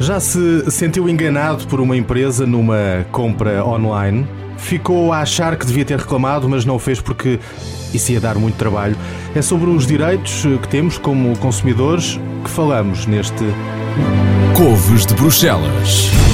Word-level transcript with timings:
Já 0.00 0.18
se 0.18 0.70
sentiu 0.70 1.06
enganado 1.10 1.66
por 1.66 1.78
uma 1.78 1.94
empresa 1.94 2.46
numa 2.46 3.06
compra 3.12 3.62
online? 3.62 4.26
Ficou 4.56 5.12
a 5.12 5.20
achar 5.20 5.56
que 5.56 5.66
devia 5.66 5.84
ter 5.84 5.98
reclamado, 5.98 6.48
mas 6.48 6.64
não 6.64 6.78
fez 6.78 7.02
porque 7.02 7.38
isso 7.92 8.10
ia 8.10 8.18
dar 8.18 8.36
muito 8.36 8.56
trabalho. 8.56 8.96
É 9.34 9.42
sobre 9.42 9.68
os 9.68 9.86
direitos 9.86 10.42
que 10.62 10.68
temos 10.68 10.96
como 10.96 11.36
consumidores 11.36 12.18
que 12.42 12.48
falamos 12.48 13.04
neste 13.04 13.44
Couves 14.56 15.04
de 15.04 15.14
Bruxelas. 15.14 16.29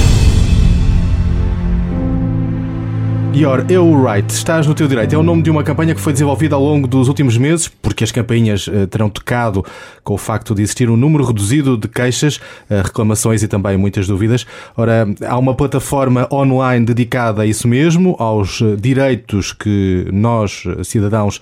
Ior, 3.37 3.67
eu 3.69 4.03
right, 4.03 4.27
estás 4.33 4.65
no 4.65 4.73
teu 4.73 4.87
direito. 4.87 5.13
É 5.13 5.17
o 5.17 5.21
nome 5.21 5.43
de 5.43 5.51
uma 5.51 5.61
campanha 5.61 5.93
que 5.93 6.01
foi 6.01 6.11
desenvolvida 6.11 6.55
ao 6.55 6.63
longo 6.63 6.87
dos 6.87 7.07
últimos 7.07 7.37
meses, 7.37 7.67
porque 7.67 8.03
as 8.03 8.11
campainhas 8.11 8.65
uh, 8.65 8.87
terão 8.87 9.11
tocado 9.11 9.63
com 10.03 10.15
o 10.15 10.17
facto 10.17 10.55
de 10.55 10.63
existir 10.63 10.89
um 10.89 10.97
número 10.97 11.23
reduzido 11.23 11.77
de 11.77 11.87
queixas, 11.87 12.37
uh, 12.37 12.81
reclamações 12.83 13.43
e 13.43 13.47
também 13.47 13.77
muitas 13.77 14.07
dúvidas. 14.07 14.47
Ora, 14.75 15.07
há 15.23 15.37
uma 15.37 15.53
plataforma 15.53 16.27
online 16.31 16.83
dedicada 16.83 17.43
a 17.43 17.45
isso 17.45 17.67
mesmo, 17.67 18.15
aos 18.17 18.59
uh, 18.59 18.75
direitos 18.75 19.53
que 19.53 20.07
nós, 20.11 20.63
cidadãos, 20.83 21.39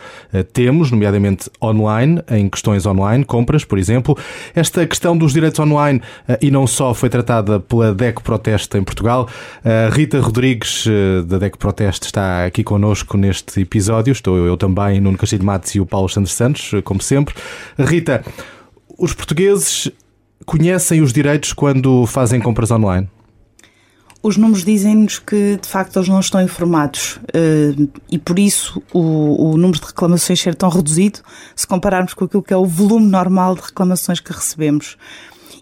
temos, 0.51 0.91
nomeadamente 0.91 1.49
online, 1.63 2.21
em 2.29 2.49
questões 2.49 2.85
online, 2.85 3.23
compras, 3.23 3.63
por 3.63 3.79
exemplo. 3.79 4.17
Esta 4.53 4.85
questão 4.85 5.17
dos 5.17 5.31
direitos 5.31 5.61
online 5.61 6.01
e 6.41 6.51
não 6.51 6.67
só 6.67 6.93
foi 6.93 7.07
tratada 7.07 7.57
pela 7.61 7.93
DEC 7.93 8.21
Proteste 8.21 8.77
em 8.77 8.83
Portugal. 8.83 9.29
Rita 9.93 10.19
Rodrigues, 10.19 10.85
da 11.25 11.37
DEC 11.37 11.57
Proteste, 11.57 11.84
Proteste 11.85 12.07
está 12.07 12.45
aqui 12.47 12.63
connosco 12.63 13.15
neste 13.15 13.61
episódio. 13.61 14.11
Estou 14.11 14.37
eu 14.37 14.57
também, 14.57 14.99
Nuno 14.99 15.19
Castilho 15.19 15.45
Matos 15.45 15.75
e 15.75 15.79
o 15.79 15.85
Paulo 15.85 16.09
Santos 16.09 16.33
Santos, 16.33 16.71
como 16.83 16.99
sempre. 16.99 17.35
Rita, 17.77 18.25
os 18.97 19.13
portugueses 19.13 19.91
conhecem 20.47 21.01
os 21.01 21.13
direitos 21.13 21.53
quando 21.53 22.07
fazem 22.07 22.41
compras 22.41 22.71
online? 22.71 23.07
Os 24.23 24.35
números 24.35 24.65
dizem-nos 24.65 25.19
que, 25.19 25.59
de 25.61 25.67
facto, 25.67 25.97
eles 25.97 26.09
não 26.09 26.19
estão 26.19 26.41
informados 26.41 27.19
eh, 27.31 27.75
e, 28.09 28.17
por 28.17 28.39
isso, 28.39 28.81
o, 28.91 29.51
o 29.51 29.57
número 29.57 29.79
de 29.79 29.85
reclamações 29.85 30.41
ser 30.41 30.55
tão 30.55 30.69
reduzido 30.69 31.19
se 31.55 31.67
compararmos 31.67 32.15
com 32.15 32.25
aquilo 32.25 32.41
que 32.41 32.51
é 32.51 32.57
o 32.57 32.65
volume 32.65 33.05
normal 33.05 33.53
de 33.53 33.61
reclamações 33.61 34.19
que 34.19 34.33
recebemos. 34.33 34.97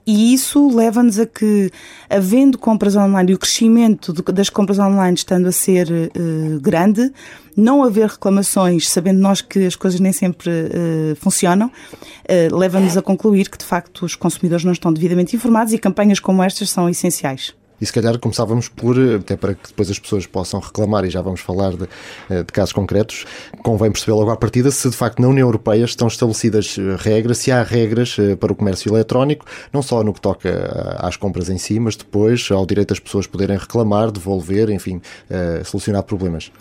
E 0.05 0.33
isso 0.33 0.67
leva-nos 0.75 1.17
a 1.17 1.25
que, 1.25 1.71
havendo 2.09 2.57
compras 2.57 2.95
online 2.95 3.31
e 3.31 3.35
o 3.35 3.39
crescimento 3.39 4.11
das 4.33 4.49
compras 4.49 4.77
online 4.77 5.15
estando 5.15 5.47
a 5.47 5.51
ser 5.51 5.89
uh, 5.89 6.59
grande, 6.59 7.11
não 7.55 7.83
haver 7.83 8.09
reclamações, 8.09 8.89
sabendo 8.89 9.19
nós 9.19 9.39
que 9.39 9.65
as 9.65 9.75
coisas 9.75 9.99
nem 10.01 10.11
sempre 10.11 10.49
uh, 10.49 11.15
funcionam, 11.15 11.67
uh, 11.67 12.55
leva-nos 12.55 12.97
a 12.97 13.01
concluir 13.01 13.49
que, 13.49 13.57
de 13.57 13.65
facto, 13.65 14.05
os 14.05 14.15
consumidores 14.15 14.65
não 14.65 14.73
estão 14.73 14.91
devidamente 14.91 15.35
informados 15.35 15.71
e 15.71 15.77
campanhas 15.77 16.19
como 16.19 16.43
estas 16.43 16.69
são 16.69 16.89
essenciais. 16.89 17.53
E 17.83 17.85
se 17.85 17.91
calhar 17.91 18.17
começávamos 18.17 18.69
por, 18.69 18.95
até 18.97 19.35
para 19.35 19.55
que 19.55 19.67
depois 19.67 19.91
as 19.91 19.99
pessoas 19.99 20.25
possam 20.25 20.61
reclamar, 20.61 21.03
e 21.03 21.09
já 21.09 21.21
vamos 21.21 21.41
falar 21.41 21.71
de, 21.71 21.83
eh, 22.29 22.41
de 22.41 22.45
casos 22.45 22.71
concretos, 22.71 23.25
convém 23.61 23.91
perceber 23.91 24.13
logo 24.13 24.31
à 24.31 24.37
partida 24.37 24.71
se 24.71 24.89
de 24.89 24.95
facto 24.95 25.21
na 25.21 25.27
União 25.27 25.45
Europeia 25.45 25.83
estão 25.83 26.07
estabelecidas 26.07 26.77
eh, 26.79 26.95
regras, 26.97 27.39
se 27.39 27.51
há 27.51 27.61
regras 27.61 28.15
eh, 28.17 28.37
para 28.37 28.53
o 28.53 28.55
comércio 28.55 28.95
eletrónico, 28.95 29.45
não 29.73 29.81
só 29.81 30.01
no 30.01 30.13
que 30.13 30.21
toca 30.21 30.95
às 30.97 31.17
compras 31.17 31.49
em 31.49 31.57
si, 31.57 31.77
mas 31.77 31.97
depois 31.97 32.49
ao 32.51 32.65
direito 32.65 32.87
das 32.87 33.01
pessoas 33.01 33.27
poderem 33.27 33.57
reclamar, 33.57 34.11
devolver, 34.11 34.69
enfim, 34.69 35.01
solucionar 35.65 36.03
problemas 36.03 36.51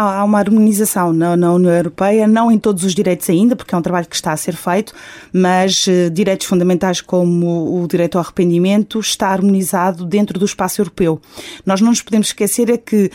há 0.00 0.24
uma 0.24 0.38
harmonização 0.38 1.12
na, 1.12 1.36
na, 1.36 1.52
União 1.52 1.72
Europeia, 1.72 2.26
não 2.26 2.50
em 2.50 2.58
todos 2.58 2.84
os 2.84 2.94
direitos 2.94 3.28
ainda, 3.28 3.54
porque 3.54 3.74
é 3.74 3.78
um 3.78 3.82
trabalho 3.82 4.06
que 4.06 4.14
está 4.16 4.32
a 4.32 4.36
ser 4.36 4.56
feito, 4.56 4.92
mas 5.32 5.86
uh, 5.86 6.10
direitos 6.10 6.46
fundamentais 6.46 7.00
como 7.00 7.82
o 7.82 7.86
direito 7.86 8.16
ao 8.16 8.24
arrependimento 8.24 8.98
está 9.00 9.28
harmonizado 9.28 10.04
dentro 10.04 10.38
do 10.38 10.44
espaço 10.44 10.80
europeu. 10.80 11.20
Nós 11.64 11.80
não 11.80 11.88
nos 11.88 12.02
podemos 12.02 12.28
esquecer 12.28 12.70
é 12.70 12.76
que 12.76 13.10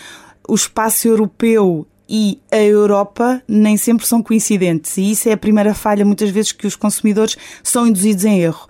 o 0.48 0.56
espaço 0.56 1.08
europeu 1.08 1.88
e 2.08 2.40
a 2.52 2.58
Europa 2.58 3.42
nem 3.48 3.78
sempre 3.78 4.06
são 4.06 4.22
coincidentes 4.22 4.98
e 4.98 5.12
isso 5.12 5.28
é 5.28 5.32
a 5.32 5.38
primeira 5.38 5.74
falha 5.74 6.06
muitas 6.06 6.30
vezes 6.30 6.52
que 6.52 6.68
os 6.68 6.76
consumidores 6.76 7.36
são 7.64 7.88
induzidos 7.88 8.26
em 8.26 8.42
erro. 8.42 8.68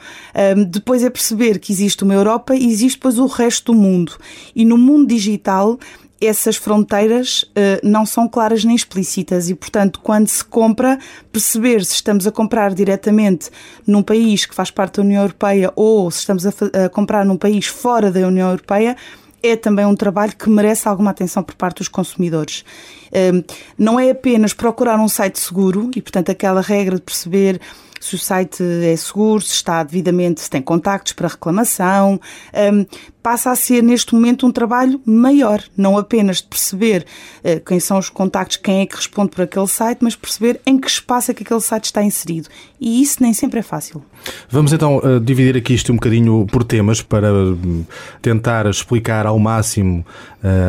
Um, 0.57 0.63
depois 0.63 1.03
é 1.03 1.09
perceber 1.09 1.59
que 1.59 1.71
existe 1.71 2.03
uma 2.03 2.13
Europa 2.13 2.55
e 2.55 2.65
existe 2.65 2.97
depois 2.97 3.19
o 3.19 3.25
resto 3.25 3.73
do 3.73 3.77
mundo 3.77 4.17
e 4.55 4.63
no 4.63 4.77
mundo 4.77 5.07
digital 5.07 5.77
essas 6.19 6.55
fronteiras 6.55 7.43
uh, 7.43 7.79
não 7.83 8.05
são 8.05 8.27
claras 8.27 8.63
nem 8.63 8.75
explícitas 8.75 9.49
e, 9.49 9.55
portanto, 9.55 9.99
quando 10.01 10.27
se 10.27 10.43
compra, 10.43 10.97
perceber 11.31 11.83
se 11.83 11.95
estamos 11.95 12.25
a 12.25 12.31
comprar 12.31 12.73
diretamente 12.73 13.49
num 13.85 14.01
país 14.01 14.45
que 14.45 14.55
faz 14.55 14.71
parte 14.71 14.97
da 14.97 15.03
União 15.03 15.21
Europeia 15.21 15.71
ou 15.75 16.09
se 16.09 16.19
estamos 16.19 16.45
a, 16.45 16.51
a 16.85 16.89
comprar 16.89 17.25
num 17.25 17.37
país 17.37 17.67
fora 17.67 18.11
da 18.11 18.21
União 18.27 18.49
Europeia 18.49 18.95
é 19.43 19.55
também 19.55 19.85
um 19.85 19.95
trabalho 19.95 20.35
que 20.35 20.49
merece 20.49 20.87
alguma 20.87 21.11
atenção 21.11 21.43
por 21.43 21.55
parte 21.55 21.77
dos 21.77 21.87
consumidores. 21.87 22.65
Ehm, 23.11 23.43
não 23.77 23.99
é 23.99 24.09
apenas 24.09 24.53
procurar 24.53 24.99
um 24.99 25.07
site 25.07 25.39
seguro 25.39 25.91
e, 25.95 26.01
portanto, 26.01 26.31
aquela 26.31 26.61
regra 26.61 26.95
de 26.95 27.01
perceber 27.01 27.61
se 27.99 28.15
o 28.15 28.17
site 28.17 28.63
é 28.63 28.95
seguro, 28.95 29.41
se 29.41 29.53
está 29.53 29.83
devidamente, 29.83 30.41
se 30.41 30.49
tem 30.49 30.61
contactos 30.61 31.13
para 31.13 31.27
reclamação. 31.27 32.19
Um, 32.53 32.85
passa 33.21 33.49
a 33.49 33.55
ser 33.55 33.81
neste 33.81 34.13
momento 34.13 34.45
um 34.45 34.51
trabalho 34.51 35.01
maior, 35.03 35.63
não 35.75 35.97
apenas 35.97 36.37
de 36.37 36.43
perceber 36.43 37.05
uh, 37.43 37.59
quem 37.65 37.79
são 37.79 37.97
os 37.97 38.09
contactos, 38.09 38.57
quem 38.57 38.81
é 38.81 38.85
que 38.85 38.95
responde 38.95 39.31
por 39.31 39.41
aquele 39.41 39.67
site, 39.67 39.99
mas 40.01 40.15
perceber 40.15 40.61
em 40.65 40.77
que 40.77 40.87
espaço 40.87 41.31
é 41.31 41.33
que 41.33 41.43
aquele 41.43 41.61
site 41.61 41.85
está 41.85 42.03
inserido. 42.03 42.49
E 42.79 43.01
isso 43.01 43.17
nem 43.21 43.33
sempre 43.33 43.59
é 43.59 43.63
fácil. 43.63 44.03
Vamos 44.49 44.73
então 44.73 44.97
uh, 44.97 45.19
dividir 45.19 45.57
aqui 45.57 45.73
isto 45.73 45.91
um 45.91 45.95
bocadinho 45.95 46.45
por 46.51 46.63
temas 46.63 47.01
para 47.01 47.33
uh, 47.33 47.85
tentar 48.21 48.67
explicar 48.67 49.25
ao 49.25 49.39
máximo 49.39 50.05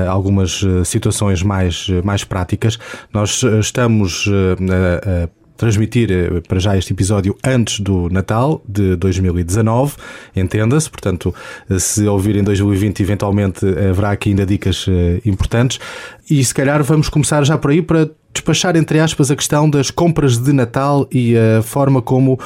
algumas 0.09 0.65
situações 0.87 1.43
mais, 1.43 1.87
mais 2.03 2.25
práticas. 2.25 2.79
Nós 3.13 3.43
estamos 3.61 4.27
transmitir 5.57 6.11
eh, 6.11 6.41
para 6.47 6.59
já 6.59 6.77
este 6.77 6.93
episódio 6.93 7.37
antes 7.45 7.81
do 7.81 8.09
Natal 8.11 8.63
de 8.69 8.97
2019, 8.97 9.95
entenda-se, 10.35 10.91
portanto, 10.91 11.35
eh, 11.69 11.79
se 11.79 12.07
ouvir 12.07 12.37
em 12.37 12.43
2020, 12.43 13.01
eventualmente 13.01 13.67
haverá 13.67 14.11
aqui 14.11 14.31
ainda 14.31 14.47
dicas 14.47 14.87
eh, 14.89 15.21
importantes. 15.25 15.79
E 16.31 16.45
se 16.45 16.55
calhar 16.55 16.83
vamos 16.83 17.09
começar 17.09 17.45
já 17.45 17.57
por 17.57 17.71
aí 17.71 17.81
para 17.81 18.11
despachar, 18.37 18.77
entre 18.77 19.01
aspas, 19.01 19.31
a 19.31 19.37
questão 19.37 19.69
das 19.69 19.91
compras 19.91 20.39
de 20.39 20.53
Natal 20.53 21.09
e 21.11 21.35
a 21.37 21.63
forma 21.63 22.03
como 22.03 22.35
uh, 22.35 22.39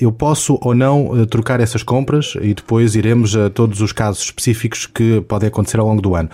eu 0.00 0.10
posso 0.10 0.58
ou 0.60 0.74
não 0.74 1.08
uh, 1.10 1.26
trocar 1.26 1.60
essas 1.60 1.82
compras 1.84 2.34
e 2.40 2.52
depois 2.52 2.96
iremos 2.96 3.36
a 3.36 3.48
todos 3.48 3.80
os 3.80 3.92
casos 3.92 4.24
específicos 4.24 4.86
que 4.86 5.20
podem 5.22 5.48
acontecer 5.48 5.78
ao 5.78 5.86
longo 5.86 6.02
do 6.02 6.16
ano. 6.16 6.28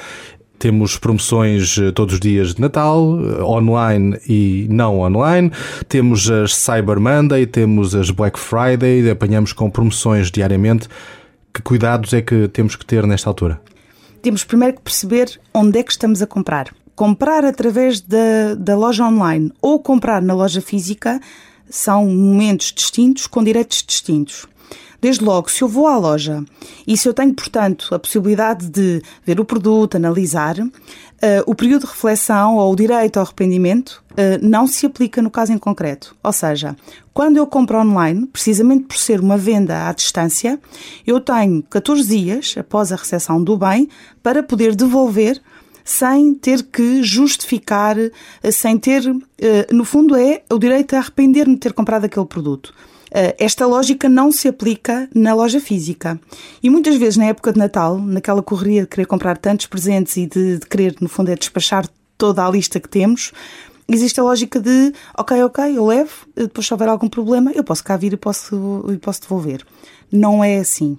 Temos 0.59 0.97
promoções 0.97 1.79
eh, 1.79 1.91
todos 1.93 2.15
os 2.15 2.21
dias 2.21 2.55
de 2.55 2.61
Natal, 2.61 3.19
eh, 3.21 3.43
online 3.43 4.19
e 4.29 4.67
não 4.71 5.01
online. 5.01 5.51
Temos 5.89 6.31
as 6.31 6.55
Cyber 6.55 6.99
Monday, 6.99 7.47
temos 7.47 7.95
as 7.95 8.11
Black 8.11 8.39
Friday, 8.39 9.09
apanhamos 9.11 9.53
com 9.53 9.71
promoções 9.71 10.31
diariamente. 10.31 10.89
Que 11.53 11.63
cuidados 11.63 12.13
é 12.13 12.23
que 12.23 12.49
temos 12.49 12.77
que 12.77 12.85
ter 12.85 13.07
nesta 13.07 13.29
altura? 13.29 13.61
Temos 14.23 14.45
primeiro 14.45 14.77
que 14.77 14.83
perceber 14.83 15.39
onde 15.55 15.79
é 15.79 15.83
que 15.83 15.93
estamos 15.93 16.23
a 16.23 16.27
comprar. 16.27 16.75
Comprar 16.95 17.45
através 17.45 18.01
da, 18.01 18.55
da 18.59 18.77
loja 18.77 19.05
online 19.05 19.53
ou 19.61 19.79
comprar 19.79 20.23
na 20.23 20.35
loja 20.35 20.61
física 20.61 21.21
são 21.69 22.07
momentos 22.07 22.73
distintos 22.73 23.27
com 23.27 23.45
direitos 23.45 23.85
distintos. 23.87 24.47
Desde 25.07 25.25
logo, 25.25 25.49
se 25.49 25.63
eu 25.63 25.69
vou 25.69 25.87
à 25.87 25.97
loja 25.97 26.45
e 26.85 26.97
se 26.97 27.09
eu 27.09 27.15
tenho, 27.15 27.33
portanto, 27.33 27.95
a 27.95 27.99
possibilidade 27.99 28.69
de 28.69 29.01
ver 29.25 29.39
o 29.39 29.45
produto, 29.45 29.95
analisar, 29.95 30.59
uh, 30.59 30.69
o 31.47 31.55
período 31.55 31.83
de 31.83 31.93
reflexão 31.93 32.57
ou 32.57 32.73
o 32.73 32.75
direito 32.75 33.17
ao 33.17 33.25
arrependimento 33.25 34.03
uh, 34.11 34.45
não 34.45 34.67
se 34.67 34.85
aplica 34.85 35.23
no 35.23 35.31
caso 35.31 35.53
em 35.53 35.59
concreto. 35.59 36.17
Ou 36.25 36.33
seja, 36.33 36.75
quando 37.15 37.37
eu 37.37 37.47
compro 37.47 37.79
online, 37.79 38.27
precisamente 38.27 38.87
por 38.87 38.97
ser 38.97 39.21
uma 39.21 39.37
venda 39.37 39.89
à 39.89 39.93
distância, 39.93 40.59
eu 41.07 41.21
tenho 41.21 41.63
14 41.63 42.09
dias 42.09 42.57
após 42.59 42.91
a 42.91 42.97
recepção 42.97 43.41
do 43.41 43.57
bem 43.57 43.89
para 44.25 44.43
poder 44.43 44.75
devolver 44.75 45.41
sem 45.85 46.35
ter 46.35 46.65
que 46.65 47.01
justificar, 47.05 47.97
eh, 47.97 48.51
sem 48.51 48.77
ter, 48.77 49.05
no 49.71 49.85
fundo, 49.85 50.17
é 50.17 50.43
o 50.51 50.59
direito 50.59 50.97
a 50.97 50.99
arrepender-me 50.99 51.55
de 51.55 51.61
ter 51.61 51.73
comprado 51.73 52.07
aquele 52.07 52.27
produto. 52.27 52.75
Eh, 53.19 53.35
esta 53.39 53.67
lógica 53.67 54.11
não 54.11 54.31
se 54.31 54.47
aplica 54.47 55.09
na 55.15 55.33
loja 55.33 55.59
física. 55.59 56.21
E 56.63 56.69
muitas 56.69 56.97
vezes, 56.97 57.17
na 57.17 57.25
época 57.25 57.51
de 57.51 57.59
Natal, 57.59 57.97
naquela 57.99 58.43
correria 58.43 58.83
de 58.83 58.89
querer 58.89 59.07
comprar 59.07 59.39
tantos 59.39 59.65
presentes 59.65 60.19
e 60.19 60.27
de, 60.27 60.59
de 60.59 60.67
querer, 60.67 60.97
no 61.01 61.09
fundo, 61.09 61.31
é 61.31 61.35
despachar 61.35 61.89
toda 62.19 62.47
a 62.47 62.51
lista 62.51 62.79
que 62.79 62.91
temos, 62.91 63.33
existe 63.89 64.21
a 64.21 64.23
lógica 64.23 64.61
de 64.61 64.93
ok, 65.17 65.43
ok, 65.45 65.79
eu 65.79 65.87
levo, 65.87 66.27
depois 66.37 66.67
se 66.67 66.75
houver 66.75 66.91
algum 66.91 67.09
problema, 67.09 67.53
eu 67.53 67.65
posso 67.65 67.83
cá 67.83 67.97
vir 67.97 68.13
e 68.13 68.19
posso, 68.19 68.85
e 68.93 68.99
posso 68.99 69.23
devolver. 69.23 69.65
Não 70.13 70.45
é 70.45 70.59
assim. 70.59 70.99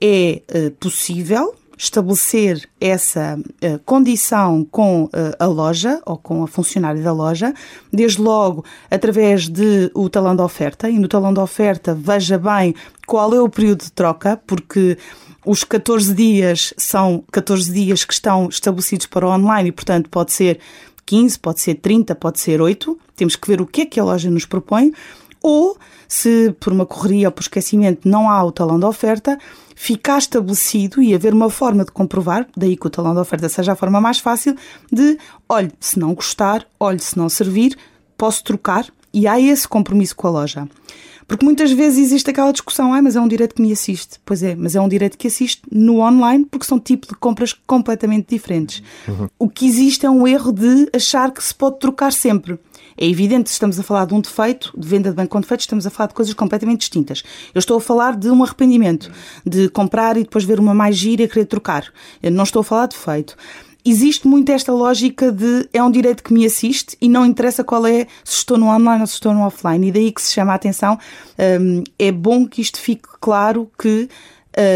É 0.00 0.42
uh, 0.52 0.70
possível 0.72 1.54
estabelecer 1.76 2.68
essa 2.80 3.38
uh, 3.38 3.78
condição 3.84 4.64
com 4.70 5.04
uh, 5.04 5.10
a 5.38 5.46
loja 5.46 6.00
ou 6.06 6.16
com 6.16 6.42
a 6.42 6.46
funcionária 6.46 7.02
da 7.02 7.12
loja, 7.12 7.52
desde 7.92 8.20
logo 8.20 8.64
através 8.90 9.48
de 9.48 9.90
o 9.94 10.08
talão 10.08 10.36
de 10.36 10.42
oferta, 10.42 10.88
e 10.88 10.98
no 10.98 11.08
talão 11.08 11.32
de 11.32 11.40
oferta 11.40 11.94
veja 11.94 12.38
bem 12.38 12.74
qual 13.06 13.34
é 13.34 13.40
o 13.40 13.48
período 13.48 13.84
de 13.84 13.92
troca, 13.92 14.40
porque 14.46 14.96
os 15.44 15.62
14 15.62 16.14
dias 16.14 16.72
são 16.76 17.22
14 17.30 17.70
dias 17.70 18.04
que 18.04 18.14
estão 18.14 18.48
estabelecidos 18.48 19.06
para 19.06 19.26
o 19.26 19.30
online 19.30 19.68
e, 19.68 19.72
portanto, 19.72 20.08
pode 20.08 20.32
ser 20.32 20.58
15, 21.04 21.38
pode 21.38 21.60
ser 21.60 21.74
30, 21.74 22.14
pode 22.14 22.40
ser 22.40 22.62
8. 22.62 22.98
Temos 23.14 23.36
que 23.36 23.46
ver 23.46 23.60
o 23.60 23.66
que 23.66 23.82
é 23.82 23.86
que 23.86 24.00
a 24.00 24.04
loja 24.04 24.30
nos 24.30 24.46
propõe. 24.46 24.92
Ou, 25.42 25.76
se 26.08 26.54
por 26.58 26.72
uma 26.72 26.86
correria 26.86 27.28
ou 27.28 27.32
por 27.32 27.42
esquecimento 27.42 28.08
não 28.08 28.30
há 28.30 28.42
o 28.42 28.50
talão 28.50 28.78
de 28.78 28.86
oferta, 28.86 29.38
ficar 29.74 30.18
estabelecido 30.18 31.02
e 31.02 31.14
haver 31.14 31.32
uma 31.32 31.50
forma 31.50 31.84
de 31.84 31.92
comprovar, 31.92 32.46
daí 32.56 32.76
que 32.76 32.86
o 32.86 32.90
talão 32.90 33.14
de 33.14 33.20
oferta 33.20 33.48
seja 33.48 33.72
a 33.72 33.76
forma 33.76 34.00
mais 34.00 34.18
fácil, 34.18 34.56
de 34.92 35.18
olhe, 35.48 35.72
se 35.80 35.98
não 35.98 36.14
gostar, 36.14 36.66
olhe, 36.78 37.00
se 37.00 37.16
não 37.16 37.28
servir, 37.28 37.76
posso 38.16 38.44
trocar 38.44 38.86
e 39.12 39.26
há 39.26 39.40
esse 39.40 39.66
compromisso 39.66 40.16
com 40.16 40.26
a 40.26 40.30
loja. 40.30 40.68
Porque 41.26 41.44
muitas 41.44 41.72
vezes 41.72 41.98
existe 41.98 42.30
aquela 42.30 42.52
discussão, 42.52 42.92
ah, 42.92 43.00
mas 43.00 43.16
é 43.16 43.20
um 43.20 43.28
direito 43.28 43.54
que 43.54 43.62
me 43.62 43.72
assiste. 43.72 44.20
Pois 44.24 44.42
é, 44.42 44.54
mas 44.54 44.76
é 44.76 44.80
um 44.80 44.88
direito 44.88 45.16
que 45.16 45.26
assiste 45.26 45.62
no 45.72 46.00
online 46.00 46.44
porque 46.44 46.66
são 46.66 46.78
tipos 46.78 47.08
de 47.08 47.14
compras 47.14 47.52
completamente 47.66 48.28
diferentes. 48.28 48.82
Uhum. 49.08 49.28
O 49.38 49.48
que 49.48 49.66
existe 49.66 50.04
é 50.04 50.10
um 50.10 50.26
erro 50.26 50.52
de 50.52 50.88
achar 50.94 51.30
que 51.30 51.42
se 51.42 51.54
pode 51.54 51.78
trocar 51.78 52.12
sempre. 52.12 52.58
É 52.96 53.06
evidente 53.06 53.44
que 53.44 53.50
estamos 53.50 53.78
a 53.78 53.82
falar 53.82 54.06
de 54.06 54.14
um 54.14 54.20
defeito, 54.20 54.72
de 54.76 54.86
venda 54.86 55.10
de 55.10 55.16
banco 55.16 55.30
com 55.30 55.40
defeito, 55.40 55.60
estamos 55.60 55.86
a 55.86 55.90
falar 55.90 56.08
de 56.08 56.14
coisas 56.14 56.34
completamente 56.34 56.80
distintas. 56.80 57.22
Eu 57.54 57.58
estou 57.58 57.76
a 57.76 57.80
falar 57.80 58.16
de 58.16 58.30
um 58.30 58.42
arrependimento, 58.42 59.10
de 59.44 59.68
comprar 59.68 60.16
e 60.16 60.22
depois 60.22 60.44
ver 60.44 60.60
uma 60.60 60.74
mais 60.74 60.96
gira 60.96 61.22
e 61.22 61.28
querer 61.28 61.46
trocar. 61.46 61.92
Eu 62.22 62.30
não 62.30 62.44
estou 62.44 62.60
a 62.60 62.64
falar 62.64 62.86
de 62.86 62.96
defeito 62.96 63.36
existe 63.84 64.26
muito 64.26 64.50
esta 64.50 64.72
lógica 64.72 65.30
de 65.30 65.68
é 65.72 65.82
um 65.82 65.90
direito 65.90 66.22
que 66.22 66.32
me 66.32 66.46
assiste 66.46 66.96
e 67.00 67.08
não 67.08 67.26
interessa 67.26 67.62
qual 67.62 67.86
é, 67.86 68.06
se 68.24 68.38
estou 68.38 68.56
no 68.56 68.68
online 68.68 69.02
ou 69.02 69.06
se 69.06 69.14
estou 69.14 69.34
no 69.34 69.44
offline. 69.44 69.88
E 69.88 69.92
daí 69.92 70.10
que 70.10 70.22
se 70.22 70.32
chama 70.32 70.52
a 70.52 70.54
atenção. 70.54 70.98
Um, 71.60 71.84
é 71.98 72.10
bom 72.10 72.46
que 72.46 72.62
isto 72.62 72.80
fique 72.80 73.08
claro 73.20 73.70
que 73.78 74.08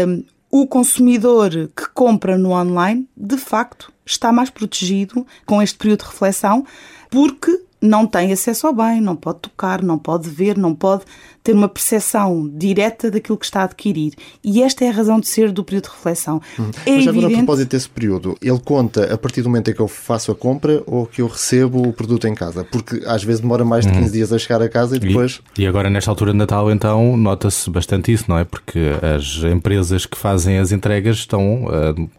um, 0.07 0.23
o 0.51 0.67
consumidor 0.67 1.49
que 1.75 1.89
compra 1.93 2.37
no 2.37 2.51
online, 2.51 3.07
de 3.17 3.37
facto, 3.37 3.91
está 4.05 4.31
mais 4.31 4.49
protegido 4.49 5.25
com 5.45 5.61
este 5.61 5.77
período 5.77 6.03
de 6.03 6.09
reflexão, 6.09 6.65
porque 7.09 7.61
não 7.81 8.05
tem 8.05 8.31
acesso 8.31 8.67
ao 8.67 8.73
bem, 8.73 8.99
não 8.99 9.15
pode 9.15 9.39
tocar, 9.39 9.81
não 9.81 9.97
pode 9.97 10.29
ver, 10.29 10.57
não 10.57 10.75
pode 10.75 11.03
ter 11.41 11.53
uma 11.53 11.69
percepção 11.69 12.49
direta 12.53 13.09
daquilo 13.09 13.37
que 13.37 13.45
está 13.45 13.61
a 13.61 13.63
adquirir. 13.63 14.13
E 14.43 14.61
esta 14.61 14.83
é 14.83 14.89
a 14.89 14.91
razão 14.91 15.19
de 15.19 15.27
ser 15.27 15.51
do 15.51 15.63
período 15.63 15.85
de 15.85 15.91
reflexão. 15.91 16.41
Hum. 16.59 16.69
É 16.85 16.91
Mas 16.91 17.07
agora, 17.07 17.25
evidente... 17.25 17.33
a 17.33 17.37
propósito 17.37 17.69
desse 17.71 17.89
período, 17.89 18.37
ele 18.41 18.59
conta 18.59 19.13
a 19.13 19.17
partir 19.17 19.41
do 19.41 19.49
momento 19.49 19.71
em 19.71 19.73
que 19.73 19.79
eu 19.79 19.87
faço 19.87 20.31
a 20.31 20.35
compra 20.35 20.83
ou 20.85 21.05
que 21.05 21.21
eu 21.21 21.27
recebo 21.27 21.87
o 21.87 21.93
produto 21.93 22.27
em 22.27 22.35
casa? 22.35 22.65
Porque 22.65 23.01
às 23.05 23.23
vezes 23.23 23.39
demora 23.41 23.63
mais 23.63 23.85
de 23.85 23.93
15 23.93 24.05
hum. 24.07 24.11
dias 24.11 24.33
a 24.33 24.37
chegar 24.37 24.61
a 24.61 24.67
casa 24.67 24.97
e 24.97 24.99
depois. 24.99 25.41
E, 25.57 25.63
e 25.63 25.67
agora, 25.67 25.89
nesta 25.89 26.11
altura 26.11 26.31
de 26.33 26.37
Natal, 26.37 26.69
então, 26.71 27.15
nota-se 27.15 27.69
bastante 27.69 28.11
isso, 28.11 28.25
não 28.27 28.37
é? 28.37 28.43
Porque 28.43 28.91
as 29.15 29.43
empresas 29.43 30.05
que 30.05 30.17
fazem 30.17 30.59
as 30.59 30.71
entregas 30.71 31.17
estão. 31.17 31.65
Uh, 31.65 32.09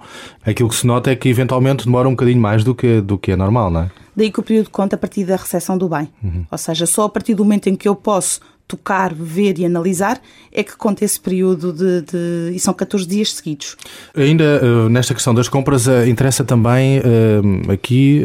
aquilo 0.45 0.69
que 0.69 0.75
se 0.75 0.87
nota 0.87 1.11
é 1.11 1.17
que 1.17 1.29
eventualmente 1.29 1.85
demora 1.85 2.09
um 2.09 2.13
bocadinho 2.13 2.41
mais 2.41 2.65
do 2.65 2.75
que, 2.75 3.01
do 3.01 3.19
que 3.19 3.33
é 3.33 3.37
normal, 3.37 3.71
não 3.71 3.83
é? 3.83 3.91
Daí 4.15 4.31
que 4.31 4.41
o 4.41 4.43
período 4.43 4.71
conta 4.71 4.97
a 4.97 4.99
partir 4.99 5.25
da 5.25 5.37
recepção 5.37 5.79
do 5.79 5.89
bem. 5.89 6.09
Uhum. 6.23 6.45
Ou 6.51 6.59
seja, 6.59 6.87
só 6.87 7.05
a 7.05 7.09
partir 7.09 7.35
do 7.35 7.45
momento 7.45 7.69
em 7.69 7.77
que 7.77 7.89
eu 7.89 7.95
posso 7.95 8.41
tocar, 8.71 9.13
ver 9.13 9.59
e 9.59 9.67
analisar, 9.67 10.21
é 10.53 10.63
que 10.63 10.77
conta 10.77 11.05
esse 11.05 11.19
período 11.19 11.73
de, 11.73 12.03
de, 12.03 12.55
e 12.55 12.61
são 12.61 12.73
14 12.73 13.05
dias 13.05 13.33
seguidos. 13.35 13.77
Ainda 14.15 14.61
uh, 14.63 14.89
nesta 14.89 15.13
questão 15.13 15.35
das 15.35 15.49
compras, 15.49 15.89
uh, 15.89 16.07
interessa 16.07 16.45
também 16.45 17.01
uh, 17.01 17.73
aqui 17.73 18.23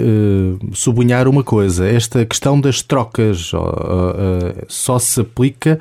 sublinhar 0.73 1.27
uma 1.27 1.43
coisa: 1.43 1.87
esta 1.87 2.23
questão 2.25 2.61
das 2.61 2.81
trocas 2.83 3.51
só 4.67 4.99
se 4.99 5.21
aplica 5.21 5.79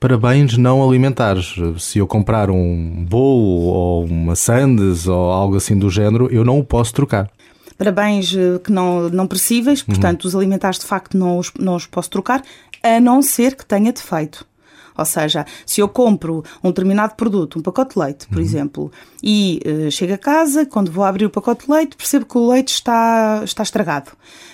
para 0.00 0.16
bens 0.16 0.56
não 0.56 0.82
alimentares. 0.82 1.54
Se 1.78 1.98
eu 1.98 2.06
comprar 2.06 2.50
um 2.50 3.04
bolo 3.06 3.66
ou 3.66 4.04
uma 4.06 4.34
sandes 4.34 5.06
ou 5.06 5.30
algo 5.30 5.56
assim 5.56 5.78
do 5.78 5.90
género, 5.90 6.28
eu 6.32 6.44
não 6.44 6.58
o 6.58 6.64
posso 6.64 6.92
trocar 6.94 7.30
para 7.76 7.90
bens 7.90 8.36
que 8.62 8.70
não, 8.70 9.08
não 9.08 9.26
perecíveis, 9.26 9.82
portanto, 9.82 10.24
uhum. 10.24 10.28
os 10.28 10.36
alimentares 10.36 10.78
de 10.78 10.84
facto 10.84 11.16
não 11.16 11.38
os, 11.38 11.50
não 11.58 11.76
os 11.76 11.86
posso 11.86 12.10
trocar, 12.10 12.42
a 12.82 13.00
não 13.00 13.22
ser 13.22 13.56
que 13.56 13.64
tenha 13.64 13.90
defeito. 13.90 14.46
Ou 14.94 15.04
seja, 15.06 15.46
se 15.64 15.80
eu 15.80 15.88
compro 15.88 16.44
um 16.62 16.68
determinado 16.68 17.14
produto, 17.14 17.58
um 17.58 17.62
pacote 17.62 17.94
de 17.94 18.00
leite, 18.00 18.28
por 18.28 18.36
uhum. 18.36 18.42
exemplo, 18.42 18.92
e 19.22 19.62
uh, 19.64 19.90
chego 19.90 20.12
a 20.12 20.18
casa, 20.18 20.66
quando 20.66 20.92
vou 20.92 21.04
abrir 21.04 21.24
o 21.24 21.30
pacote 21.30 21.64
de 21.64 21.72
leite, 21.72 21.96
percebo 21.96 22.26
que 22.26 22.36
o 22.36 22.50
leite 22.50 22.68
está, 22.68 23.40
está 23.44 23.62
estragado. 23.62 24.10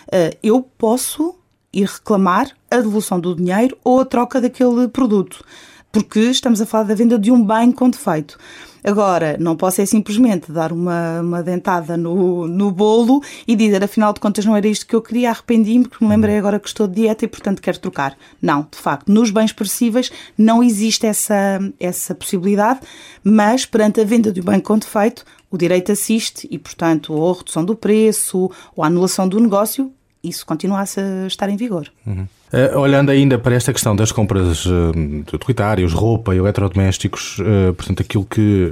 Uh, 0.06 0.36
eu 0.40 0.62
posso 0.62 1.34
ir 1.72 1.86
reclamar 1.86 2.50
a 2.70 2.76
devolução 2.76 3.20
do 3.20 3.34
dinheiro 3.34 3.76
ou 3.84 4.00
a 4.00 4.04
troca 4.04 4.40
daquele 4.40 4.88
produto, 4.88 5.44
porque 5.92 6.20
estamos 6.20 6.60
a 6.60 6.66
falar 6.66 6.84
da 6.84 6.94
venda 6.94 7.18
de 7.18 7.30
um 7.30 7.44
bem 7.44 7.72
com 7.72 7.88
defeito. 7.88 8.38
Agora, 8.86 9.36
não 9.40 9.56
posso 9.56 9.80
é 9.80 9.84
simplesmente 9.84 10.52
dar 10.52 10.72
uma, 10.72 11.20
uma 11.20 11.42
dentada 11.42 11.96
no, 11.96 12.46
no 12.46 12.70
bolo 12.70 13.20
e 13.44 13.56
dizer, 13.56 13.82
afinal 13.82 14.12
de 14.12 14.20
contas, 14.20 14.44
não 14.44 14.56
era 14.56 14.68
isto 14.68 14.86
que 14.86 14.94
eu 14.94 15.02
queria, 15.02 15.30
arrependi-me 15.30 15.88
porque 15.88 16.04
me 16.04 16.08
lembrei 16.08 16.38
agora 16.38 16.60
que 16.60 16.68
estou 16.68 16.86
de 16.86 16.94
dieta 16.94 17.24
e, 17.24 17.28
portanto, 17.28 17.60
quero 17.60 17.80
trocar. 17.80 18.16
Não, 18.40 18.64
de 18.70 18.78
facto, 18.78 19.10
nos 19.10 19.32
bens 19.32 19.52
perecíveis 19.52 20.12
não 20.38 20.62
existe 20.62 21.04
essa, 21.04 21.58
essa 21.80 22.14
possibilidade, 22.14 22.78
mas 23.24 23.66
perante 23.66 24.00
a 24.00 24.04
venda 24.04 24.30
de 24.30 24.40
um 24.40 24.44
bem 24.44 24.60
com 24.60 24.78
defeito, 24.78 25.24
o 25.50 25.58
direito 25.58 25.90
assiste 25.90 26.46
e, 26.48 26.56
portanto, 26.56 27.12
ou 27.12 27.32
a 27.32 27.38
redução 27.38 27.64
do 27.64 27.74
preço 27.74 28.48
ou 28.76 28.84
a 28.84 28.86
anulação 28.86 29.28
do 29.28 29.40
negócio, 29.40 29.92
isso 30.28 30.44
continua 30.44 30.80
a 30.80 31.26
estar 31.26 31.48
em 31.48 31.56
vigor. 31.56 31.88
Uhum. 32.06 32.26
Uh, 32.52 32.78
olhando 32.78 33.10
ainda 33.10 33.36
para 33.38 33.56
esta 33.56 33.72
questão 33.72 33.96
das 33.96 34.12
compras 34.12 34.64
uh, 34.66 34.92
utilitárias, 35.32 35.92
roupa, 35.92 36.32
eletrodomésticos, 36.32 37.40
uh, 37.40 37.74
portanto, 37.74 38.02
aquilo 38.02 38.24
que 38.24 38.70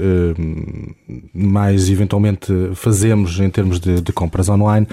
mais 1.35 1.91
eventualmente 1.91 2.53
fazemos 2.75 3.41
em 3.41 3.51
termos 3.51 3.81
de, 3.81 4.01
de 4.01 4.13
compras 4.13 4.49
online, 4.49 4.87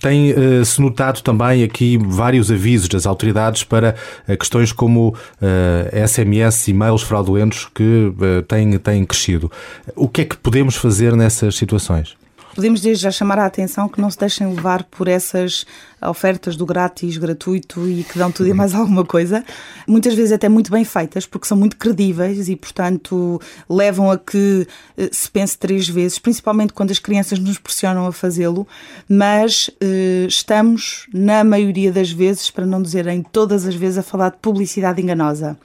tem-se 0.00 0.80
notado 0.80 1.20
também 1.20 1.64
aqui 1.64 1.98
vários 1.98 2.50
avisos 2.50 2.88
das 2.88 3.06
autoridades 3.06 3.64
para 3.64 3.96
questões 4.38 4.72
como 4.72 5.14
SMS 6.06 6.68
e 6.68 6.70
e-mails 6.70 7.02
fraudulentos 7.02 7.68
que 7.74 8.12
têm, 8.46 8.78
têm 8.78 9.04
crescido. 9.04 9.50
O 9.96 10.08
que 10.08 10.22
é 10.22 10.24
que 10.24 10.36
podemos 10.36 10.76
fazer 10.76 11.16
nessas 11.16 11.56
situações? 11.56 12.16
Podemos 12.58 12.80
desde 12.80 13.04
já 13.04 13.12
chamar 13.12 13.38
a 13.38 13.46
atenção 13.46 13.88
que 13.88 14.00
não 14.00 14.10
se 14.10 14.18
deixem 14.18 14.52
levar 14.52 14.82
por 14.82 15.06
essas 15.06 15.64
ofertas 16.02 16.56
do 16.56 16.66
grátis, 16.66 17.16
gratuito 17.16 17.88
e 17.88 18.02
que 18.02 18.18
dão 18.18 18.32
tudo 18.32 18.48
e 18.48 18.52
mais 18.52 18.74
alguma 18.74 19.04
coisa. 19.04 19.44
Muitas 19.86 20.12
vezes 20.12 20.32
até 20.32 20.48
muito 20.48 20.68
bem 20.68 20.84
feitas, 20.84 21.24
porque 21.24 21.46
são 21.46 21.56
muito 21.56 21.76
credíveis 21.76 22.48
e, 22.48 22.56
portanto, 22.56 23.40
levam 23.70 24.10
a 24.10 24.18
que 24.18 24.66
eh, 24.96 25.08
se 25.12 25.30
pense 25.30 25.56
três 25.56 25.88
vezes, 25.88 26.18
principalmente 26.18 26.72
quando 26.72 26.90
as 26.90 26.98
crianças 26.98 27.38
nos 27.38 27.58
pressionam 27.58 28.08
a 28.08 28.12
fazê-lo, 28.12 28.66
mas 29.08 29.70
eh, 29.80 30.26
estamos, 30.26 31.06
na 31.14 31.44
maioria 31.44 31.92
das 31.92 32.10
vezes, 32.10 32.50
para 32.50 32.66
não 32.66 32.82
dizer 32.82 33.06
em 33.06 33.22
todas 33.22 33.68
as 33.68 33.74
vezes, 33.76 33.98
a 33.98 34.02
falar 34.02 34.30
de 34.30 34.38
publicidade 34.38 35.00
enganosa. 35.00 35.56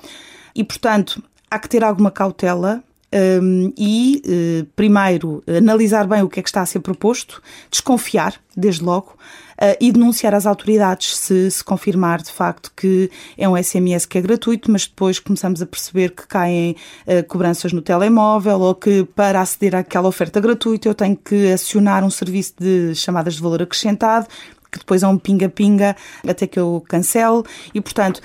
E, 0.54 0.64
portanto, 0.64 1.24
há 1.50 1.58
que 1.58 1.68
ter 1.68 1.84
alguma 1.84 2.12
cautela 2.12 2.84
um, 3.14 3.74
e, 3.78 4.22
uh, 4.26 4.66
primeiro, 4.76 5.44
analisar 5.48 6.08
bem 6.08 6.24
o 6.24 6.30
que 6.30 6.40
é 6.40 6.44
que 6.44 6.50
está 6.50 6.62
a 6.62 6.66
ser 6.66 6.80
proposto, 6.80 7.42
desconfiar, 7.70 8.36
desde 8.56 8.84
logo, 8.84 9.16
Uh, 9.54 9.78
e 9.80 9.92
denunciar 9.92 10.34
às 10.34 10.48
autoridades 10.48 11.16
se 11.16 11.52
se 11.52 11.64
confirmar 11.64 12.24
de 12.24 12.32
facto 12.32 12.72
que 12.76 13.12
é 13.38 13.48
um 13.48 13.56
SMS 13.56 14.04
que 14.04 14.18
é 14.18 14.22
gratuito, 14.22 14.70
mas 14.72 14.88
depois 14.88 15.20
começamos 15.20 15.62
a 15.62 15.66
perceber 15.68 16.10
que 16.10 16.28
caem 16.28 16.76
uh, 17.06 17.24
cobranças 17.28 17.72
no 17.72 17.80
telemóvel 17.80 18.60
ou 18.60 18.74
que 18.74 19.04
para 19.16 19.40
aceder 19.40 19.76
àquela 19.76 20.08
oferta 20.08 20.42
gratuita 20.42 20.90
eu 20.90 20.96
tenho 20.96 21.16
que 21.16 21.52
acionar 21.52 22.04
um 22.04 22.10
serviço 22.10 22.56
de 22.60 22.96
chamadas 22.96 23.36
de 23.36 23.44
valor 23.44 23.62
acrescentado, 23.62 24.28
que 24.72 24.80
depois 24.80 25.04
é 25.04 25.08
um 25.08 25.20
pinga-pinga 25.20 25.96
até 26.28 26.48
que 26.48 26.60
eu 26.60 26.84
cancelo 26.90 27.46
e, 27.76 27.80
portanto, 27.80 28.22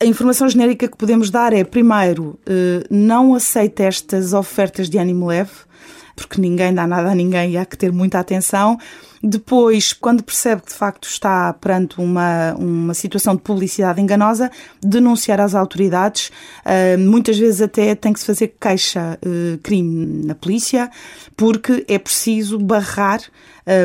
a 0.00 0.06
informação 0.06 0.48
genérica 0.48 0.88
que 0.88 0.96
podemos 0.96 1.30
dar 1.30 1.52
é, 1.52 1.62
primeiro, 1.62 2.38
eh, 2.46 2.82
não 2.90 3.34
aceite 3.34 3.82
estas 3.82 4.32
ofertas 4.32 4.88
de 4.88 4.96
ânimo 4.96 5.26
leve, 5.26 5.50
porque 6.16 6.40
ninguém 6.40 6.72
dá 6.72 6.86
nada 6.86 7.10
a 7.10 7.14
ninguém 7.14 7.52
e 7.52 7.56
há 7.58 7.66
que 7.66 7.76
ter 7.76 7.92
muita 7.92 8.18
atenção. 8.18 8.78
Depois, 9.22 9.92
quando 9.92 10.22
percebe 10.22 10.62
que 10.62 10.68
de 10.68 10.74
facto 10.74 11.06
está 11.06 11.52
perante 11.52 12.00
uma, 12.00 12.54
uma 12.54 12.94
situação 12.94 13.36
de 13.36 13.42
publicidade 13.42 14.00
enganosa, 14.00 14.50
denunciar 14.80 15.40
às 15.40 15.54
autoridades. 15.54 16.30
Uh, 16.64 16.98
muitas 16.98 17.38
vezes 17.38 17.60
até 17.60 17.94
tem 17.94 18.14
que 18.14 18.20
se 18.20 18.24
fazer 18.24 18.56
queixa-crime 18.58 20.22
uh, 20.22 20.26
na 20.26 20.34
polícia, 20.34 20.90
porque 21.36 21.84
é 21.86 21.98
preciso 21.98 22.58
barrar 22.58 23.20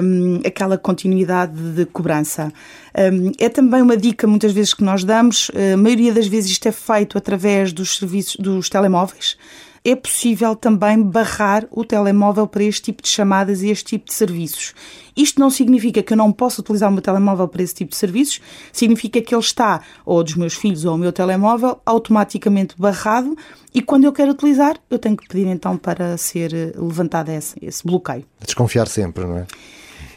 um, 0.02 0.40
aquela 0.46 0.78
continuidade 0.78 1.54
de 1.54 1.86
cobrança. 1.86 2.54
Um, 2.98 3.34
é 3.38 3.50
também 3.50 3.82
uma 3.82 3.98
dica 3.98 4.26
muitas 4.26 4.54
vezes 4.54 4.74
que 4.74 4.86
nós 4.86 5.04
damos, 5.04 5.52
a 5.74 5.76
maioria 5.76 6.14
das 6.14 6.28
vezes 6.28 6.52
isto 6.52 6.68
é 6.70 6.72
feito 6.72 7.18
através 7.18 7.74
dos 7.74 7.98
serviços 7.98 8.38
dos 8.38 8.70
telemóveis 8.70 9.38
é 9.86 9.96
possível 9.96 10.56
também 10.56 11.00
barrar 11.00 11.68
o 11.70 11.86
telemóvel 11.86 12.48
para 12.48 12.64
este 12.64 12.82
tipo 12.82 13.04
de 13.04 13.08
chamadas 13.08 13.62
e 13.62 13.70
este 13.70 13.86
tipo 13.86 14.08
de 14.08 14.16
serviços. 14.16 14.74
Isto 15.16 15.40
não 15.40 15.50
significa 15.50 16.04
que 16.04 16.14
eu 16.14 16.18
não 16.18 16.32
possa 16.32 16.62
utilizar 16.62 16.90
o 16.90 16.94
meu 16.94 17.02
telemóvel 17.02 17.48
para 17.48 17.64
esse 17.64 17.74
tipo 17.74 17.92
de 17.92 17.98
serviços, 17.98 18.42
significa 18.72 19.22
que 19.22 19.34
ele 19.34 19.42
está, 19.42 19.82
ou 20.06 20.24
dos 20.24 20.36
meus 20.36 20.54
filhos 20.54 20.86
ou 20.86 20.96
o 20.96 20.98
meu 20.98 21.12
telemóvel, 21.12 21.80
automaticamente 21.86 22.76
barrado 22.78 23.36
e 23.74 23.82
quando 23.82 24.06
eu 24.06 24.14
quero 24.14 24.32
utilizar, 24.32 24.78
eu 24.90 24.98
tenho 24.98 25.18
que 25.18 25.28
pedir 25.28 25.48
então 25.48 25.78
para 25.78 26.18
ser 26.18 26.74
levantado 26.78 27.30
esse, 27.30 27.56
esse 27.62 27.86
bloqueio. 27.86 28.24
Desconfiar 28.40 28.88
sempre, 28.88 29.26
não 29.26 29.38
é? 29.40 29.48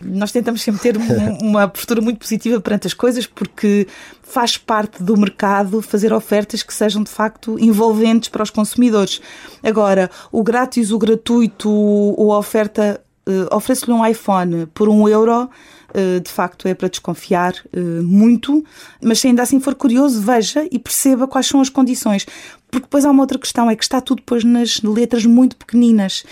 Nós 0.00 0.30
tentamos 0.30 0.62
sempre 0.62 0.80
ter 0.80 0.96
uma 1.42 1.66
postura 1.66 2.00
muito 2.00 2.18
positiva 2.18 2.60
perante 2.60 2.86
as 2.86 2.94
coisas 2.94 3.26
porque 3.26 3.88
faz 4.22 4.56
parte 4.56 5.02
do 5.02 5.16
mercado 5.16 5.82
fazer 5.82 6.12
ofertas 6.12 6.62
que 6.62 6.72
sejam 6.72 7.02
de 7.02 7.10
facto 7.10 7.58
envolventes 7.58 8.28
para 8.28 8.44
os 8.44 8.50
consumidores. 8.50 9.20
Agora, 9.60 10.08
o 10.30 10.42
grátis, 10.42 10.92
o 10.92 10.98
gratuito, 10.98 11.68
ou 11.68 12.32
a 12.32 12.38
oferta, 12.38 13.00
uh, 13.28 13.54
ofereço-lhe 13.54 13.92
um 13.92 14.04
iPhone 14.04 14.66
por 14.66 14.88
um 14.88 15.08
euro 15.08 15.48
eh, 15.94 16.20
de 16.20 16.30
facto 16.30 16.68
é 16.68 16.74
para 16.74 16.88
desconfiar 16.88 17.54
eh, 17.72 17.80
muito, 18.02 18.62
mas 19.02 19.20
se 19.20 19.28
ainda 19.28 19.42
assim 19.42 19.58
for 19.58 19.74
curioso, 19.74 20.20
veja 20.20 20.68
e 20.70 20.78
perceba 20.78 21.26
quais 21.26 21.46
são 21.46 21.60
as 21.60 21.70
condições. 21.70 22.26
Porque 22.70 22.86
depois 22.86 23.04
há 23.04 23.10
uma 23.10 23.22
outra 23.22 23.38
questão, 23.38 23.70
é 23.70 23.76
que 23.76 23.82
está 23.82 24.00
tudo 24.00 24.18
depois 24.18 24.44
nas 24.44 24.80
letras 24.82 25.24
muito 25.24 25.56
pequeninas. 25.56 26.24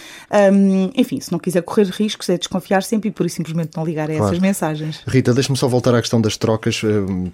Um, 0.52 0.90
enfim, 0.94 1.20
se 1.20 1.32
não 1.32 1.38
quiser 1.38 1.62
correr 1.62 1.86
riscos, 1.86 2.28
é 2.28 2.36
desconfiar 2.36 2.82
sempre 2.82 3.08
e 3.08 3.12
por 3.12 3.26
isso 3.26 3.36
simplesmente 3.36 3.70
não 3.76 3.84
ligar 3.84 4.10
a 4.10 4.14
claro. 4.14 4.24
essas 4.26 4.38
mensagens. 4.38 5.02
Rita, 5.06 5.32
deixe-me 5.32 5.56
só 5.56 5.66
voltar 5.66 5.94
à 5.94 6.00
questão 6.00 6.20
das 6.20 6.36
trocas, 6.36 6.82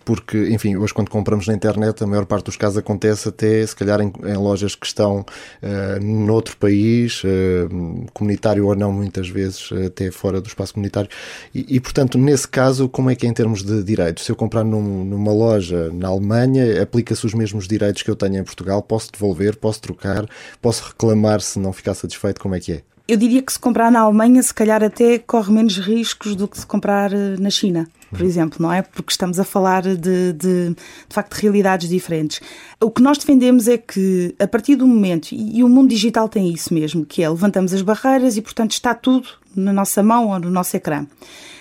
porque, 0.05 0.49
enfim, 0.51 0.77
hoje 0.77 0.95
quando 0.95 1.11
compramos 1.11 1.47
na 1.47 1.55
internet, 1.55 2.03
a 2.03 2.07
maior 2.07 2.27
parte 2.27 2.47
dos 2.47 2.57
casos 2.57 2.79
acontece 2.79 3.29
até, 3.29 3.67
se 3.67 3.75
calhar, 3.75 4.01
em, 4.01 4.13
em 4.25 4.37
lojas 4.37 4.75
que 4.75 4.87
estão 4.87 5.21
uh, 5.21 6.05
noutro 6.05 6.57
país, 6.57 7.23
uh, 7.25 8.07
comunitário 8.13 8.67
ou 8.67 8.77
não, 8.77 8.93
muitas 8.93 9.29
vezes, 9.29 9.71
até 9.87 10.11
fora 10.11 10.41
do 10.41 10.47
espaço 10.47 10.75
comunitário. 10.75 11.11
E, 11.55 11.77
e, 11.77 11.81
portanto, 11.81 12.19
nesse 12.19 12.47
caso, 12.47 12.89
como 12.89 13.11
é 13.11 13.15
que 13.15 13.27
é 13.27 13.29
em 13.29 13.33
termos 13.33 13.63
de 13.63 13.83
direitos? 13.83 14.25
Se 14.25 14.33
eu 14.33 14.37
comprar 14.37 14.65
num, 14.65 15.05
numa 15.05 15.33
loja 15.33 15.91
na 15.93 16.09
Alemanha, 16.09 16.83
aplica-se 16.83 17.27
os 17.27 17.35
mesmos 17.35 17.67
direitos 17.67 18.03
que 18.03 18.11
eu 18.11 18.17
tenho 18.17 18.37
em 18.37 18.45
Portugal? 18.45 18.83
Posso 18.93 19.11
devolver, 19.11 19.57
posso 19.57 19.81
trocar, 19.81 20.27
posso 20.61 20.85
reclamar 20.89 21.41
se 21.41 21.59
não 21.59 21.73
ficar 21.73 21.95
satisfeito, 21.95 22.39
como 22.39 22.55
é 22.55 22.61
que 22.61 22.73
é? 22.73 22.83
Eu 23.09 23.17
diria 23.17 23.41
que 23.41 23.51
se 23.51 23.59
comprar 23.59 23.91
na 23.91 24.01
Alemanha, 24.01 24.43
se 24.43 24.53
calhar 24.53 24.85
até 24.85 25.19
corre 25.19 25.51
menos 25.51 25.79
riscos 25.79 26.37
do 26.37 26.47
que 26.47 26.59
se 26.59 26.67
comprar 26.67 27.11
eh, 27.11 27.37
na 27.39 27.49
China, 27.49 27.89
por 28.11 28.21
uhum. 28.21 28.27
exemplo, 28.27 28.59
não 28.61 28.71
é? 28.71 28.83
Porque 28.83 29.11
estamos 29.11 29.41
a 29.41 29.45
falar 29.45 29.81
de, 29.83 29.97
de, 29.97 30.35
de 30.35 30.77
facto, 31.09 31.35
de 31.35 31.41
realidades 31.41 31.89
diferentes. 31.89 32.43
O 32.83 32.91
que 32.91 33.01
nós 33.01 33.17
defendemos 33.17 33.67
é 33.67 33.79
que, 33.79 34.35
a 34.39 34.47
partir 34.47 34.77
do 34.77 34.87
momento, 34.87 35.33
e 35.33 35.65
o 35.65 35.69
mundo 35.71 35.89
digital 35.89 36.29
tem 36.29 36.53
isso 36.53 36.75
mesmo, 36.75 37.07
que 37.07 37.23
é 37.23 37.31
levantamos 37.31 37.73
as 37.73 37.81
barreiras 37.81 38.37
e, 38.37 38.43
portanto, 38.43 38.73
está 38.73 38.95
tudo 38.95 39.27
na 39.57 39.73
nossa 39.73 40.03
mão 40.03 40.29
ou 40.29 40.39
no 40.39 40.51
nosso 40.51 40.77
ecrã. 40.77 41.07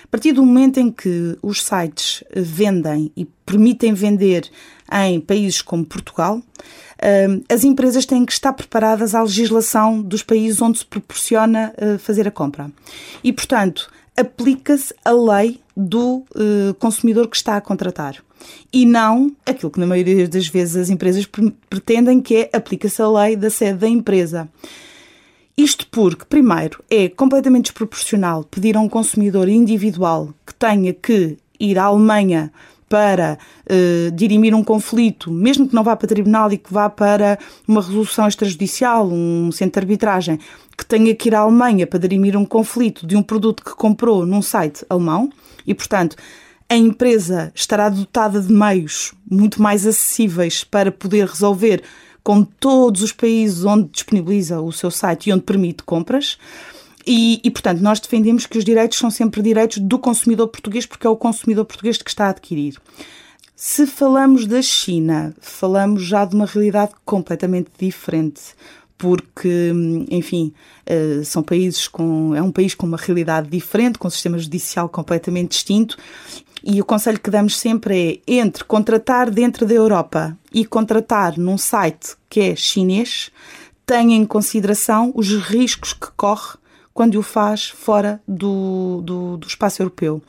A 0.04 0.08
partir 0.12 0.34
do 0.34 0.46
momento 0.46 0.78
em 0.78 0.92
que 0.92 1.38
os 1.42 1.64
sites 1.64 2.22
vendem 2.36 3.10
e 3.16 3.24
permitem 3.46 3.94
vender 3.94 4.52
em 4.92 5.20
países 5.20 5.62
como 5.62 5.86
Portugal, 5.86 6.42
as 7.50 7.64
empresas 7.64 8.06
têm 8.06 8.26
que 8.26 8.32
estar 8.32 8.54
preparadas 8.54 9.16
à 9.16 9.24
legislação 9.24 10.02
dos 10.02 10.22
países 10.22 10.62
onde 10.62 10.78
se 10.78 10.86
proporciona 10.86 11.74
uh, 11.78 11.98
fazer 11.98 12.28
a 12.28 12.32
compra. 12.32 12.72
E, 13.24 13.34
portanto, 13.34 13.90
aplica-se 14.16 14.94
a 15.04 15.12
lei 15.12 15.60
do 15.76 16.18
uh, 16.36 16.74
consumidor 16.78 17.28
que 17.28 17.36
está 17.36 17.58
a 17.58 17.62
contratar. 17.62 18.18
E 18.72 18.86
não 18.86 19.32
aquilo 19.46 19.72
que, 19.72 19.80
na 19.80 19.88
maioria 19.88 20.28
das 20.28 20.48
vezes, 20.48 20.76
as 20.76 20.90
empresas 20.90 21.28
pretendem, 21.70 22.22
que 22.22 22.36
é 22.36 22.50
aplica-se 22.54 23.02
a 23.02 23.10
lei 23.10 23.36
da 23.36 23.50
sede 23.50 23.80
da 23.80 23.88
empresa. 23.88 24.48
Isto 25.58 25.88
porque, 25.88 26.26
primeiro, 26.26 26.84
é 26.90 27.10
completamente 27.10 27.66
desproporcional 27.66 28.44
pedir 28.44 28.78
a 28.78 28.80
um 28.80 28.90
consumidor 28.90 29.50
individual 29.50 30.34
que 30.46 30.54
tenha 30.54 30.94
que 30.94 31.38
ir 31.60 31.78
à 31.78 31.86
Alemanha 31.86 32.52
para 32.92 33.38
uh, 33.70 34.12
dirimir 34.12 34.54
um 34.54 34.62
conflito, 34.62 35.32
mesmo 35.32 35.66
que 35.66 35.74
não 35.74 35.82
vá 35.82 35.96
para 35.96 36.10
tribunal 36.10 36.52
e 36.52 36.58
que 36.58 36.74
vá 36.74 36.90
para 36.90 37.40
uma 37.66 37.80
resolução 37.80 38.28
extrajudicial, 38.28 39.08
um 39.08 39.50
centro 39.50 39.80
de 39.80 39.86
arbitragem, 39.86 40.38
que 40.78 40.86
tenha 40.86 41.16
que 41.16 41.30
ir 41.30 41.36
à 41.36 41.40
Alemanha 41.40 41.88
para 41.88 42.00
dirimir 42.00 42.36
um 42.36 42.44
conflito 42.44 43.08
de 43.08 43.16
um 43.16 43.24
produto 43.24 43.64
que 43.64 43.72
comprou 43.72 44.26
num 44.26 44.42
site 44.42 44.86
alemão 44.90 45.30
e, 45.66 45.74
portanto, 45.74 46.18
a 46.68 46.76
empresa 46.76 47.50
estará 47.56 47.88
dotada 47.88 48.42
de 48.42 48.52
meios 48.52 49.14
muito 49.30 49.62
mais 49.62 49.88
acessíveis 49.88 50.66
para 50.66 50.92
poder 50.92 51.28
resolver 51.28 51.82
com 52.22 52.44
todos 52.44 53.02
os 53.02 53.14
países 53.14 53.64
onde 53.64 53.88
disponibiliza 53.88 54.60
o 54.60 54.72
seu 54.74 54.92
site 54.92 55.30
e 55.30 55.34
onde 55.34 55.44
permite 55.44 55.84
compras. 55.84 56.38
E, 57.06 57.42
e, 57.44 57.52
portanto, 57.52 57.80
nós 57.80 58.00
defendemos 58.00 58.46
que 58.46 58.58
os 58.58 58.66
direitos 58.66 58.98
são 58.98 59.10
sempre 59.10 59.42
direitos 59.42 59.80
do 59.80 59.98
consumidor 59.98 60.48
português, 60.48 60.86
porque 60.86 61.08
é 61.08 61.10
o 61.10 61.16
consumidor 61.16 61.66
português 61.66 61.98
que 61.98 62.10
está 62.10 62.26
a 62.26 62.30
adquirir. 62.30 62.78
Se 63.56 63.86
falamos 63.86 64.46
da 64.48 64.62
China, 64.62 65.36
falamos 65.40 66.04
já 66.04 66.26
de 66.26 66.36
uma 66.36 66.46
realidade 66.46 66.94
completamente 67.06 67.70
diferente, 67.78 68.42
porque, 68.98 69.72
enfim, 70.10 70.54
eh, 70.86 71.22
são 71.24 71.42
países 71.42 71.88
com. 71.88 72.36
é 72.36 72.42
um 72.42 72.52
país 72.52 72.76
com 72.76 72.86
uma 72.86 72.98
realidade 72.98 73.50
diferente, 73.50 73.98
com 73.98 74.08
um 74.08 74.12
sistema 74.12 74.38
judicial 74.38 74.90
completamente 74.90 75.52
distinto. 75.52 75.98
E 76.64 76.80
o 76.80 76.86
conselho 76.86 77.20
que 77.20 77.32
damos 77.32 77.58
sempre 77.58 78.22
é 78.28 78.34
entre 78.34 78.64
contratar 78.64 79.32
dentro 79.32 79.66
da 79.66 79.74
Europa 79.74 80.38
e 80.54 80.66
contratar 80.66 81.38
num 81.38 81.58
site 81.58 82.16
que 82.30 82.40
é 82.40 82.56
chinês, 82.56 83.32
tenha 83.86 84.16
em 84.16 84.26
consideração 84.26 85.12
os 85.16 85.36
riscos 85.36 85.94
que 85.94 86.08
corre 86.16 86.61
quando 87.02 87.16
o 87.16 87.24
faz 87.24 87.68
fora 87.68 88.22
do, 88.28 89.02
do, 89.04 89.38
do, 89.38 89.48
espaço 89.48 89.82
europeu. 89.82 90.22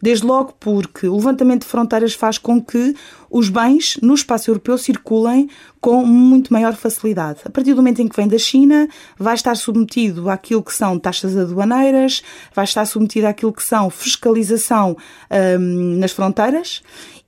Desde 0.00 0.24
logo 0.24 0.54
porque 0.58 1.06
o 1.06 1.16
levantamento 1.16 1.64
de 1.64 1.68
fronteiras 1.68 2.14
faz 2.14 2.38
com 2.38 2.62
que 2.62 2.96
os 3.30 3.50
bens 3.50 3.98
no 4.00 4.14
espaço 4.14 4.48
europeu 4.50 4.78
circulem 4.78 5.50
com 5.82 6.02
muito 6.02 6.50
maior 6.50 6.74
facilidade. 6.74 7.40
A 7.44 7.50
partir 7.50 7.74
do 7.74 7.76
momento 7.76 8.00
em 8.00 8.08
que 8.08 8.16
vem 8.16 8.26
da 8.26 8.38
China, 8.38 8.88
vai 9.18 9.34
estar 9.34 9.54
submetido 9.54 10.30
àquilo 10.30 10.62
que 10.62 10.72
são 10.72 10.98
taxas 10.98 11.36
aduaneiras, 11.36 12.22
vai 12.54 12.64
estar 12.64 12.86
submetido 12.86 13.26
àquilo 13.26 13.52
que 13.52 13.62
são 13.62 13.90
fiscalização 13.90 14.96
hum, 15.60 15.98
nas 15.98 16.12
fronteiras 16.12 16.80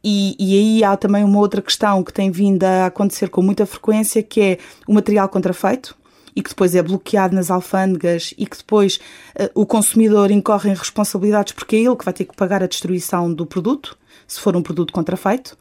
e, 0.02 0.34
e, 0.38 0.58
aí 0.58 0.84
há 0.84 0.96
também 0.96 1.22
uma 1.22 1.38
outra 1.38 1.60
questão 1.60 2.02
que 2.02 2.14
tem 2.14 2.30
vindo 2.30 2.64
a 2.64 2.86
acontecer 2.86 3.28
com 3.28 3.42
muita 3.42 3.66
frequência, 3.66 4.22
que 4.22 4.40
é 4.40 4.58
o 4.86 4.94
material 4.94 5.28
contrafeito 5.28 5.94
e 6.36 6.42
que 6.42 6.50
depois 6.50 6.74
é 6.74 6.82
bloqueado 6.82 7.34
nas 7.34 7.50
alfândegas 7.50 8.34
e 8.36 8.46
que 8.46 8.58
depois 8.58 9.00
uh, 9.40 9.50
o 9.54 9.64
consumidor 9.64 10.30
incorre 10.30 10.70
em 10.70 10.74
responsabilidades 10.74 11.54
porque 11.54 11.76
é 11.76 11.80
ele 11.80 11.96
que 11.96 12.04
vai 12.04 12.12
ter 12.12 12.26
que 12.26 12.36
pagar 12.36 12.62
a 12.62 12.66
destruição 12.66 13.32
do 13.32 13.46
produto, 13.46 13.96
se 14.28 14.38
for 14.38 14.54
um 14.54 14.62
produto 14.62 14.92
contrafeito. 14.92 15.56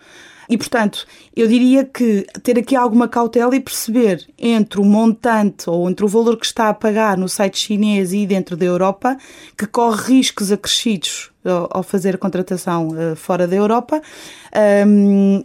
E, 0.47 0.57
portanto, 0.57 1.07
eu 1.35 1.47
diria 1.47 1.85
que 1.85 2.27
ter 2.43 2.59
aqui 2.59 2.75
alguma 2.75 3.07
cautela 3.07 3.55
e 3.55 3.59
perceber 3.59 4.27
entre 4.37 4.79
o 4.79 4.85
montante 4.85 5.67
ou 5.67 5.89
entre 5.89 6.05
o 6.05 6.07
valor 6.07 6.37
que 6.37 6.45
está 6.45 6.69
a 6.69 6.73
pagar 6.73 7.17
no 7.17 7.27
site 7.27 7.57
chinês 7.57 8.13
e 8.13 8.27
dentro 8.27 8.55
da 8.55 8.65
Europa, 8.65 9.17
que 9.57 9.65
corre 9.65 10.17
riscos 10.17 10.51
acrescidos 10.51 11.31
ao 11.69 11.83
fazer 11.83 12.15
a 12.15 12.17
contratação 12.17 12.89
uh, 12.89 13.15
fora 13.15 13.47
da 13.47 13.55
Europa, 13.55 14.01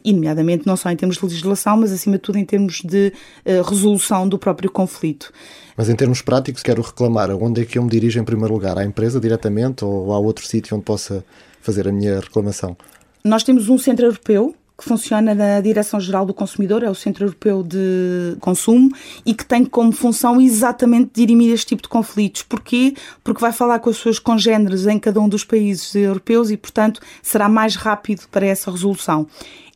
e 0.05 0.13
nomeadamente 0.13 0.67
não 0.67 0.77
só 0.77 0.91
em 0.91 0.97
termos 0.97 1.17
de 1.17 1.25
legislação, 1.25 1.77
mas 1.77 1.93
acima 1.93 2.17
de 2.17 2.23
tudo 2.23 2.39
em 2.39 2.45
termos 2.45 2.81
de 2.85 3.13
uh, 3.45 3.63
resolução 3.63 4.29
do 4.29 4.39
próprio 4.39 4.71
conflito. 4.71 5.33
Mas 5.77 5.89
em 5.89 5.97
termos 5.97 6.23
práticos, 6.23 6.63
quero 6.63 6.83
reclamar, 6.83 7.31
onde 7.31 7.63
é 7.63 7.65
que 7.65 7.79
eu 7.79 7.83
me 7.83 7.91
dirijo 7.91 8.21
em 8.21 8.25
primeiro 8.25 8.53
lugar? 8.55 8.79
À 8.79 8.85
empresa 8.85 9.19
diretamente 9.19 9.85
ou 9.85 10.13
há 10.13 10.19
outro 10.19 10.47
sítio 10.47 10.77
onde 10.77 10.85
possa 10.85 11.25
fazer 11.61 11.89
a 11.89 11.93
minha 11.93 12.21
reclamação? 12.21 12.77
Nós 13.25 13.43
temos 13.43 13.69
um 13.69 13.77
centro 13.77 14.07
europeu 14.07 14.55
que 14.81 14.89
funciona 14.89 15.35
na 15.35 15.61
Direção-Geral 15.61 16.25
do 16.25 16.33
Consumidor, 16.33 16.83
é 16.83 16.89
o 16.89 16.95
Centro 16.95 17.27
Europeu 17.27 17.63
de 17.63 18.35
Consumo, 18.41 18.91
e 19.27 19.35
que 19.35 19.45
tem 19.45 19.63
como 19.63 19.93
função 19.93 20.41
exatamente 20.41 21.11
dirimir 21.13 21.53
este 21.53 21.67
tipo 21.67 21.83
de 21.83 21.89
conflitos. 21.89 22.43
Porquê? 22.43 22.95
Porque 23.23 23.43
vai 23.43 23.53
falar 23.53 23.79
com 23.81 23.91
as 23.91 23.97
suas 23.99 24.19
congêneres 24.19 24.87
em 24.87 24.99
cada 24.99 25.21
um 25.21 25.29
dos 25.29 25.45
países 25.45 25.95
europeus 25.95 26.51
e, 26.51 26.57
portanto, 26.57 27.01
será 27.23 27.47
mais 27.47 27.77
rápido 27.77 28.23
para 28.31 28.47
essa 28.47 28.71
resolução. 28.71 29.27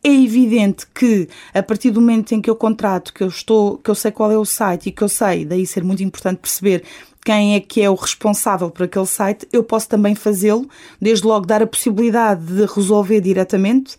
É 0.03 0.11
evidente 0.11 0.87
que 0.95 1.29
a 1.53 1.63
partir 1.63 1.91
do 1.91 2.01
momento 2.01 2.33
em 2.33 2.41
que 2.41 2.49
eu 2.49 2.57
contrato, 2.57 3.13
que 3.13 3.23
eu 3.23 3.29
estou, 3.29 3.79
que 3.79 3.91
eu 3.91 3.95
sei 3.95 4.11
qual 4.11 4.31
é 4.31 4.39
o 4.39 4.45
site 4.45 4.89
e 4.89 4.93
que 4.93 5.03
eu 5.03 5.09
sei, 5.09 5.45
daí 5.47 5.67
ser 5.67 5.83
muito 5.83 6.03
importante 6.03 6.39
perceber 6.39 6.83
quem 7.25 7.55
é 7.55 7.61
que 7.61 7.81
é 7.81 7.89
o 7.89 7.95
responsável 7.95 8.71
por 8.71 8.85
aquele 8.85 9.07
site, 9.07 9.49
eu 9.51 9.65
posso 9.65 9.89
também 9.89 10.15
fazê-lo, 10.15 10.69
desde 11.01 11.27
logo 11.27 11.47
dar 11.47 11.63
a 11.63 11.67
possibilidade 11.67 12.45
de 12.45 12.67
resolver 12.67 13.21
diretamente. 13.23 13.97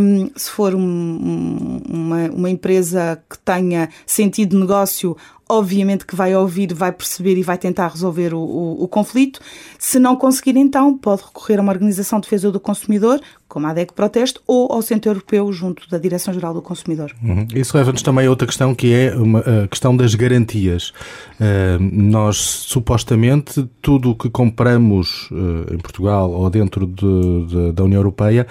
Um, 0.00 0.28
se 0.34 0.50
for 0.50 0.74
um, 0.74 1.80
uma, 1.88 2.30
uma 2.30 2.50
empresa 2.50 3.22
que 3.30 3.38
tenha 3.38 3.88
sentido 4.04 4.50
de 4.50 4.56
negócio, 4.56 5.16
obviamente 5.48 6.04
que 6.04 6.14
vai 6.14 6.34
ouvir, 6.36 6.72
vai 6.74 6.92
perceber 6.92 7.36
e 7.36 7.42
vai 7.42 7.56
tentar 7.56 7.88
resolver 7.88 8.34
o, 8.34 8.38
o, 8.38 8.84
o, 8.84 8.88
conflito. 8.88 9.40
Se 9.78 9.98
não 9.98 10.14
conseguir, 10.14 10.56
então, 10.56 10.96
pode 10.96 11.22
recorrer 11.22 11.58
a 11.58 11.62
uma 11.62 11.72
organização 11.72 12.20
de 12.20 12.24
defesa 12.24 12.52
do 12.52 12.60
consumidor, 12.60 13.20
como 13.48 13.66
a 13.66 13.70
ADEC 13.70 13.94
Proteste, 13.94 14.40
ou 14.46 14.70
ao 14.70 14.82
Centro 14.82 15.10
Europeu, 15.10 15.50
junto 15.52 15.88
da 15.88 15.96
Direção-Geral 15.96 16.52
do 16.52 16.60
Consumidor. 16.60 17.12
Uhum. 17.22 17.46
Isso 17.54 17.76
leva-nos 17.76 18.02
também 18.02 18.26
a 18.26 18.30
outra 18.30 18.46
questão, 18.46 18.74
que 18.74 18.92
é 18.92 19.14
uma, 19.16 19.40
a 19.40 19.68
questão 19.68 19.96
das 19.96 20.14
garantias. 20.14 20.92
Uh, 21.40 21.78
nós, 21.80 22.36
supostamente, 22.36 23.66
tudo 23.80 24.10
o 24.10 24.14
que 24.14 24.28
compramos 24.28 25.30
uh, 25.30 25.74
em 25.74 25.78
Portugal 25.78 26.30
ou 26.30 26.50
dentro 26.50 26.86
de, 26.86 27.46
de, 27.46 27.72
da 27.72 27.84
União 27.84 28.00
Europeia 28.00 28.46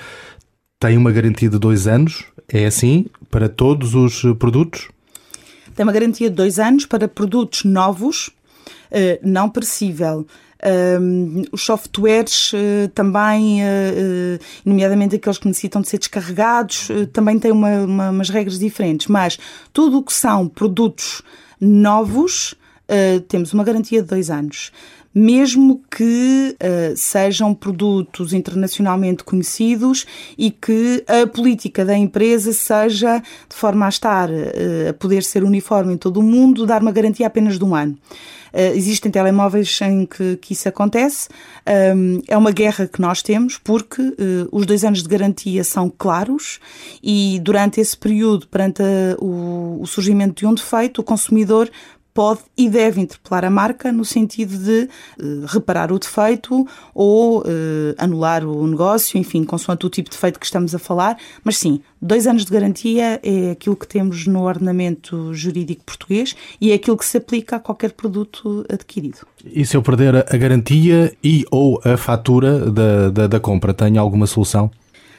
tem 0.79 0.97
uma 0.97 1.11
garantia 1.11 1.49
de 1.49 1.59
dois 1.59 1.87
anos. 1.87 2.25
É 2.47 2.65
assim 2.65 3.07
para 3.29 3.49
todos 3.49 3.93
os 3.93 4.21
produtos? 4.39 4.89
Tem 5.77 5.83
uma 5.83 5.93
garantia 5.93 6.27
de 6.27 6.35
dois 6.35 6.57
anos 6.57 6.87
para 6.87 7.07
produtos 7.07 7.63
novos, 7.63 8.31
eh, 8.89 9.19
não 9.21 9.47
perecível. 9.47 10.25
Os 11.51 11.61
softwares 11.61 12.51
uh, 12.51 12.89
também, 12.95 13.61
uh, 13.61 14.39
nomeadamente 14.65 15.15
aqueles 15.15 15.37
que 15.37 15.47
necessitam 15.47 15.83
de 15.83 15.87
ser 15.87 15.99
descarregados, 15.99 16.87
também 17.13 17.37
têm 17.37 17.51
uma, 17.51 17.69
uma, 17.83 18.09
umas 18.09 18.29
regras 18.29 18.57
diferentes, 18.57 19.05
mas 19.05 19.37
tudo 19.71 19.99
o 19.99 20.03
que 20.03 20.11
são 20.11 20.47
produtos 20.47 21.21
novos, 21.61 22.55
temos 23.27 23.53
uma 23.53 23.63
garantia 23.63 24.01
de 24.01 24.07
dois 24.07 24.31
anos 24.31 24.71
mesmo 25.17 25.81
que 25.89 26.55
uh, 26.61 26.95
sejam 26.95 27.51
produtos 27.51 28.33
internacionalmente 28.33 29.23
conhecidos 29.23 30.05
e 30.37 30.51
que 30.51 31.03
a 31.07 31.25
política 31.25 31.83
da 31.83 31.97
empresa 31.97 32.53
seja, 32.53 33.19
de 33.49 33.55
forma 33.55 33.87
a 33.87 33.89
estar 33.89 34.29
uh, 34.29 34.89
a 34.89 34.93
poder 34.93 35.23
ser 35.23 35.43
uniforme 35.43 35.95
em 35.95 35.97
todo 35.97 36.19
o 36.19 36.23
mundo, 36.23 36.67
dar 36.67 36.83
uma 36.83 36.91
garantia 36.91 37.25
apenas 37.25 37.57
de 37.57 37.65
um 37.65 37.73
ano. 37.73 37.97
Uh, 38.53 38.73
existem 38.75 39.11
telemóveis 39.11 39.79
em 39.81 40.05
que, 40.05 40.37
que 40.37 40.53
isso 40.53 40.69
acontece. 40.69 41.29
Um, 41.95 42.21
é 42.27 42.37
uma 42.37 42.51
guerra 42.51 42.87
que 42.87 43.01
nós 43.01 43.21
temos 43.21 43.57
porque 43.57 44.01
uh, 44.01 44.15
os 44.51 44.65
dois 44.65 44.83
anos 44.83 45.03
de 45.03 45.09
garantia 45.09 45.63
são 45.63 45.89
claros 45.95 46.59
e 47.03 47.39
durante 47.43 47.81
esse 47.81 47.97
período, 47.97 48.47
perante 48.47 48.81
a, 48.81 49.15
o, 49.19 49.81
o 49.81 49.87
surgimento 49.87 50.35
de 50.35 50.45
um 50.45 50.53
defeito, 50.53 51.01
o 51.01 51.03
consumidor 51.03 51.69
pode 52.17 52.39
e 52.57 52.67
deve 52.67 52.99
interpelar 52.99 53.45
a 53.45 53.49
marca 53.51 53.91
no 53.91 54.03
sentido 54.03 54.57
de 54.57 54.89
uh, 55.21 55.45
reparar 55.45 55.91
o 55.91 55.99
defeito 55.99 56.65
ou 56.91 57.41
uh, 57.41 57.43
anular 57.95 58.43
o 58.43 58.65
negócio, 58.65 59.19
enfim, 59.19 59.43
consoante 59.43 59.85
o 59.85 59.89
tipo 59.89 60.09
de 60.09 60.15
defeito 60.15 60.39
que 60.39 60.45
estamos 60.47 60.73
a 60.73 60.79
falar. 60.79 61.15
Mas 61.43 61.57
sim, 61.57 61.79
dois 62.01 62.25
anos 62.25 62.43
de 62.43 62.51
garantia 62.51 63.19
é 63.21 63.51
aquilo 63.51 63.75
que 63.75 63.87
temos 63.87 64.25
no 64.25 64.41
ordenamento 64.41 65.31
jurídico 65.31 65.83
português 65.85 66.35
e 66.59 66.71
é 66.71 66.73
aquilo 66.73 66.97
que 66.97 67.05
se 67.05 67.17
aplica 67.17 67.57
a 67.57 67.59
qualquer 67.59 67.91
produto 67.91 68.65
adquirido. 68.67 69.19
E 69.45 69.63
se 69.63 69.77
eu 69.77 69.83
perder 69.83 70.15
a 70.15 70.37
garantia 70.37 71.15
e 71.23 71.45
ou 71.51 71.79
a 71.85 71.97
fatura 71.97 72.71
da, 72.71 73.11
da, 73.11 73.27
da 73.27 73.39
compra, 73.39 73.75
tem 73.75 73.99
alguma 73.99 74.25
solução? 74.25 74.71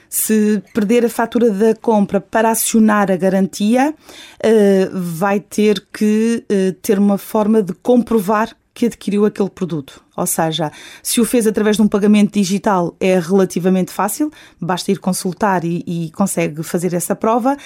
Se 0.09 0.63
perder 0.73 1.05
a 1.05 1.09
fatura 1.09 1.51
da 1.51 1.75
compra 1.75 2.21
para 2.21 2.51
acionar 2.51 3.11
a 3.11 3.17
garantia, 3.17 3.95
eh, 4.43 4.89
vai 4.93 5.41
ter 5.41 5.85
que 5.93 6.45
eh, 6.49 6.75
ter 6.81 6.99
uma 6.99 7.19
forma 7.19 7.63
de 7.63 7.73
comprovar 7.75 8.55
que 8.79 8.87
adquiriu 8.87 9.27
aquele 9.27 9.51
produto. 9.51 10.01
Ou 10.17 10.25
seja, 10.25 10.71
se 11.03 11.21
o 11.21 11.25
fez 11.25 11.49
através 11.49 11.75
de 11.75 11.83
um 11.83 11.89
pagamento 11.89 12.35
digital 12.35 12.95
é 13.01 13.19
relativamente 13.19 13.91
fácil, 13.91 14.31
basta 14.61 14.93
ir 14.93 14.99
consultar 15.01 15.65
e, 15.65 15.83
e 15.85 16.13
consegue 16.13 16.63
fazer 16.63 16.95
essa 16.95 17.17
prova. 17.17 17.57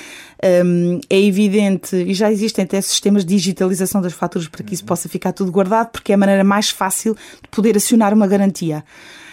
Um, 0.65 0.99
é 1.11 1.21
evidente, 1.21 1.95
e 1.95 2.15
já 2.15 2.33
existem 2.33 2.65
até 2.65 2.81
sistemas 2.81 3.27
de 3.27 3.35
digitalização 3.35 4.01
das 4.01 4.15
faturas 4.15 4.49
para 4.49 4.65
que 4.65 4.73
isso 4.73 4.87
possa 4.87 5.07
ficar 5.07 5.33
tudo 5.33 5.53
guardado, 5.53 5.91
porque 5.91 6.13
é 6.13 6.15
a 6.15 6.19
maneira 6.19 6.43
mais 6.43 6.71
fácil 6.71 7.15
de 7.43 7.49
poder 7.51 7.77
acionar 7.77 8.15
uma 8.15 8.27
garantia 8.27 8.83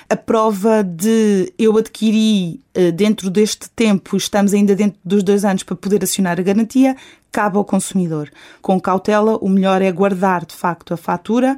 a 0.10 0.18
prova 0.18 0.84
de 0.84 1.54
eu 1.58 1.78
adquiri 1.78 2.60
eh, 2.74 2.92
dentro 2.92 3.30
deste 3.30 3.70
tempo, 3.70 4.18
estamos 4.18 4.54
ainda 4.54 4.76
dentro 4.76 5.00
dos 5.06 5.22
dois 5.22 5.46
anos 5.46 5.62
para 5.62 5.76
poder 5.76 6.04
acionar 6.04 6.40
a 6.40 6.44
garantia, 6.44 6.98
cabe 7.32 7.58
ao 7.58 7.64
consumidor. 7.64 8.32
Com 8.60 8.82
cautela, 8.82 9.38
o 9.38 9.48
melhor 9.48 9.84
é 9.84 9.92
guardar 9.92 10.46
de 10.46 10.56
facto 10.56 10.96
a 10.96 10.98
fatura 10.98 11.56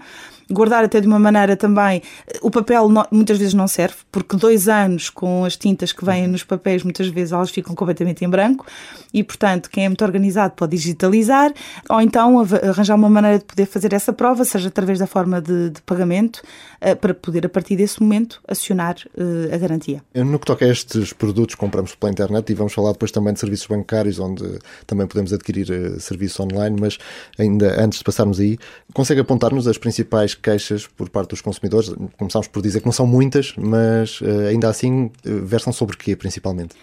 guardar 0.51 0.83
até 0.83 0.99
de 0.99 1.07
uma 1.07 1.19
maneira 1.19 1.55
também. 1.55 2.01
O 2.41 2.51
papel 2.51 2.87
muitas 3.09 3.37
vezes 3.37 3.53
não 3.53 3.67
serve, 3.67 3.95
porque 4.11 4.35
dois 4.35 4.67
anos 4.67 5.09
com 5.09 5.45
as 5.45 5.55
tintas 5.55 5.91
que 5.91 6.03
vêm 6.03 6.27
nos 6.27 6.43
papéis, 6.43 6.83
muitas 6.83 7.07
vezes 7.07 7.31
elas 7.31 7.49
ficam 7.49 7.73
completamente 7.73 8.23
em 8.23 8.29
branco 8.29 8.65
e, 9.13 9.23
portanto, 9.23 9.69
quem 9.69 9.85
é 9.85 9.89
muito 9.89 10.03
organizado 10.03 10.53
pode 10.55 10.75
digitalizar 10.75 11.51
ou 11.89 12.01
então 12.01 12.39
arranjar 12.39 12.95
uma 12.95 13.09
maneira 13.09 13.39
de 13.39 13.45
poder 13.45 13.65
fazer 13.65 13.93
essa 13.93 14.13
prova, 14.13 14.43
seja 14.45 14.67
através 14.67 14.99
da 14.99 15.07
forma 15.07 15.41
de, 15.41 15.69
de 15.71 15.81
pagamento, 15.81 16.41
eh, 16.43 16.70
para 16.99 17.13
poder, 17.13 17.45
a 17.45 17.49
partir 17.49 17.75
desse 17.75 18.01
momento, 18.01 18.41
acionar 18.47 18.95
uh, 19.15 19.53
a 19.53 19.57
garantia. 19.57 20.03
No 20.15 20.39
que 20.39 20.45
toca 20.45 20.65
a 20.65 20.67
estes 20.67 21.13
produtos 21.13 21.55
que 21.55 21.61
compramos 21.61 21.93
pela 21.93 22.11
internet, 22.11 22.49
e 22.49 22.55
vamos 22.55 22.73
falar 22.73 22.93
depois 22.93 23.11
também 23.11 23.33
de 23.33 23.39
serviços 23.39 23.67
bancários, 23.67 24.19
onde 24.19 24.43
também 24.87 25.05
podemos 25.05 25.31
adquirir 25.31 25.67
serviços 25.99 26.39
online, 26.39 26.75
mas 26.79 26.97
ainda 27.37 27.81
antes 27.81 27.99
de 27.99 28.03
passarmos 28.03 28.39
aí, 28.39 28.57
consegue 28.93 29.21
apontar-nos 29.21 29.67
as 29.67 29.77
principais 29.77 30.33
queixas 30.33 30.87
por 30.87 31.09
parte 31.09 31.29
dos 31.29 31.41
consumidores. 31.41 31.93
Começámos 32.17 32.47
por 32.47 32.61
dizer 32.61 32.79
que 32.79 32.85
não 32.85 32.93
são 32.93 33.05
muitas, 33.05 33.53
mas 33.57 34.19
ainda 34.49 34.69
assim 34.69 35.11
versam 35.23 35.71
sobre 35.71 35.97
quê, 35.97 36.15
principalmente? 36.15 36.75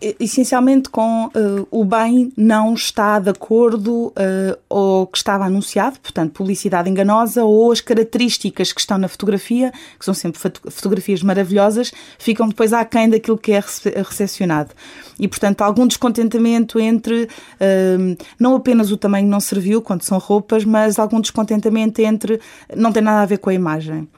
Essencialmente 0.00 0.88
com 0.88 1.26
uh, 1.26 1.66
o 1.70 1.84
bem 1.84 2.32
não 2.36 2.74
está 2.74 3.18
de 3.18 3.30
acordo 3.30 4.08
uh, 4.08 4.58
ou 4.68 5.06
que 5.06 5.18
estava 5.18 5.44
anunciado, 5.44 5.98
portanto, 6.00 6.32
publicidade 6.32 6.90
enganosa 6.90 7.44
ou 7.44 7.72
as 7.72 7.80
características 7.80 8.72
que 8.72 8.80
estão 8.80 8.98
na 8.98 9.08
fotografia, 9.08 9.72
que 9.98 10.04
são 10.04 10.14
sempre 10.14 10.40
fotografias 10.70 11.22
maravilhosas, 11.22 11.92
ficam 12.18 12.48
depois 12.48 12.72
aquém 12.72 13.08
daquilo 13.08 13.38
que 13.38 13.52
é 13.52 13.62
recepcionado. 13.96 14.70
E, 15.18 15.28
portanto, 15.28 15.62
algum 15.62 15.86
descontentamento 15.86 16.78
entre 16.78 17.24
uh, 17.24 18.24
não 18.38 18.56
apenas 18.56 18.90
o 18.90 18.96
tamanho 18.96 19.28
não 19.28 19.40
serviu, 19.40 19.80
quando 19.80 20.02
são 20.02 20.18
roupas, 20.18 20.64
mas 20.64 20.98
algum 20.98 21.20
descontentamento 21.20 22.00
entre 22.02 22.40
não 22.76 22.92
tem 22.92 23.02
nada 23.02 23.22
a 23.22 23.26
ver 23.26 23.38
com 23.38 23.50
a 23.50 23.54
imagem. 23.54 24.08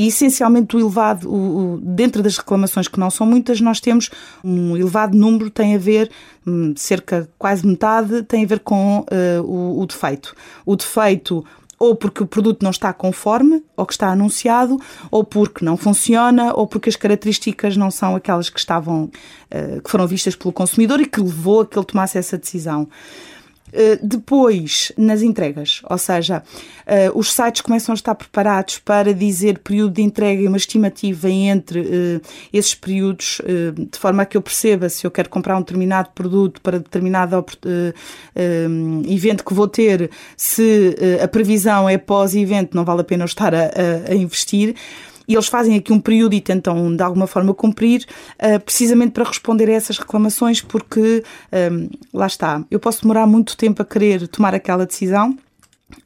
E 0.00 0.06
essencialmente 0.06 0.74
o 0.74 0.80
elevado, 0.80 1.30
o, 1.30 1.74
o, 1.74 1.76
dentro 1.76 2.22
das 2.22 2.38
reclamações 2.38 2.88
que 2.88 2.98
não 2.98 3.10
são 3.10 3.26
muitas, 3.26 3.60
nós 3.60 3.80
temos 3.80 4.08
um 4.42 4.74
elevado 4.74 5.14
número, 5.14 5.50
tem 5.50 5.74
a 5.74 5.78
ver, 5.78 6.10
hum, 6.46 6.72
cerca 6.74 7.28
quase 7.38 7.66
metade, 7.66 8.22
tem 8.22 8.44
a 8.44 8.46
ver 8.46 8.60
com 8.60 9.00
uh, 9.00 9.42
o, 9.44 9.78
o 9.78 9.86
defeito. 9.86 10.34
O 10.64 10.74
defeito 10.74 11.44
ou 11.78 11.94
porque 11.94 12.22
o 12.22 12.26
produto 12.26 12.62
não 12.62 12.70
está 12.70 12.94
conforme 12.94 13.62
ou 13.76 13.84
que 13.84 13.92
está 13.92 14.08
anunciado, 14.08 14.78
ou 15.10 15.22
porque 15.22 15.62
não 15.62 15.76
funciona, 15.76 16.54
ou 16.54 16.66
porque 16.66 16.88
as 16.88 16.96
características 16.96 17.76
não 17.76 17.90
são 17.90 18.16
aquelas 18.16 18.48
que 18.48 18.58
estavam, 18.58 19.04
uh, 19.04 19.82
que 19.82 19.90
foram 19.90 20.06
vistas 20.06 20.34
pelo 20.34 20.50
consumidor 20.50 20.98
e 21.02 21.04
que 21.04 21.20
levou 21.20 21.60
a 21.60 21.66
que 21.66 21.78
ele 21.78 21.84
tomasse 21.84 22.16
essa 22.16 22.38
decisão. 22.38 22.88
Eh, 23.72 23.98
depois, 24.02 24.92
nas 24.96 25.22
entregas, 25.22 25.80
ou 25.88 25.98
seja, 25.98 26.42
eh, 26.86 27.10
os 27.14 27.32
sites 27.32 27.60
começam 27.60 27.92
a 27.92 27.94
estar 27.94 28.14
preparados 28.14 28.78
para 28.78 29.14
dizer 29.14 29.58
período 29.58 29.94
de 29.94 30.02
entrega 30.02 30.42
e 30.42 30.48
uma 30.48 30.56
estimativa 30.56 31.30
entre 31.30 31.80
eh, 31.80 32.20
esses 32.52 32.74
períodos, 32.74 33.40
de 33.90 33.98
forma 33.98 34.22
a 34.22 34.26
que 34.26 34.36
eu 34.36 34.42
perceba 34.42 34.88
se 34.88 35.06
eu 35.06 35.10
quero 35.10 35.28
comprar 35.28 35.56
um 35.56 35.60
determinado 35.60 36.10
produto 36.14 36.60
para 36.60 36.78
determinado 36.78 37.44
evento 39.08 39.44
que 39.44 39.54
vou 39.54 39.68
ter, 39.68 40.10
se 40.36 40.96
a 41.22 41.28
previsão 41.28 41.88
é 41.88 41.98
pós-evento, 41.98 42.74
não 42.74 42.84
vale 42.84 43.00
a 43.00 43.04
pena 43.04 43.22
eu 43.22 43.26
estar 43.26 43.54
a, 43.54 43.70
a 44.08 44.14
investir 44.14 44.74
e 45.30 45.34
eles 45.34 45.46
fazem 45.46 45.76
aqui 45.76 45.92
um 45.92 46.00
período 46.00 46.34
e 46.34 46.40
tentam 46.40 46.96
de 46.96 47.02
alguma 47.04 47.24
forma 47.24 47.54
cumprir, 47.54 48.04
uh, 48.42 48.58
precisamente 48.58 49.12
para 49.12 49.22
responder 49.22 49.70
a 49.70 49.72
essas 49.74 49.96
reclamações, 49.96 50.60
porque 50.60 51.22
um, 51.72 51.88
lá 52.12 52.26
está, 52.26 52.64
eu 52.68 52.80
posso 52.80 53.02
demorar 53.02 53.28
muito 53.28 53.56
tempo 53.56 53.80
a 53.80 53.84
querer 53.84 54.26
tomar 54.26 54.56
aquela 54.56 54.84
decisão. 54.84 55.38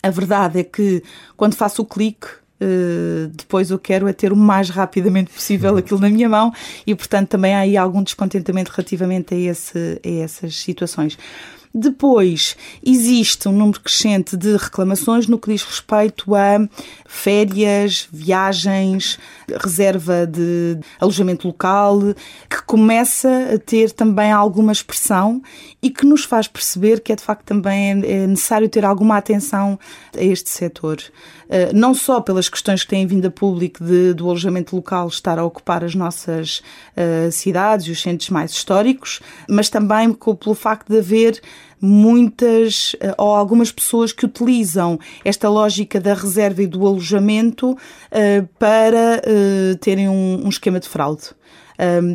A 0.03 0.11
verdade 0.11 0.61
é 0.61 0.63
que 0.63 1.03
quando 1.39 1.55
faço 1.55 1.81
o 1.81 1.87
clique, 1.87 2.29
Uh, 2.63 3.27
depois 3.35 3.73
eu 3.73 3.79
quero 3.81 4.07
é 4.07 4.13
ter 4.13 4.33
o 4.33 4.37
mais 4.37 4.71
rapidamente 4.71 5.31
possível 5.31 5.73
uhum. 5.73 5.79
aquilo 5.79 5.99
na 5.99 6.09
minha 6.09 6.29
mão 6.29 6.53
e, 6.87 6.95
portanto, 6.95 7.31
também 7.31 7.53
há 7.53 7.59
aí 7.59 7.77
algum 7.77 8.01
descontentamento 8.01 8.71
relativamente 8.71 9.35
a, 9.35 9.37
esse, 9.37 10.01
a 10.03 10.09
essas 10.23 10.55
situações. 10.55 11.19
Depois, 11.77 12.57
existe 12.87 13.49
um 13.49 13.53
número 13.53 13.81
crescente 13.81 14.37
de 14.37 14.57
reclamações 14.57 15.27
no 15.27 15.37
que 15.37 15.51
diz 15.51 15.65
respeito 15.65 16.33
a 16.33 16.69
férias, 17.05 18.07
viagens, 18.13 19.19
reserva 19.61 20.25
de 20.25 20.79
alojamento 21.01 21.49
local, 21.49 21.99
que 22.49 22.63
começa 22.65 23.55
a 23.55 23.59
ter 23.59 23.91
também 23.91 24.31
alguma 24.31 24.71
expressão 24.71 25.43
e 25.83 25.91
que 25.91 26.07
nos 26.07 26.25
faz 26.25 26.47
perceber 26.47 27.01
que 27.01 27.13
é 27.13 27.17
de 27.17 27.25
facto 27.25 27.45
também 27.45 27.91
é 28.05 28.25
necessário 28.25 28.69
ter 28.69 28.85
alguma 28.85 29.17
atenção 29.17 29.77
a 30.17 30.23
este 30.23 30.51
setor. 30.51 30.99
Eh, 31.49 31.73
não 31.73 31.95
só 31.95 32.21
pelas 32.21 32.49
questões 32.49 32.83
que 32.83 32.91
têm 32.91 33.07
vindo 33.07 33.27
a 33.27 33.31
público 33.31 33.83
de, 33.85 34.15
do 34.15 34.29
alojamento 34.29 34.75
local 34.75 35.09
estar 35.09 35.39
a 35.39 35.45
ocupar 35.45 35.85
as 35.85 35.95
nossas 35.95 36.63
uh, 36.97 37.31
cidades 37.31 37.87
e 37.87 37.91
os 37.91 38.01
centros 38.01 38.31
mais 38.31 38.53
históricos, 38.53 39.21
mas 39.49 39.69
também 39.69 40.13
pelo 40.13 40.55
facto 40.55 40.91
de 40.91 40.99
haver 40.99 41.41
muitas 41.81 42.97
eh, 43.01 43.15
ou 43.19 43.35
algumas 43.35 43.71
pessoas 43.71 44.13
que 44.13 44.25
utilizam 44.25 44.99
esta 45.25 45.49
lógica 45.49 46.01
da 46.01 46.15
reserva 46.15 46.63
e 46.63 46.67
do 46.67 46.87
alojamento 46.87 47.77
para 48.59 49.21
terem 49.81 50.09
um, 50.09 50.47
um 50.47 50.49
esquema 50.49 50.81
de 50.81 50.89
fraude 50.89 51.29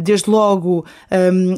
desde 0.04 0.30
logo 0.30 0.86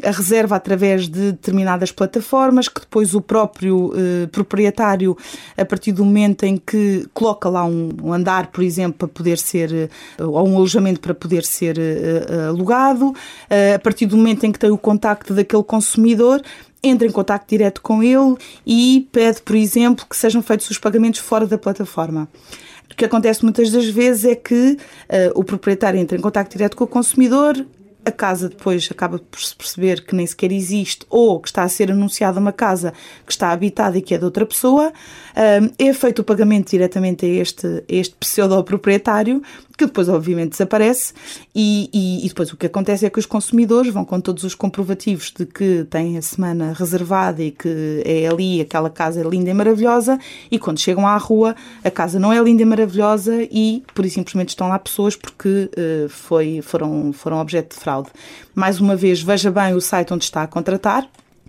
a 0.03 0.11
reserva 0.11 0.55
através 0.55 1.07
de 1.07 1.31
determinadas 1.31 1.91
plataformas, 1.91 2.67
que 2.67 2.81
depois 2.81 3.13
o 3.13 3.21
próprio 3.21 3.93
eh, 3.95 4.27
proprietário, 4.27 5.17
a 5.57 5.65
partir 5.65 5.91
do 5.91 6.03
momento 6.03 6.43
em 6.43 6.57
que 6.57 7.07
coloca 7.13 7.49
lá 7.49 7.65
um 7.65 8.13
andar, 8.13 8.47
por 8.47 8.63
exemplo, 8.63 8.93
para 8.99 9.07
poder 9.07 9.37
ser, 9.37 9.71
eh, 9.73 9.89
ou 10.23 10.47
um 10.47 10.57
alojamento 10.57 10.99
para 10.99 11.13
poder 11.13 11.43
ser 11.43 11.77
eh, 11.77 12.47
alugado, 12.47 13.13
a 13.75 13.79
partir 13.79 14.05
do 14.05 14.17
momento 14.17 14.45
em 14.45 14.51
que 14.51 14.59
tem 14.59 14.71
o 14.71 14.77
contacto 14.77 15.33
daquele 15.33 15.63
consumidor, 15.63 16.41
entra 16.83 17.07
em 17.07 17.11
contato 17.11 17.47
direto 17.47 17.81
com 17.81 18.01
ele 18.01 18.35
e 18.65 19.07
pede, 19.11 19.41
por 19.41 19.55
exemplo, 19.55 20.05
que 20.09 20.15
sejam 20.15 20.41
feitos 20.41 20.69
os 20.69 20.77
pagamentos 20.77 21.19
fora 21.19 21.45
da 21.45 21.57
plataforma. 21.57 22.27
O 22.91 22.95
que 22.95 23.05
acontece 23.05 23.43
muitas 23.43 23.71
das 23.71 23.85
vezes 23.85 24.25
é 24.25 24.35
que 24.35 24.73
uh, 24.73 25.39
o 25.39 25.43
proprietário 25.43 25.99
entra 25.99 26.17
em 26.17 26.21
contato 26.21 26.51
direto 26.51 26.75
com 26.75 26.83
o 26.83 26.87
consumidor, 26.87 27.65
a 28.05 28.11
casa 28.11 28.49
depois 28.49 28.87
acaba 28.91 29.19
por 29.19 29.41
se 29.41 29.55
perceber 29.55 30.05
que 30.05 30.15
nem 30.15 30.25
sequer 30.25 30.51
existe 30.51 31.05
ou 31.09 31.39
que 31.39 31.47
está 31.47 31.63
a 31.63 31.69
ser 31.69 31.91
anunciada 31.91 32.39
uma 32.39 32.51
casa 32.51 32.93
que 33.25 33.31
está 33.31 33.51
habitada 33.51 33.97
e 33.97 34.01
que 34.01 34.13
é 34.13 34.17
de 34.17 34.25
outra 34.25 34.45
pessoa, 34.45 34.91
é 35.77 35.93
feito 35.93 36.19
o 36.19 36.23
pagamento 36.23 36.71
diretamente 36.71 37.25
a 37.25 37.29
este, 37.29 37.67
a 37.67 37.83
este 37.87 38.15
pseudo-proprietário, 38.15 39.41
que 39.77 39.85
depois 39.85 40.07
obviamente 40.09 40.51
desaparece 40.51 41.13
e, 41.55 41.89
e, 41.91 42.25
e, 42.25 42.27
depois 42.27 42.51
o 42.53 42.57
que 42.57 42.67
acontece 42.67 43.05
é 43.05 43.09
que 43.09 43.17
os 43.17 43.25
consumidores 43.25 43.91
vão 43.91 44.05
com 44.05 44.19
todos 44.19 44.43
os 44.43 44.53
comprovativos 44.53 45.33
de 45.35 45.45
que 45.45 45.85
têm 45.89 46.17
a 46.17 46.21
semana 46.21 46.73
reservada 46.73 47.41
e 47.41 47.49
que 47.49 48.03
é 48.05 48.27
ali, 48.27 48.61
aquela 48.61 48.91
casa 48.91 49.21
é 49.21 49.23
linda 49.23 49.49
e 49.49 49.53
maravilhosa 49.53 50.19
e 50.51 50.59
quando 50.59 50.79
chegam 50.79 51.07
à 51.07 51.17
rua 51.17 51.55
a 51.83 51.89
casa 51.89 52.19
não 52.19 52.31
é 52.31 52.39
linda 52.39 52.61
e 52.61 52.65
maravilhosa 52.65 53.41
e 53.49 53.83
por 53.95 54.05
isso 54.05 54.15
simplesmente 54.15 54.49
estão 54.49 54.67
lá 54.67 54.77
pessoas 54.77 55.15
porque 55.15 55.69
uh, 55.75 56.09
foi, 56.09 56.61
foram, 56.61 57.11
foram 57.11 57.39
objeto 57.39 57.75
de 57.75 57.81
fraude. 57.81 57.90
Mais 58.55 58.79
uma 58.79 58.95
vez, 58.95 59.21
veja 59.21 59.51
bem 59.51 59.73
o 59.73 59.81
site 59.81 60.13
onde 60.13 60.23
está 60.23 60.43
a 60.43 60.47
contratar, 60.47 61.07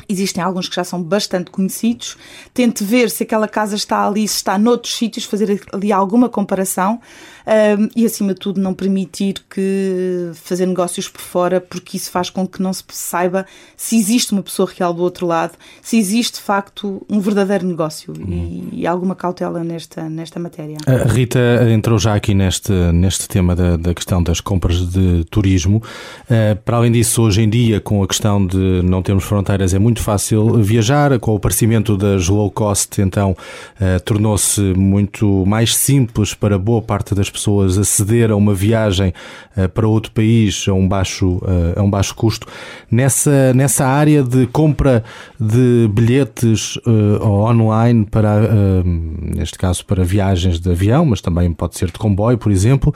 Existem 0.09 0.43
alguns 0.43 0.69
que 0.69 0.75
já 0.75 0.85
são 0.85 1.03
bastante 1.03 1.51
conhecidos. 1.51 2.17
Tente 2.53 2.83
ver 2.83 3.11
se 3.11 3.23
aquela 3.23 3.47
casa 3.47 3.77
está 3.77 4.07
ali, 4.07 4.27
se 4.27 4.37
está 4.37 4.59
noutros 4.59 4.95
sítios, 4.97 5.25
fazer 5.25 5.63
ali 5.73 5.93
alguma 5.93 6.29
comparação 6.29 7.01
um, 7.47 7.89
e, 7.97 8.07
acima 8.07 8.35
de 8.35 8.41
tudo, 8.41 8.61
não 8.61 8.75
permitir 8.75 9.37
que 9.51 10.31
fazer 10.35 10.67
negócios 10.67 11.09
por 11.09 11.21
fora, 11.21 11.61
porque 11.61 11.97
isso 11.97 12.11
faz 12.11 12.31
com 12.31 12.47
que 12.47 12.63
não 12.63 12.73
se 12.73 12.83
saiba 12.91 13.47
se 13.77 13.97
existe 13.97 14.33
uma 14.33 14.43
pessoa 14.43 14.69
real 14.77 14.93
do 14.93 15.03
outro 15.03 15.27
lado, 15.27 15.53
se 15.81 15.99
existe 15.99 16.35
de 16.35 16.41
facto 16.41 17.05
um 17.11 17.21
verdadeiro 17.21 17.67
negócio 17.67 18.13
uhum. 18.17 18.69
e, 18.73 18.83
e, 18.83 18.87
alguma 18.87 19.15
cautela 19.15 19.65
nesta, 19.65 20.09
nesta 20.09 20.39
matéria. 20.39 20.77
A 20.87 21.09
Rita 21.09 21.39
entrou 21.71 21.99
já 21.99 22.15
aqui 22.15 22.35
neste, 22.35 22.73
neste 22.93 23.29
tema 23.29 23.55
da, 23.57 23.77
da 23.77 23.95
questão 23.95 24.23
das 24.23 24.41
compras 24.41 24.89
de 24.89 25.25
turismo. 25.31 25.83
Uh, 26.25 26.57
para 26.65 26.77
além 26.77 26.93
disso, 26.93 27.23
hoje 27.23 27.43
em 27.43 27.49
dia, 27.49 27.81
com 27.81 28.03
a 28.03 28.07
questão 28.07 28.45
de 28.47 28.83
não 28.85 29.03
termos 29.03 29.25
fronteiras, 29.25 29.75
é 29.75 29.79
muito 29.79 30.01
fácil 30.01 30.63
viajar. 30.63 31.19
Com 31.19 31.33
o 31.33 31.37
aparecimento 31.37 31.97
das 31.97 32.29
low 32.29 32.51
cost, 32.51 33.01
então, 33.01 33.33
uh, 33.33 34.01
tornou-se 34.05 34.61
muito 34.61 35.45
mais 35.47 35.75
simples 35.75 36.35
para 36.35 36.59
boa 36.59 36.81
parte 36.81 37.15
das 37.15 37.29
pessoas 37.33 37.79
aceder 37.79 38.31
a 38.31 38.37
uma 38.37 38.55
viagem 38.55 39.13
uh, 39.57 39.69
para 39.69 39.87
outro 39.87 40.13
país 40.13 40.67
a 40.69 40.73
um 40.73 40.87
baixo, 40.87 41.37
uh, 41.37 41.81
a 41.81 41.83
um 41.83 41.91
baixo 41.91 42.15
custo. 42.15 42.47
Nessa, 42.91 43.53
nessa 43.55 43.87
área 43.87 44.23
de 44.23 44.47
compra 44.47 45.03
de 45.41 45.89
bilhetes 45.93 46.77
uh, 46.87 47.25
online 47.25 48.07
para, 48.07 48.83
neste 48.85 49.59
caso, 49.59 49.85
para 49.85 50.05
viagens 50.05 50.61
de 50.61 50.71
avião, 50.71 51.05
mas 51.07 51.21
também 51.21 51.53
pode 51.53 51.77
ser 51.77 51.87
de 51.87 51.99
comboio, 51.99 52.39
por 52.39 52.53
exemplo, 52.53 52.95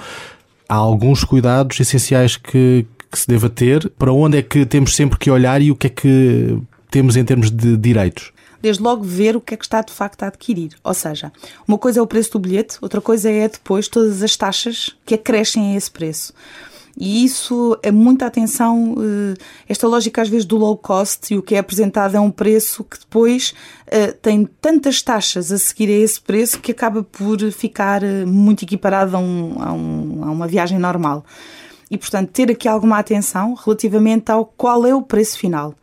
há 0.68 0.74
alguns 0.74 1.24
cuidados 1.24 1.78
essenciais 1.80 2.36
que, 2.36 2.86
que 3.10 3.18
se 3.18 3.26
deva 3.26 3.48
ter. 3.48 3.90
Para 3.98 4.12
onde 4.12 4.38
é 4.38 4.42
que 4.42 4.66
temos 4.66 4.94
sempre 4.94 5.18
que 5.18 5.30
olhar 5.30 5.60
e 5.62 5.70
o 5.70 5.76
que 5.76 5.86
é 5.86 5.90
que 5.90 6.58
temos 6.90 7.16
em 7.16 7.24
termos 7.24 7.50
de 7.50 7.76
direitos? 7.76 8.32
Desde 8.60 8.82
logo 8.82 9.02
ver 9.02 9.36
o 9.36 9.40
que 9.40 9.54
é 9.54 9.56
que 9.56 9.64
está 9.64 9.82
de 9.82 9.92
facto 9.92 10.22
a 10.22 10.28
adquirir. 10.28 10.72
Ou 10.82 10.94
seja, 10.94 11.32
uma 11.66 11.78
coisa 11.78 12.00
é 12.00 12.02
o 12.02 12.06
preço 12.06 12.32
do 12.32 12.38
bilhete, 12.38 12.78
outra 12.80 13.00
coisa 13.00 13.30
é 13.30 13.48
depois 13.48 13.88
todas 13.88 14.22
as 14.22 14.36
taxas 14.36 14.96
que 15.04 15.14
acrescem 15.14 15.72
a 15.72 15.76
esse 15.76 15.90
preço. 15.90 16.32
E 16.98 17.24
isso 17.24 17.78
é 17.82 17.90
muita 17.92 18.24
atenção, 18.24 18.94
eh, 18.98 19.34
esta 19.68 19.86
lógica 19.86 20.22
às 20.22 20.30
vezes 20.30 20.46
do 20.46 20.56
low 20.56 20.78
cost 20.78 21.32
e 21.32 21.36
o 21.36 21.42
que 21.42 21.54
é 21.54 21.58
apresentado 21.58 22.16
é 22.16 22.20
um 22.20 22.30
preço 22.30 22.82
que 22.84 22.98
depois 22.98 23.54
eh, 23.86 24.12
tem 24.12 24.48
tantas 24.62 25.02
taxas 25.02 25.52
a 25.52 25.58
seguir 25.58 25.90
a 25.90 25.98
esse 25.98 26.18
preço 26.18 26.58
que 26.58 26.72
acaba 26.72 27.02
por 27.02 27.38
ficar 27.52 28.02
eh, 28.02 28.24
muito 28.24 28.64
equiparado 28.64 29.14
a, 29.14 29.18
um, 29.18 29.56
a, 29.60 29.72
um, 29.74 30.24
a 30.24 30.30
uma 30.30 30.48
viagem 30.48 30.78
normal. 30.78 31.22
E, 31.90 31.98
portanto, 31.98 32.30
ter 32.30 32.50
aqui 32.50 32.66
alguma 32.66 32.98
atenção 32.98 33.52
relativamente 33.54 34.32
ao 34.32 34.46
qual 34.46 34.86
é 34.86 34.94
o 34.94 35.02
preço 35.02 35.38
final. 35.38 35.74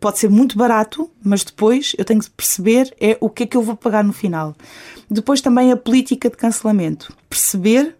Pode 0.00 0.18
ser 0.18 0.30
muito 0.30 0.56
barato, 0.56 1.10
mas 1.22 1.44
depois 1.44 1.94
eu 1.98 2.04
tenho 2.04 2.20
que 2.20 2.30
perceber 2.30 2.94
é 3.00 3.16
o 3.20 3.28
que 3.28 3.44
é 3.44 3.46
que 3.46 3.56
eu 3.56 3.62
vou 3.62 3.76
pagar 3.76 4.02
no 4.02 4.12
final. 4.12 4.54
Depois 5.10 5.40
também 5.40 5.70
a 5.70 5.76
política 5.76 6.28
de 6.28 6.36
cancelamento. 6.36 7.12
Perceber 7.28 7.96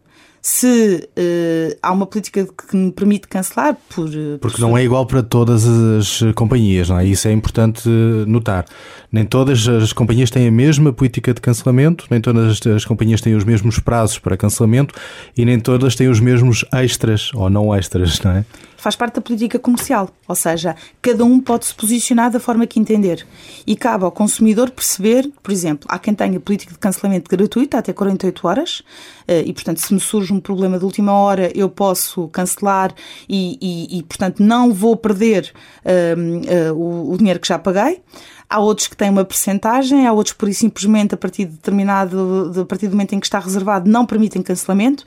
se 0.47 1.09
uh, 1.19 1.77
há 1.83 1.93
uma 1.93 2.07
política 2.07 2.47
que 2.47 2.77
me 2.77 2.93
permite 2.93 3.27
cancelar 3.27 3.77
por. 3.89 4.07
Eh, 4.07 4.39
Porque 4.41 4.59
por... 4.59 4.61
não 4.61 4.79
é 4.79 4.85
igual 4.85 5.05
para 5.05 5.21
todas 5.21 5.67
as 5.67 6.23
companhias, 6.37 6.89
não 6.89 7.01
é? 7.01 7.05
Isso 7.05 7.27
é 7.27 7.33
importante 7.33 7.89
notar. 8.29 8.65
Nem 9.11 9.25
todas 9.25 9.67
as 9.67 9.93
companhias 9.93 10.31
têm 10.31 10.47
a 10.47 10.51
mesma 10.53 10.93
política 10.93 11.35
de 11.35 11.41
cancelamento, 11.41 12.07
nem 12.09 12.21
todas 12.21 12.61
as 12.65 12.85
companhias 12.85 13.21
têm 13.21 13.35
os 13.35 13.43
mesmos 13.43 13.81
prazos 13.81 14.21
para 14.21 14.37
cancelamento 14.37 14.95
e 15.37 15.45
nem 15.45 15.59
todas 15.59 15.97
têm 15.97 16.09
os 16.09 16.21
mesmos 16.21 16.65
extras 16.73 17.33
ou 17.35 17.51
não 17.51 17.75
extras, 17.75 18.21
não 18.23 18.31
é? 18.31 18.45
Faz 18.77 18.97
parte 18.97 19.15
da 19.15 19.21
política 19.21 19.59
comercial, 19.59 20.11
ou 20.27 20.35
seja, 20.35 20.77
cada 21.01 21.25
um 21.25 21.41
pode 21.41 21.67
se 21.67 21.75
posicionar 21.75 22.31
da 22.31 22.41
forma 22.41 22.67
que 22.67 22.79
entender. 22.79 23.27
E 23.67 23.77
cabe 23.77 24.05
ao 24.05 24.13
consumidor 24.13 24.71
perceber, 24.71 25.31
por 25.43 25.51
exemplo, 25.51 25.89
há 25.91 25.99
quem 25.99 26.15
tenha 26.15 26.39
política 26.41 26.73
de 26.73 26.79
cancelamento 26.79 27.31
gratuita 27.31 27.79
até 27.79 27.93
48 27.93 28.47
horas, 28.47 28.83
eh, 29.27 29.43
e 29.47 29.53
portanto, 29.53 29.79
se 29.79 29.93
me 29.93 30.01
surge 30.01 30.33
um 30.33 30.41
problema 30.41 30.79
de 30.79 30.85
última 30.85 31.13
hora, 31.13 31.51
eu 31.55 31.69
posso 31.69 32.29
cancelar 32.29 32.95
e, 33.29 33.59
e, 33.61 33.99
e 33.99 34.03
portanto, 34.03 34.43
não 34.43 34.73
vou 34.73 34.97
perder 34.97 35.53
uh, 35.85 36.73
uh, 36.73 36.75
o, 36.75 37.13
o 37.13 37.19
dinheiro 37.19 37.41
que 37.41 37.49
já 37.49 37.59
paguei. 37.59 38.03
Há 38.49 38.61
outros 38.61 38.87
que 38.87 38.97
têm 38.97 39.11
uma 39.11 39.25
percentagem, 39.25 40.07
há 40.07 40.13
outros, 40.13 40.33
por 40.33 40.53
simplesmente 40.53 41.15
a 41.15 41.17
partir 41.17 41.47
de 41.47 41.53
determinado, 41.53 42.61
a 42.61 42.65
partir 42.65 42.87
do 42.87 42.93
momento 42.93 43.15
em 43.15 43.21
que 43.21 43.27
está 43.27 43.41
reservado, 43.41 43.91
não 43.91 44.07
permitem 44.07 44.41
cancelamento. 44.41 45.05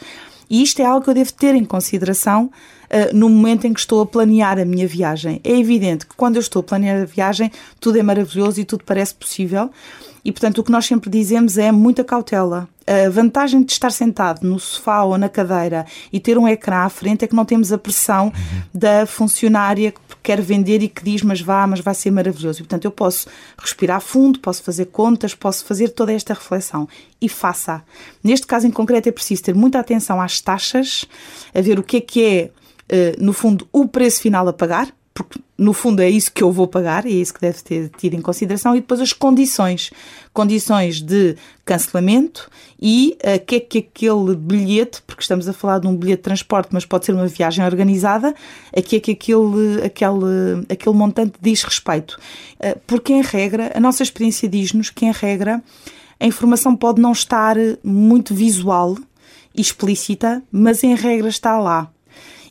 E 0.50 0.64
isto 0.64 0.82
é 0.82 0.86
algo 0.86 1.04
que 1.04 1.10
eu 1.10 1.14
devo 1.14 1.32
ter 1.34 1.56
em 1.56 1.64
consideração 1.64 2.46
uh, 2.46 3.16
no 3.16 3.30
momento 3.30 3.66
em 3.66 3.74
que 3.74 3.80
estou 3.80 4.02
a 4.02 4.06
planear 4.06 4.58
a 4.60 4.66
minha 4.66 4.88
viagem. 4.88 5.40
É 5.44 5.58
evidente 5.58 6.06
que 6.06 6.16
quando 6.16 6.38
eu 6.38 6.42
estou 6.42 6.62
a 6.62 6.64
planear 6.64 7.02
a 7.02 7.06
viagem, 7.06 7.52
tudo 7.80 8.00
é 8.00 8.04
maravilhoso 8.04 8.60
e 8.60 8.66
tudo 8.66 8.84
parece 8.84 9.14
possível. 9.14 9.70
E, 10.30 10.32
portanto, 10.32 10.60
o 10.60 10.64
que 10.64 10.72
nós 10.72 10.86
sempre 10.86 11.10
dizemos 11.10 11.58
é 11.58 11.72
muita 11.72 12.04
cautela. 12.04 12.70
A 12.86 13.10
vantagem 13.10 13.64
de 13.64 13.72
estar 13.72 13.92
sentado 13.92 14.48
no 14.48 14.60
sofá 14.60 15.02
ou 15.02 15.18
na 15.18 15.28
cadeira 15.28 15.88
e 16.14 16.20
ter 16.20 16.38
um 16.38 16.48
ecrã 16.48 16.84
à 16.84 16.90
frente 16.90 17.26
é 17.26 17.28
que 17.28 17.36
não 17.36 17.44
temos 17.44 17.74
a 17.74 17.80
pressão 17.80 18.26
uhum. 18.26 18.62
da 18.72 19.08
funcionária 19.08 19.92
que 19.92 20.00
quer 20.22 20.40
vender 20.40 20.84
e 20.84 20.88
que 20.88 21.04
diz, 21.04 21.24
mas 21.24 21.42
vá, 21.42 21.66
mas 21.66 21.80
vai 21.80 21.96
ser 21.96 22.12
maravilhoso. 22.12 22.60
E, 22.60 22.62
portanto, 22.62 22.86
eu 22.86 22.92
posso 22.92 23.28
respirar 23.58 24.00
fundo, 24.02 24.38
posso 24.40 24.62
fazer 24.62 24.86
contas, 24.86 25.34
posso 25.34 25.66
fazer 25.66 25.90
toda 25.90 26.14
esta 26.14 26.36
reflexão. 26.36 26.88
E 27.20 27.28
faça. 27.28 27.84
Neste 28.24 28.46
caso 28.46 28.68
em 28.68 28.72
concreto 28.72 29.10
é 29.10 29.12
preciso 29.12 29.42
ter 29.42 29.56
muita 29.56 29.80
atenção 29.80 30.22
às 30.22 30.40
taxas, 30.40 31.06
a 31.56 31.60
ver 31.60 31.80
o 31.80 31.84
que 31.84 31.98
é 31.98 32.02
que 32.02 32.24
é, 32.24 32.52
eh, 32.88 33.16
no 33.18 33.34
fundo, 33.34 33.68
o 33.72 33.88
preço 33.88 34.22
final 34.22 34.48
a 34.48 34.54
pagar, 34.54 34.94
porque 35.20 35.38
no 35.58 35.74
fundo 35.74 36.02
é 36.02 36.10
isso 36.10 36.32
que 36.32 36.42
eu 36.42 36.50
vou 36.50 36.66
pagar, 36.66 37.06
é 37.06 37.10
isso 37.10 37.34
que 37.34 37.42
deve 37.42 37.62
ter 37.62 37.90
tido 37.98 38.14
em 38.14 38.22
consideração, 38.22 38.74
e 38.74 38.80
depois 38.80 39.02
as 39.02 39.12
condições, 39.12 39.92
condições 40.32 41.02
de 41.02 41.36
cancelamento 41.66 42.50
e 42.82 43.18
a 43.22 43.36
uh, 43.36 43.46
que 43.46 43.56
é 43.56 43.60
que 43.60 43.78
aquele 43.80 44.34
bilhete, 44.38 45.02
porque 45.06 45.22
estamos 45.22 45.50
a 45.50 45.52
falar 45.52 45.80
de 45.80 45.88
um 45.88 45.96
bilhete 45.96 46.20
de 46.20 46.24
transporte, 46.24 46.70
mas 46.72 46.86
pode 46.86 47.06
ser 47.06 47.12
uma 47.12 47.28
viagem 47.28 47.66
organizada, 47.66 48.34
a 48.74 48.82
que 48.82 48.96
é 48.96 49.00
que 49.02 49.12
aquele, 49.12 49.84
aquele, 49.84 50.66
aquele 50.70 50.96
montante 50.96 51.34
diz 51.42 51.62
respeito. 51.64 52.18
Uh, 52.56 52.80
porque 52.88 53.12
em 53.12 53.22
regra, 53.22 53.74
a 53.76 53.80
nossa 53.82 54.02
experiência 54.02 54.48
diz-nos 54.48 54.90
que 54.90 55.06
em 55.06 55.12
regra 55.12 55.62
a 56.18 56.26
informação 56.26 56.78
pode 56.78 57.02
não 57.02 57.12
estar 57.12 57.58
muito 57.84 58.34
visual 58.34 58.96
explícita, 59.54 60.42
mas 60.50 60.82
em 60.82 60.96
regra 60.96 61.28
está 61.28 61.60
lá. 61.60 61.92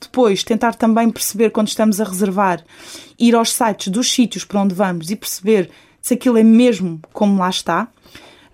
Depois, 0.00 0.44
tentar 0.44 0.74
também 0.74 1.10
perceber 1.10 1.50
quando 1.50 1.68
estamos 1.68 2.00
a 2.00 2.04
reservar, 2.04 2.64
ir 3.18 3.34
aos 3.34 3.52
sites 3.52 3.88
dos 3.88 4.10
sítios 4.10 4.44
para 4.44 4.60
onde 4.60 4.74
vamos 4.74 5.10
e 5.10 5.16
perceber 5.16 5.70
se 6.00 6.14
aquilo 6.14 6.38
é 6.38 6.42
mesmo 6.42 7.00
como 7.12 7.38
lá 7.38 7.50
está. 7.50 7.88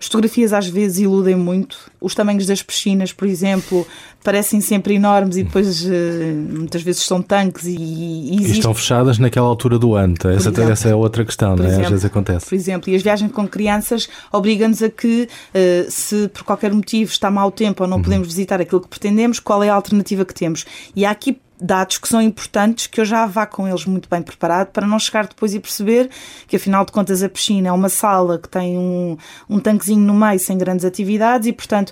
Fotografias 0.05 0.53
às 0.53 0.67
vezes 0.67 0.99
iludem 0.99 1.35
muito. 1.35 1.77
Os 1.99 2.15
tamanhos 2.15 2.45
das 2.45 2.61
piscinas, 2.61 3.11
por 3.11 3.27
exemplo, 3.27 3.85
parecem 4.23 4.59
sempre 4.59 4.95
enormes 4.95 5.37
e 5.37 5.43
depois 5.43 5.85
eh, 5.85 6.33
muitas 6.33 6.81
vezes 6.81 7.03
são 7.03 7.21
tanques 7.21 7.65
e, 7.65 7.75
e, 7.75 8.37
e 8.37 8.51
estão 8.51 8.73
fechadas 8.73 9.19
naquela 9.19 9.47
altura 9.47 9.77
do 9.77 9.95
ano. 9.95 10.15
Essa, 10.35 10.49
essa 10.63 10.89
é 10.89 10.95
outra 10.95 11.23
questão, 11.23 11.55
não 11.55 11.65
é? 11.65 11.81
Às 11.81 11.89
vezes 11.89 12.05
acontece. 12.05 12.45
Por 12.47 12.55
exemplo, 12.55 12.89
e 12.89 12.95
as 12.95 13.03
viagens 13.03 13.31
com 13.31 13.47
crianças 13.47 14.09
obrigam-nos 14.31 14.81
a 14.81 14.89
que, 14.89 15.27
uh, 15.27 15.91
se 15.91 16.27
por 16.29 16.43
qualquer 16.43 16.73
motivo 16.73 17.11
está 17.11 17.29
mau 17.29 17.51
tempo 17.51 17.83
ou 17.83 17.89
não 17.89 17.97
uhum. 17.97 18.03
podemos 18.03 18.27
visitar 18.27 18.59
aquilo 18.59 18.81
que 18.81 18.87
pretendemos, 18.87 19.39
qual 19.39 19.63
é 19.63 19.69
a 19.69 19.75
alternativa 19.75 20.25
que 20.25 20.33
temos? 20.33 20.65
E 20.95 21.05
há 21.05 21.11
aqui 21.11 21.37
dados 21.65 21.97
que 21.97 22.07
são 22.07 22.21
importantes 22.21 22.87
que 22.87 23.01
eu 23.01 23.05
já 23.05 23.25
vá 23.25 23.45
com 23.45 23.67
eles 23.67 23.85
muito 23.85 24.09
bem 24.09 24.21
preparado 24.21 24.67
para 24.67 24.85
não 24.85 24.99
chegar 24.99 25.27
depois 25.27 25.53
e 25.53 25.59
perceber 25.59 26.09
que 26.47 26.55
afinal 26.55 26.85
de 26.85 26.91
contas 26.91 27.23
a 27.23 27.29
piscina 27.29 27.69
é 27.69 27.71
uma 27.71 27.89
sala 27.89 28.37
que 28.37 28.47
tem 28.47 28.77
um, 28.77 29.17
um 29.49 29.59
tanquezinho 29.59 30.01
no 30.01 30.13
meio 30.13 30.39
sem 30.39 30.57
grandes 30.57 30.85
atividades 30.85 31.47
e 31.47 31.53
portanto 31.53 31.91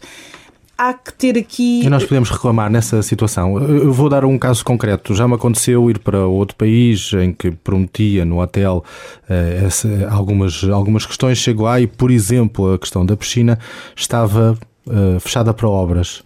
há 0.78 0.94
que 0.94 1.14
ter 1.14 1.38
aqui. 1.38 1.82
E 1.84 1.90
nós 1.90 2.04
podemos 2.04 2.30
reclamar 2.30 2.70
nessa 2.70 3.02
situação. 3.02 3.58
Eu 3.62 3.94
vou 3.94 4.10
dar 4.10 4.26
um 4.26 4.38
caso 4.38 4.64
concreto. 4.66 5.14
Já 5.16 5.28
me 5.28 5.36
aconteceu 5.36 5.90
ir 5.90 6.00
para 6.00 6.26
outro 6.26 6.56
país 6.56 7.12
em 7.14 7.32
que 7.32 7.52
prometia 7.52 8.26
no 8.26 8.42
hotel 8.42 8.84
eh, 9.30 9.64
essa, 9.66 9.88
algumas, 10.10 10.64
algumas 10.64 11.06
questões. 11.06 11.38
Chego 11.38 11.64
lá 11.64 11.80
e, 11.80 11.88
por 11.88 12.12
exemplo, 12.12 12.74
a 12.74 12.80
questão 12.80 13.06
da 13.06 13.16
piscina 13.16 13.58
estava 13.96 14.58
eh, 14.90 15.20
fechada 15.20 15.54
para 15.54 15.70
obras. 15.70 16.24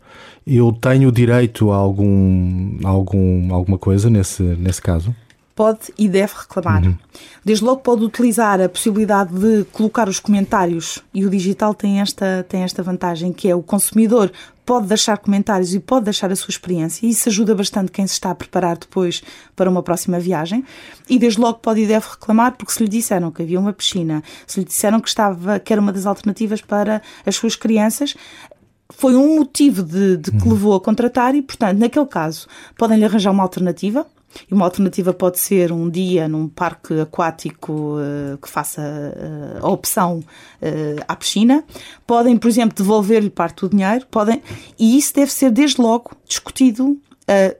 Eu 0.49 0.71
tenho 0.71 1.11
direito 1.11 1.71
a 1.71 1.75
algum, 1.75 2.79
algum, 2.85 3.53
alguma 3.53 3.77
coisa 3.77 4.09
nesse, 4.09 4.41
nesse 4.41 4.81
caso? 4.81 5.13
pode 5.57 5.91
e 5.97 6.07
deve 6.07 6.33
reclamar. 6.37 6.85
Uhum. 6.85 6.95
Desde 7.43 7.65
logo 7.65 7.81
pode 7.81 8.03
utilizar 8.03 8.61
a 8.61 8.69
possibilidade 8.69 9.33
de 9.33 9.65
colocar 9.71 10.07
os 10.07 10.19
comentários 10.19 10.99
e 11.11 11.25
o 11.25 11.29
digital 11.31 11.73
tem 11.73 11.99
esta, 11.99 12.45
tem 12.47 12.61
esta 12.61 12.83
vantagem 12.83 13.33
que 13.33 13.49
é 13.49 13.55
o 13.55 13.63
consumidor 13.63 14.31
pode 14.63 14.85
deixar 14.85 15.17
comentários 15.17 15.73
e 15.73 15.79
pode 15.79 16.05
deixar 16.05 16.31
a 16.31 16.35
sua 16.35 16.51
experiência 16.51 17.07
e 17.07 17.09
isso 17.09 17.27
ajuda 17.29 17.55
bastante 17.55 17.91
quem 17.91 18.05
se 18.05 18.13
está 18.13 18.29
a 18.31 18.35
preparar 18.35 18.77
depois 18.77 19.23
para 19.55 19.69
uma 19.69 19.81
próxima 19.81 20.19
viagem 20.19 20.63
e 21.09 21.17
desde 21.17 21.39
logo 21.39 21.57
pode 21.59 21.81
e 21.81 21.87
deve 21.87 22.05
reclamar 22.07 22.55
porque 22.55 22.73
se 22.73 22.83
lhe 22.83 22.89
disseram 22.89 23.31
que 23.31 23.41
havia 23.41 23.59
uma 23.59 23.73
piscina, 23.73 24.21
se 24.45 24.59
lhe 24.59 24.65
disseram 24.65 24.99
que 24.99 25.07
estava 25.07 25.57
que 25.59 25.73
era 25.73 25.81
uma 25.81 25.91
das 25.91 26.05
alternativas 26.05 26.61
para 26.61 27.01
as 27.25 27.35
suas 27.35 27.55
crianças, 27.55 28.13
foi 28.89 29.15
um 29.15 29.37
motivo 29.37 29.83
de, 29.83 30.17
de 30.17 30.31
que 30.31 30.43
uhum. 30.43 30.53
levou 30.53 30.75
a 30.75 30.81
contratar 30.81 31.35
e, 31.35 31.41
portanto, 31.41 31.77
naquele 31.77 32.05
caso, 32.05 32.47
podem-lhe 32.77 33.05
arranjar 33.05 33.31
uma 33.31 33.43
alternativa, 33.43 34.05
e 34.49 34.53
uma 34.53 34.65
alternativa 34.65 35.13
pode 35.13 35.39
ser 35.39 35.71
um 35.71 35.89
dia 35.89 36.27
num 36.27 36.47
parque 36.47 36.99
aquático 36.99 37.97
uh, 37.97 38.37
que 38.37 38.47
faça 38.47 38.81
uh, 38.81 39.65
a 39.65 39.69
opção 39.69 40.19
uh, 40.19 41.03
à 41.07 41.15
piscina. 41.15 41.63
Podem, 42.05 42.37
por 42.37 42.47
exemplo, 42.47 42.75
devolver-lhe 42.75 43.29
parte 43.29 43.61
do 43.61 43.69
dinheiro. 43.69 44.05
Podem, 44.11 44.41
e 44.77 44.97
isso 44.97 45.13
deve 45.15 45.31
ser 45.31 45.49
desde 45.49 45.81
logo 45.81 46.11
discutido, 46.27 46.99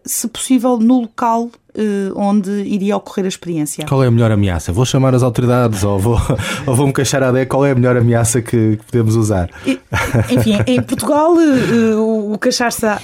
se 0.05 0.27
possível, 0.27 0.77
no 0.77 1.01
local 1.01 1.49
onde 2.15 2.49
iria 2.63 2.97
ocorrer 2.97 3.25
a 3.25 3.27
experiência. 3.27 3.85
Qual 3.85 4.03
é 4.03 4.07
a 4.07 4.11
melhor 4.11 4.31
ameaça? 4.31 4.71
Vou 4.71 4.83
chamar 4.83 5.13
as 5.13 5.21
autoridades 5.21 5.83
ou 5.83 5.99
vou, 5.99 6.19
ou 6.65 6.75
vou 6.75 6.87
me 6.87 6.93
queixar 6.93 7.21
à 7.21 7.31
DEC? 7.31 7.47
Qual 7.47 7.63
é 7.65 7.71
a 7.71 7.75
melhor 7.75 7.95
ameaça 7.95 8.41
que, 8.41 8.79
podemos 8.85 9.15
usar? 9.15 9.49
Enfim, 10.31 10.57
em 10.65 10.81
Portugal, 10.81 11.35
o 11.95 12.37
queixar-se 12.39 12.85
a, 12.85 12.97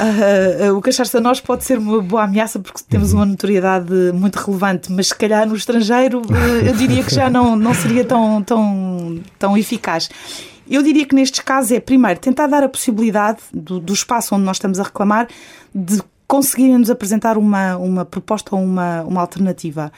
o 0.75 0.81
queixar 0.81 1.05
a 1.13 1.19
nós 1.19 1.39
pode 1.39 1.63
ser 1.63 1.77
uma 1.77 2.01
boa 2.01 2.23
ameaça 2.23 2.59
porque 2.59 2.79
temos 2.89 3.13
uhum. 3.13 3.19
uma 3.19 3.25
notoriedade 3.27 3.93
muito 4.13 4.37
relevante, 4.37 4.91
mas 4.91 5.09
se 5.09 5.15
calhar 5.15 5.47
no 5.47 5.55
estrangeiro 5.55 6.21
eu 6.65 6.73
diria 6.73 7.03
que 7.03 7.13
já 7.13 7.29
não, 7.29 7.55
não 7.55 7.73
seria 7.75 8.03
tão, 8.03 8.41
tão, 8.41 9.19
tão 9.37 9.57
eficaz. 9.57 10.09
Eu 10.69 10.81
diria 10.81 11.05
que 11.05 11.13
nestes 11.13 11.41
casos 11.41 11.71
é, 11.71 11.79
primeiro, 11.79 12.19
tentar 12.19 12.47
dar 12.47 12.63
a 12.63 12.69
possibilidade 12.69 13.39
do, 13.53 13.79
do 13.79 13.93
espaço 13.93 14.33
onde 14.33 14.45
nós 14.45 14.57
estamos 14.57 14.79
a 14.79 14.83
reclamar 14.83 15.27
de 15.75 16.01
conseguirem 16.27 16.77
nos 16.77 16.89
apresentar 16.89 17.37
uma, 17.37 17.77
uma 17.77 18.05
proposta 18.05 18.55
ou 18.55 18.61
uma, 18.61 19.03
uma 19.03 19.21
alternativa. 19.21 19.91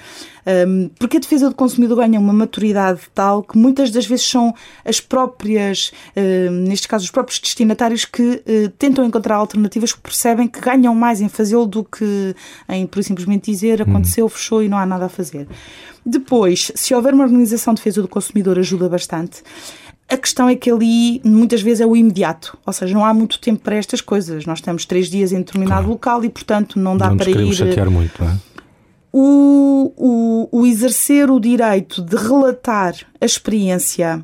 Um, 0.68 0.90
porque 1.00 1.18
a 1.18 1.20
defesa 1.20 1.50
do 1.50 1.56
consumidor 1.56 1.98
ganha 1.98 2.20
uma 2.20 2.34
maturidade 2.34 3.02
tal 3.16 3.42
que 3.42 3.58
muitas 3.58 3.90
das 3.90 4.06
vezes 4.06 4.28
são 4.28 4.54
as 4.84 5.00
próprias, 5.00 5.92
uh, 6.16 6.52
neste 6.52 6.88
caso, 6.88 7.04
os 7.04 7.12
próprios 7.12 7.40
destinatários 7.40 8.06
que 8.06 8.22
uh, 8.22 8.70
tentam 8.78 9.04
encontrar 9.04 9.36
alternativas 9.36 9.94
que 9.94 10.00
percebem 10.00 10.48
que 10.48 10.60
ganham 10.60 10.94
mais 10.94 11.20
em 11.20 11.30
fazê-lo 11.30 11.66
do 11.66 11.84
que 11.84 12.36
em, 12.70 12.86
por 12.86 13.04
simplesmente 13.04 13.52
dizer 13.52 13.82
aconteceu, 13.82 14.30
fechou 14.30 14.62
e 14.62 14.70
não 14.70 14.78
há 14.78 14.86
nada 14.86 15.06
a 15.06 15.10
fazer. 15.10 15.48
Depois, 16.06 16.72
se 16.76 16.94
houver 16.94 17.16
uma 17.16 17.24
organização 17.24 17.74
de 17.74 17.80
defesa 17.80 18.00
do 18.00 18.08
consumidor, 18.08 18.60
ajuda 18.60 18.88
bastante. 18.88 19.42
A 20.08 20.18
questão 20.18 20.48
é 20.48 20.56
que 20.56 20.70
ali 20.70 21.20
muitas 21.24 21.62
vezes 21.62 21.82
é 21.82 21.86
o 21.86 21.96
imediato, 21.96 22.58
ou 22.63 22.72
seja, 22.72 22.94
não 22.94 23.04
há 23.04 23.13
muito 23.13 23.39
tempo 23.39 23.62
para 23.62 23.76
estas 23.76 24.02
coisas. 24.02 24.46
Nós 24.46 24.60
estamos 24.60 24.86
três 24.86 25.10
dias 25.10 25.32
em 25.32 25.38
determinado 25.38 25.82
claro. 25.82 25.89
local 25.89 26.24
e, 26.24 26.30
portanto, 26.30 26.80
não 26.80 26.96
dá 26.96 27.10
não 27.10 27.18
para 27.18 27.30
ir. 27.30 27.54
chatear 27.54 27.89
muito, 27.89 28.24
não 28.24 28.32
é? 28.32 28.38
O, 29.12 29.94
o, 29.96 30.60
o 30.60 30.65
exercer 30.65 31.32
o 31.32 31.39
direito 31.39 32.02
de 32.02 32.15
relatar 32.18 32.94
a 33.20 33.26
experiência 33.26 34.24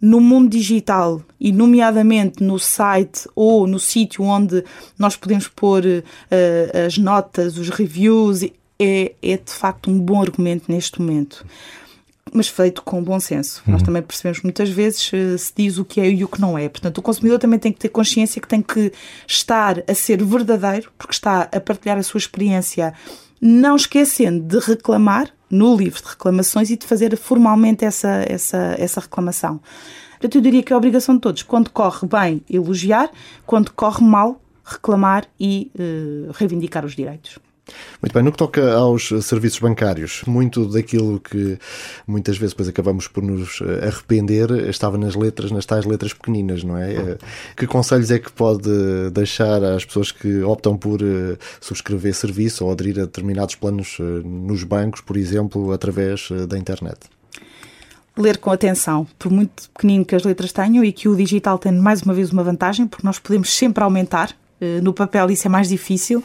no 0.00 0.20
mundo 0.20 0.48
digital 0.48 1.22
e, 1.38 1.52
nomeadamente, 1.52 2.42
no 2.42 2.58
site 2.58 3.28
ou 3.36 3.68
no 3.68 3.78
sítio 3.78 4.24
onde 4.24 4.64
nós 4.98 5.14
podemos 5.14 5.46
pôr 5.46 5.84
uh, 5.84 6.86
as 6.86 6.98
notas, 6.98 7.56
os 7.56 7.68
reviews, 7.68 8.42
é, 8.42 9.12
é 9.22 9.36
de 9.36 9.52
facto 9.52 9.88
um 9.88 10.00
bom 10.00 10.20
argumento 10.20 10.64
neste 10.72 11.00
momento 11.00 11.46
mas 12.32 12.48
feito 12.48 12.82
com 12.82 13.02
bom 13.02 13.20
senso. 13.20 13.62
Uhum. 13.66 13.72
Nós 13.74 13.82
também 13.82 14.02
percebemos 14.02 14.42
muitas 14.42 14.70
vezes 14.70 15.10
eh, 15.12 15.36
se 15.36 15.52
diz 15.54 15.78
o 15.78 15.84
que 15.84 16.00
é 16.00 16.08
e 16.08 16.24
o 16.24 16.28
que 16.28 16.40
não 16.40 16.56
é. 16.56 16.68
Portanto, 16.68 16.98
o 16.98 17.02
consumidor 17.02 17.38
também 17.38 17.58
tem 17.58 17.72
que 17.72 17.78
ter 17.78 17.88
consciência 17.88 18.40
que 18.40 18.48
tem 18.48 18.62
que 18.62 18.92
estar 19.26 19.82
a 19.86 19.94
ser 19.94 20.22
verdadeiro, 20.24 20.90
porque 20.96 21.12
está 21.12 21.42
a 21.42 21.60
partilhar 21.60 21.98
a 21.98 22.02
sua 22.02 22.18
experiência, 22.18 22.94
não 23.40 23.76
esquecendo 23.76 24.40
de 24.40 24.58
reclamar 24.58 25.30
no 25.50 25.76
livro 25.76 26.02
de 26.02 26.08
reclamações 26.08 26.70
e 26.70 26.76
de 26.76 26.86
fazer 26.86 27.16
formalmente 27.16 27.84
essa, 27.84 28.24
essa, 28.26 28.74
essa 28.78 29.00
reclamação. 29.00 29.60
Portanto, 30.12 30.36
eu 30.36 30.40
diria 30.40 30.62
que 30.62 30.72
é 30.72 30.74
a 30.74 30.78
obrigação 30.78 31.16
de 31.16 31.20
todos, 31.20 31.42
quando 31.42 31.68
corre 31.70 32.06
bem, 32.06 32.42
elogiar, 32.48 33.10
quando 33.44 33.72
corre 33.72 34.04
mal, 34.04 34.40
reclamar 34.64 35.26
e 35.38 35.70
uh, 35.74 36.30
reivindicar 36.32 36.84
os 36.84 36.94
direitos. 36.94 37.38
Muito 38.00 38.12
bem, 38.12 38.22
no 38.22 38.32
que 38.32 38.38
toca 38.38 38.74
aos 38.74 39.08
serviços 39.22 39.60
bancários, 39.60 40.22
muito 40.26 40.66
daquilo 40.66 41.20
que 41.20 41.56
muitas 42.06 42.36
vezes 42.36 42.52
depois 42.52 42.68
acabamos 42.68 43.06
por 43.06 43.22
nos 43.22 43.60
eh, 43.60 43.86
arrepender 43.86 44.50
estava 44.68 44.98
nas 44.98 45.14
letras, 45.14 45.52
nas 45.52 45.64
tais 45.64 45.84
letras 45.84 46.12
pequeninas, 46.12 46.64
não 46.64 46.76
é? 46.76 46.92
Eh, 46.92 47.18
que 47.56 47.66
conselhos 47.66 48.10
é 48.10 48.18
que 48.18 48.32
pode 48.32 48.68
deixar 49.12 49.62
às 49.62 49.84
pessoas 49.84 50.10
que 50.10 50.42
optam 50.42 50.76
por 50.76 51.00
eh, 51.00 51.38
subscrever 51.60 52.12
serviço 52.12 52.64
ou 52.64 52.72
aderir 52.72 52.98
a 52.98 53.02
determinados 53.02 53.54
planos 53.54 53.98
nos 54.24 54.64
bancos, 54.64 55.00
por 55.00 55.16
exemplo, 55.16 55.72
através 55.72 56.28
da 56.48 56.58
internet? 56.58 56.98
ler 58.16 58.38
com 58.38 58.50
atenção, 58.50 59.06
por 59.18 59.30
muito 59.30 59.70
pequenino 59.70 60.04
que 60.04 60.14
as 60.14 60.22
letras 60.24 60.52
tenham 60.52 60.84
e 60.84 60.92
que 60.92 61.08
o 61.08 61.16
digital 61.16 61.58
tem 61.58 61.72
mais 61.72 62.02
uma 62.02 62.12
vez 62.12 62.30
uma 62.30 62.42
vantagem, 62.42 62.86
porque 62.86 63.06
nós 63.06 63.18
podemos 63.18 63.54
sempre 63.54 63.82
aumentar 63.82 64.30
eh, 64.30 64.34
no 64.82 64.92
papel 64.92 65.30
isso 65.30 65.46
é 65.46 65.50
mais 65.50 65.68
difícil. 65.68 66.22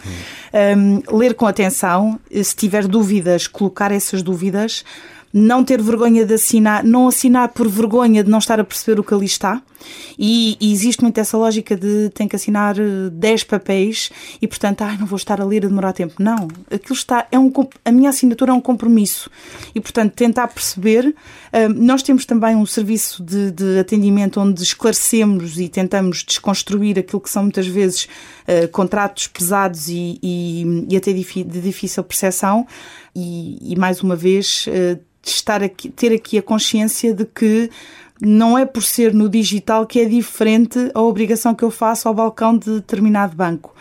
Um, 0.77 1.17
ler 1.17 1.33
com 1.33 1.45
atenção, 1.45 2.19
se 2.31 2.55
tiver 2.55 2.87
dúvidas, 2.87 3.47
colocar 3.47 3.91
essas 3.91 4.21
dúvidas 4.21 4.83
não 5.33 5.63
ter 5.63 5.81
vergonha 5.81 6.25
de 6.25 6.33
assinar, 6.33 6.83
não 6.83 7.07
assinar 7.07 7.49
por 7.49 7.67
vergonha 7.67 8.23
de 8.23 8.29
não 8.29 8.39
estar 8.39 8.59
a 8.59 8.63
perceber 8.63 8.99
o 8.99 9.03
que 9.03 9.13
ali 9.13 9.25
está. 9.25 9.61
E, 10.17 10.57
e 10.59 10.71
existe 10.71 11.01
muito 11.01 11.17
essa 11.19 11.37
lógica 11.37 11.75
de 11.75 12.09
tem 12.09 12.27
que 12.27 12.35
assinar 12.35 12.75
10 12.75 13.41
eh, 13.41 13.45
papéis 13.45 14.11
e, 14.41 14.47
portanto, 14.47 14.81
ah, 14.81 14.95
não 14.97 15.05
vou 15.05 15.17
estar 15.17 15.39
a 15.39 15.45
ler 15.45 15.65
a 15.65 15.67
demorar 15.67 15.93
tempo. 15.93 16.15
Não, 16.19 16.47
aquilo 16.71 16.95
está, 16.95 17.27
é 17.31 17.37
um, 17.37 17.51
a 17.85 17.91
minha 17.91 18.09
assinatura 18.09 18.51
é 18.51 18.53
um 18.53 18.61
compromisso. 18.61 19.29
E, 19.73 19.79
portanto, 19.79 20.13
tentar 20.13 20.47
perceber. 20.47 21.07
Uh, 21.07 21.73
nós 21.75 22.03
temos 22.03 22.25
também 22.25 22.55
um 22.55 22.65
serviço 22.65 23.23
de, 23.23 23.51
de, 23.51 23.79
atendimento 23.79 24.39
onde 24.39 24.61
esclarecemos 24.63 25.59
e 25.59 25.69
tentamos 25.69 26.23
desconstruir 26.23 26.99
aquilo 26.99 27.21
que 27.21 27.29
são 27.29 27.43
muitas 27.43 27.67
vezes 27.67 28.07
uh, 28.47 28.67
contratos 28.69 29.27
pesados 29.27 29.87
e, 29.87 30.19
e, 30.21 30.87
e 30.89 30.97
até 30.97 31.13
de 31.13 31.61
difícil 31.61 32.03
percepção. 32.03 32.67
E, 33.15 33.73
e 33.73 33.75
mais 33.75 34.01
uma 34.01 34.15
vez, 34.15 34.65
uh, 34.67 34.99
estar 35.29 35.63
aqui, 35.63 35.89
ter 35.89 36.13
aqui 36.13 36.37
a 36.37 36.41
consciência 36.41 37.13
de 37.13 37.25
que 37.25 37.69
não 38.21 38.57
é 38.57 38.65
por 38.65 38.83
ser 38.83 39.13
no 39.13 39.29
digital 39.29 39.85
que 39.85 39.99
é 39.99 40.05
diferente 40.05 40.91
a 40.93 41.01
obrigação 41.01 41.53
que 41.53 41.63
eu 41.63 41.71
faço 41.71 42.07
ao 42.07 42.13
balcão 42.13 42.57
de 42.57 42.75
determinado 42.75 43.35
banco. 43.35 43.73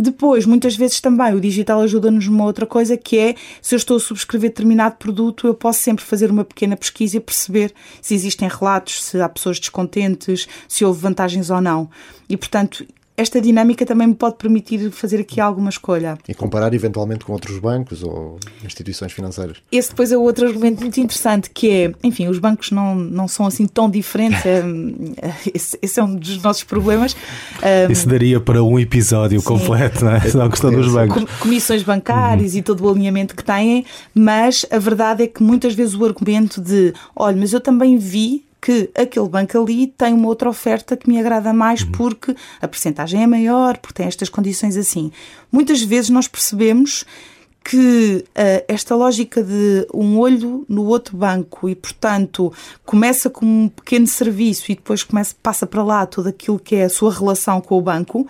Depois, 0.00 0.46
muitas 0.46 0.76
vezes 0.76 1.00
também, 1.00 1.34
o 1.34 1.40
digital 1.40 1.80
ajuda-nos 1.80 2.28
numa 2.28 2.44
outra 2.44 2.64
coisa 2.64 2.96
que 2.96 3.18
é, 3.18 3.34
se 3.60 3.74
eu 3.74 3.76
estou 3.78 3.96
a 3.96 4.00
subscrever 4.00 4.50
determinado 4.50 4.94
produto, 4.96 5.48
eu 5.48 5.54
posso 5.54 5.80
sempre 5.80 6.04
fazer 6.04 6.30
uma 6.30 6.44
pequena 6.44 6.76
pesquisa 6.76 7.16
e 7.16 7.20
perceber 7.20 7.74
se 8.00 8.14
existem 8.14 8.48
relatos, 8.48 9.02
se 9.02 9.20
há 9.20 9.28
pessoas 9.28 9.58
descontentes, 9.58 10.46
se 10.68 10.84
houve 10.84 11.00
vantagens 11.00 11.50
ou 11.50 11.60
não. 11.60 11.90
E, 12.28 12.36
portanto, 12.36 12.86
esta 13.18 13.40
dinâmica 13.40 13.84
também 13.84 14.06
me 14.06 14.14
pode 14.14 14.36
permitir 14.36 14.92
fazer 14.92 15.18
aqui 15.18 15.40
alguma 15.40 15.68
escolha. 15.68 16.16
E 16.28 16.32
comparar 16.32 16.72
eventualmente 16.72 17.24
com 17.24 17.32
outros 17.32 17.58
bancos 17.58 18.04
ou 18.04 18.38
instituições 18.64 19.12
financeiras. 19.12 19.56
Esse 19.72 19.90
depois 19.90 20.12
é 20.12 20.16
outro 20.16 20.46
argumento 20.46 20.80
muito 20.80 21.00
interessante, 21.00 21.50
que 21.50 21.68
é, 21.68 21.92
enfim, 22.04 22.28
os 22.28 22.38
bancos 22.38 22.70
não, 22.70 22.94
não 22.94 23.26
são 23.26 23.44
assim 23.44 23.66
tão 23.66 23.90
diferentes, 23.90 24.46
é, 24.46 24.62
esse, 25.52 25.76
esse, 25.82 25.98
é 25.98 26.04
um 26.04 26.14
dos 26.14 26.40
nossos 26.40 26.62
problemas. 26.62 27.16
Isso 27.90 28.08
daria 28.08 28.38
para 28.38 28.62
um 28.62 28.78
episódio 28.78 29.40
Sim. 29.40 29.46
completo, 29.46 30.04
não 30.04 30.12
é? 30.12 30.18
A 30.18 30.48
questão 30.48 30.70
dos 30.70 30.92
bancos. 30.92 31.24
Comissões 31.40 31.82
bancárias 31.82 32.52
uhum. 32.52 32.58
e 32.60 32.62
todo 32.62 32.84
o 32.84 32.88
alinhamento 32.88 33.34
que 33.34 33.42
têm, 33.42 33.84
mas 34.14 34.64
a 34.70 34.78
verdade 34.78 35.24
é 35.24 35.26
que 35.26 35.42
muitas 35.42 35.74
vezes 35.74 35.94
o 35.94 36.04
argumento 36.04 36.60
de, 36.60 36.94
olha, 37.16 37.36
mas 37.36 37.52
eu 37.52 37.60
também 37.60 37.98
vi 37.98 38.47
que 38.60 38.90
aquele 38.94 39.28
banco 39.28 39.60
ali 39.60 39.86
tem 39.86 40.12
uma 40.12 40.28
outra 40.28 40.48
oferta 40.48 40.96
que 40.96 41.08
me 41.08 41.18
agrada 41.18 41.52
mais 41.52 41.82
uhum. 41.82 41.92
porque 41.92 42.34
a 42.60 42.68
percentagem 42.68 43.22
é 43.22 43.26
maior, 43.26 43.78
porque 43.78 43.94
tem 43.94 44.06
estas 44.06 44.28
condições 44.28 44.76
assim. 44.76 45.12
Muitas 45.50 45.82
vezes 45.82 46.10
nós 46.10 46.26
percebemos 46.26 47.04
que 47.64 48.24
uh, 48.28 48.64
esta 48.66 48.96
lógica 48.96 49.42
de 49.42 49.86
um 49.92 50.18
olho 50.18 50.64
no 50.68 50.86
outro 50.86 51.16
banco 51.16 51.68
e, 51.68 51.74
portanto, 51.74 52.52
começa 52.84 53.28
com 53.28 53.44
um 53.44 53.68
pequeno 53.68 54.06
serviço 54.06 54.72
e 54.72 54.74
depois 54.74 55.02
começa, 55.02 55.34
passa 55.42 55.66
para 55.66 55.82
lá 55.82 56.06
tudo 56.06 56.30
aquilo 56.30 56.58
que 56.58 56.76
é 56.76 56.84
a 56.84 56.88
sua 56.88 57.12
relação 57.12 57.60
com 57.60 57.76
o 57.76 57.82
banco, 57.82 58.26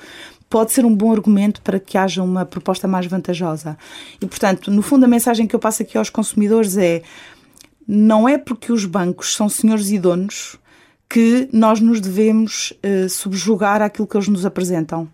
pode 0.51 0.73
ser 0.73 0.85
um 0.85 0.95
bom 0.95 1.13
argumento 1.13 1.63
para 1.63 1.79
que 1.79 1.97
haja 1.97 2.23
uma 2.23 2.45
proposta 2.45 2.89
mais 2.89 3.07
vantajosa. 3.07 3.79
E, 4.21 4.27
portanto, 4.27 4.71
no 4.71 4.83
fundo, 4.83 5.05
a 5.05 5.09
mensagem 5.09 5.47
que 5.47 5.55
eu 5.55 5.61
passo 5.61 5.83
aqui 5.83 5.97
aos 5.97 6.11
consumidores 6.11 6.77
é 6.77 7.03
não 7.89 8.29
é 8.29 8.37
porque 8.37 8.71
os 8.71 8.85
bancos 8.85 9.35
são 9.35 9.49
senhores 9.49 9.89
e 9.89 9.99
donos 9.99 10.59
que 11.09 11.49
nós 11.51 11.81
nos 11.81 12.03
devemos 12.03 12.75
uh, 12.85 13.09
subjugar 13.09 13.81
àquilo 13.81 14.07
que 14.07 14.15
eles 14.15 14.29
nos 14.29 14.45
apresentam. 14.45 15.09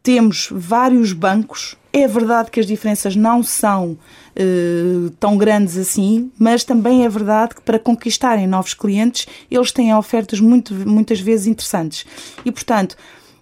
Temos 0.00 0.48
vários 0.52 1.12
bancos, 1.12 1.76
é 1.92 2.06
verdade 2.06 2.52
que 2.52 2.60
as 2.60 2.66
diferenças 2.66 3.16
não 3.16 3.42
são 3.42 3.98
uh, 4.36 5.10
tão 5.18 5.36
grandes 5.36 5.76
assim, 5.76 6.30
mas 6.38 6.62
também 6.62 7.04
é 7.04 7.08
verdade 7.08 7.56
que 7.56 7.62
para 7.62 7.80
conquistarem 7.80 8.46
novos 8.46 8.74
clientes 8.74 9.26
eles 9.50 9.72
têm 9.72 9.92
ofertas 9.92 10.38
muito, 10.38 10.72
muitas 10.72 11.18
vezes 11.18 11.48
interessantes. 11.48 12.06
E 12.44 12.52
portanto, 12.52 12.96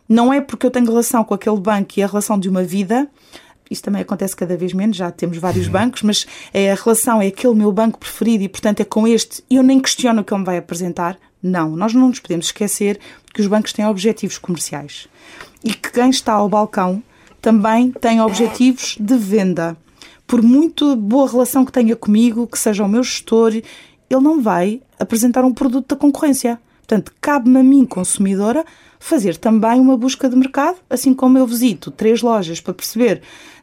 não 0.08 0.32
é 0.32 0.40
porque 0.40 0.64
eu 0.64 0.70
tenho 0.70 0.86
relação 0.86 1.24
com 1.24 1.34
aquele 1.34 1.60
banco 1.60 1.92
e 1.98 2.02
a 2.02 2.06
relação 2.06 2.38
de 2.38 2.48
uma 2.48 2.62
vida 2.62 3.06
isso 3.72 3.82
também 3.82 4.02
acontece 4.02 4.36
cada 4.36 4.56
vez 4.56 4.72
menos, 4.72 4.96
já 4.96 5.10
temos 5.10 5.38
vários 5.38 5.66
uhum. 5.66 5.72
bancos, 5.72 6.02
mas 6.02 6.26
é 6.52 6.70
a 6.70 6.74
relação 6.74 7.20
é 7.20 7.28
aquele 7.28 7.54
meu 7.54 7.72
banco 7.72 7.98
preferido 7.98 8.44
e, 8.44 8.48
portanto, 8.48 8.80
é 8.80 8.84
com 8.84 9.08
este. 9.08 9.42
Eu 9.50 9.62
nem 9.62 9.80
questiono 9.80 10.20
o 10.20 10.24
que 10.24 10.32
ele 10.32 10.40
me 10.40 10.46
vai 10.46 10.58
apresentar. 10.58 11.18
Não, 11.42 11.74
nós 11.74 11.92
não 11.92 12.08
nos 12.08 12.20
podemos 12.20 12.46
esquecer 12.46 13.00
que 13.34 13.40
os 13.40 13.46
bancos 13.46 13.72
têm 13.72 13.86
objetivos 13.86 14.38
comerciais 14.38 15.08
e 15.64 15.72
que 15.72 15.90
quem 15.90 16.10
está 16.10 16.34
ao 16.34 16.48
balcão 16.48 17.02
também 17.40 17.90
tem 17.90 18.20
objetivos 18.20 18.96
de 19.00 19.16
venda. 19.16 19.76
Por 20.26 20.40
muito 20.40 20.94
boa 20.94 21.28
relação 21.28 21.64
que 21.64 21.72
tenha 21.72 21.96
comigo, 21.96 22.46
que 22.46 22.58
seja 22.58 22.84
o 22.84 22.88
meu 22.88 23.02
gestor, 23.02 23.52
ele 23.52 23.64
não 24.08 24.40
vai 24.40 24.80
apresentar 24.98 25.44
um 25.44 25.52
produto 25.52 25.88
da 25.88 25.96
concorrência. 25.96 26.60
Portanto, 26.78 27.12
cabe-me 27.20 27.58
a 27.58 27.62
mim, 27.62 27.84
consumidora, 27.84 28.64
fazer 29.00 29.36
também 29.36 29.80
uma 29.80 29.96
busca 29.96 30.28
de 30.28 30.36
mercado, 30.36 30.76
assim 30.88 31.12
como 31.12 31.38
eu 31.38 31.46
visito 31.46 31.90
três 31.90 32.22
lojas 32.22 32.60
para 32.60 32.74
perceber 32.74 33.22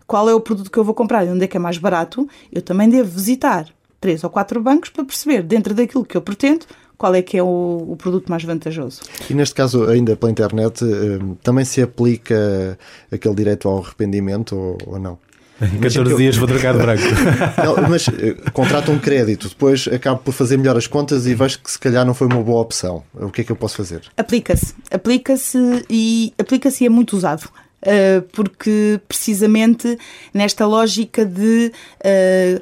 qual 0.09 0.27
é 0.27 0.33
o 0.33 0.41
produto 0.41 0.71
que 0.71 0.79
eu 0.79 0.83
vou 0.83 0.95
comprar 0.95 1.23
e 1.23 1.29
onde 1.29 1.43
é 1.43 1.47
que 1.47 1.55
é 1.55 1.59
mais 1.59 1.77
barato, 1.77 2.27
eu 2.51 2.63
também 2.63 2.89
devo 2.89 3.07
visitar 3.07 3.67
três 4.01 4.23
ou 4.23 4.29
quatro 4.31 4.59
bancos 4.59 4.89
para 4.89 5.05
perceber, 5.05 5.43
dentro 5.43 5.71
daquilo 5.75 6.03
que 6.03 6.17
eu 6.17 6.21
pretendo, 6.21 6.65
qual 6.97 7.13
é 7.13 7.21
que 7.21 7.37
é 7.37 7.43
o, 7.43 7.85
o, 7.87 7.95
produto 7.95 8.27
mais 8.27 8.43
vantajoso. 8.43 9.01
E 9.29 9.35
neste 9.35 9.53
caso, 9.53 9.87
ainda 9.87 10.15
pela 10.15 10.31
internet, 10.31 10.83
eh, 10.83 11.19
também 11.43 11.63
se 11.63 11.79
aplica 11.79 12.77
aquele 13.11 13.35
direito 13.35 13.69
ao 13.69 13.83
arrependimento 13.83 14.57
ou, 14.57 14.77
ou 14.87 14.99
não? 14.99 15.19
Em 15.61 15.79
14 15.79 16.15
dias 16.15 16.37
vou 16.37 16.47
trocar 16.47 16.73
de 16.73 16.79
branco. 16.79 17.03
Não, 17.63 17.89
mas 17.89 18.07
uh, 18.07 18.51
contrato 18.53 18.91
um 18.91 18.97
crédito, 18.97 19.49
depois 19.49 19.89
acabo 19.89 20.21
por 20.21 20.31
fazer 20.31 20.57
melhor 20.57 20.77
as 20.77 20.87
contas 20.87 21.27
e 21.27 21.35
vejo 21.35 21.59
que 21.59 21.69
se 21.69 21.77
calhar 21.77 22.05
não 22.05 22.13
foi 22.13 22.27
uma 22.27 22.41
boa 22.41 22.61
opção. 22.61 23.03
O 23.13 23.29
que 23.29 23.41
é 23.41 23.43
que 23.43 23.51
eu 23.51 23.57
posso 23.57 23.75
fazer? 23.75 24.03
Aplica-se. 24.15 24.73
Aplica-se 24.89 25.85
e 25.89 26.33
aplica-se 26.37 26.85
e 26.85 26.87
é 26.87 26.89
muito 26.89 27.15
usado. 27.15 27.49
Uh, 27.81 28.21
porque 28.33 28.99
precisamente 29.07 29.97
nesta 30.33 30.65
lógica 30.65 31.25
de 31.25 31.71
uh, 31.99 32.61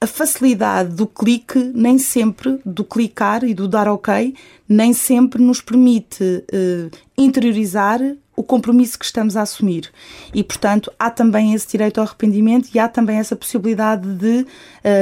a 0.00 0.06
facilidade 0.06 0.94
do 0.94 1.06
clique 1.06 1.58
nem 1.74 1.98
sempre, 1.98 2.58
do 2.64 2.84
clicar 2.84 3.44
e 3.44 3.54
do 3.54 3.68
dar 3.68 3.88
ok, 3.88 4.34
nem 4.68 4.92
sempre 4.92 5.42
nos 5.42 5.60
permite 5.60 6.22
uh, 6.24 6.90
interiorizar 7.16 8.00
o 8.36 8.42
compromisso 8.42 8.98
que 8.98 9.04
estamos 9.04 9.36
a 9.36 9.42
assumir. 9.42 9.90
E, 10.32 10.42
portanto, 10.42 10.92
há 10.98 11.10
também 11.10 11.54
esse 11.54 11.68
direito 11.68 11.98
ao 11.98 12.06
arrependimento 12.06 12.68
e 12.74 12.78
há 12.78 12.88
também 12.88 13.18
essa 13.18 13.36
possibilidade 13.36 14.12
de, 14.14 14.46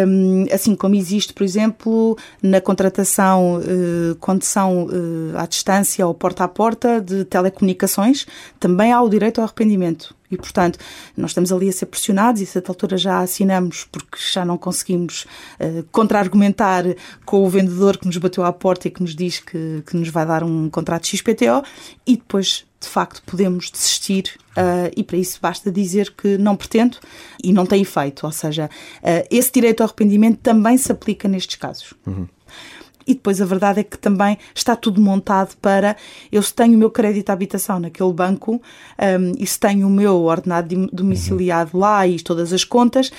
hum, 0.06 0.46
assim 0.52 0.74
como 0.74 0.94
existe, 0.94 1.32
por 1.32 1.42
exemplo, 1.42 2.16
na 2.42 2.60
contratação, 2.60 3.60
eh, 3.62 4.14
condição 4.20 4.88
eh, 4.90 5.38
à 5.38 5.46
distância 5.46 6.06
ou 6.06 6.14
porta 6.14 6.44
a 6.44 6.48
porta 6.48 7.00
de 7.00 7.24
telecomunicações, 7.24 8.26
também 8.60 8.92
há 8.92 9.00
o 9.00 9.08
direito 9.08 9.38
ao 9.38 9.44
arrependimento. 9.44 10.14
E, 10.32 10.36
portanto, 10.36 10.78
nós 11.16 11.30
estamos 11.30 11.52
ali 11.52 11.68
a 11.68 11.72
ser 11.72 11.86
pressionados 11.86 12.40
e, 12.40 12.44
a 12.44 12.46
certa 12.46 12.72
altura, 12.72 12.96
já 12.96 13.20
assinamos 13.20 13.86
porque 13.92 14.16
já 14.32 14.44
não 14.44 14.56
conseguimos 14.56 15.26
uh, 15.60 15.84
contra-argumentar 15.92 16.84
com 17.24 17.44
o 17.44 17.48
vendedor 17.48 17.98
que 17.98 18.06
nos 18.06 18.16
bateu 18.16 18.44
à 18.44 18.52
porta 18.52 18.88
e 18.88 18.90
que 18.90 19.02
nos 19.02 19.14
diz 19.14 19.40
que, 19.40 19.82
que 19.86 19.96
nos 19.96 20.08
vai 20.08 20.26
dar 20.26 20.42
um 20.42 20.70
contrato 20.70 21.06
XPTO 21.06 21.62
e 22.06 22.16
depois 22.16 22.64
de 22.80 22.88
facto 22.88 23.22
podemos 23.24 23.70
desistir 23.70 24.36
uh, 24.56 24.90
e 24.96 25.04
para 25.04 25.16
isso 25.16 25.38
basta 25.40 25.70
dizer 25.70 26.12
que 26.16 26.36
não 26.36 26.56
pretendo 26.56 26.98
e 27.42 27.52
não 27.52 27.64
tem 27.64 27.82
efeito. 27.82 28.26
Ou 28.26 28.32
seja, 28.32 28.68
uh, 29.02 29.26
esse 29.30 29.52
direito 29.52 29.82
ao 29.82 29.86
arrependimento 29.86 30.38
também 30.38 30.76
se 30.76 30.90
aplica 30.90 31.28
nestes 31.28 31.56
casos. 31.56 31.94
Uhum. 32.06 32.26
E 33.06 33.14
depois 33.14 33.40
a 33.40 33.44
verdade 33.44 33.80
é 33.80 33.82
que 33.84 33.98
também 33.98 34.38
está 34.54 34.76
tudo 34.76 35.00
montado 35.00 35.56
para 35.60 35.96
eu 36.30 36.42
se 36.42 36.54
tenho 36.54 36.74
o 36.74 36.78
meu 36.78 36.90
crédito 36.90 37.30
à 37.30 37.32
habitação 37.32 37.78
naquele 37.78 38.12
banco 38.12 38.60
um, 38.98 39.32
e 39.38 39.46
se 39.46 39.58
tenho 39.58 39.86
o 39.86 39.90
meu 39.90 40.22
ordenado 40.22 40.88
domiciliado 40.92 41.76
lá 41.76 42.06
e 42.06 42.20
todas 42.20 42.52
as 42.52 42.64
contas, 42.64 43.10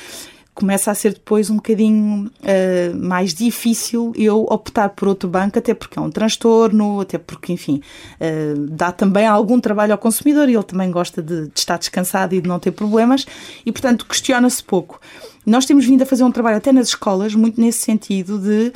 começa 0.53 0.91
a 0.91 0.95
ser 0.95 1.13
depois 1.13 1.49
um 1.49 1.55
bocadinho 1.55 2.27
uh, 2.27 2.97
mais 2.97 3.33
difícil 3.33 4.13
eu 4.15 4.45
optar 4.49 4.89
por 4.89 5.07
outro 5.07 5.27
banco, 5.27 5.57
até 5.57 5.73
porque 5.73 5.97
é 5.97 6.01
um 6.01 6.11
transtorno, 6.11 7.01
até 7.01 7.17
porque, 7.17 7.51
enfim, 7.51 7.81
uh, 8.19 8.67
dá 8.69 8.91
também 8.91 9.25
algum 9.25 9.59
trabalho 9.59 9.93
ao 9.93 9.97
consumidor 9.97 10.47
e 10.49 10.53
ele 10.53 10.63
também 10.63 10.91
gosta 10.91 11.21
de, 11.21 11.47
de 11.47 11.59
estar 11.59 11.77
descansado 11.77 12.35
e 12.35 12.41
de 12.41 12.47
não 12.47 12.59
ter 12.59 12.71
problemas 12.71 13.25
e, 13.65 13.71
portanto, 13.71 14.05
questiona-se 14.05 14.63
pouco. 14.63 14.99
Nós 15.45 15.65
temos 15.65 15.85
vindo 15.85 16.01
a 16.01 16.05
fazer 16.05 16.23
um 16.23 16.31
trabalho 16.31 16.57
até 16.57 16.71
nas 16.71 16.87
escolas, 16.87 17.35
muito 17.35 17.59
nesse 17.59 17.79
sentido 17.79 18.39
de 18.39 18.73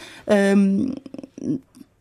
um, 0.56 0.92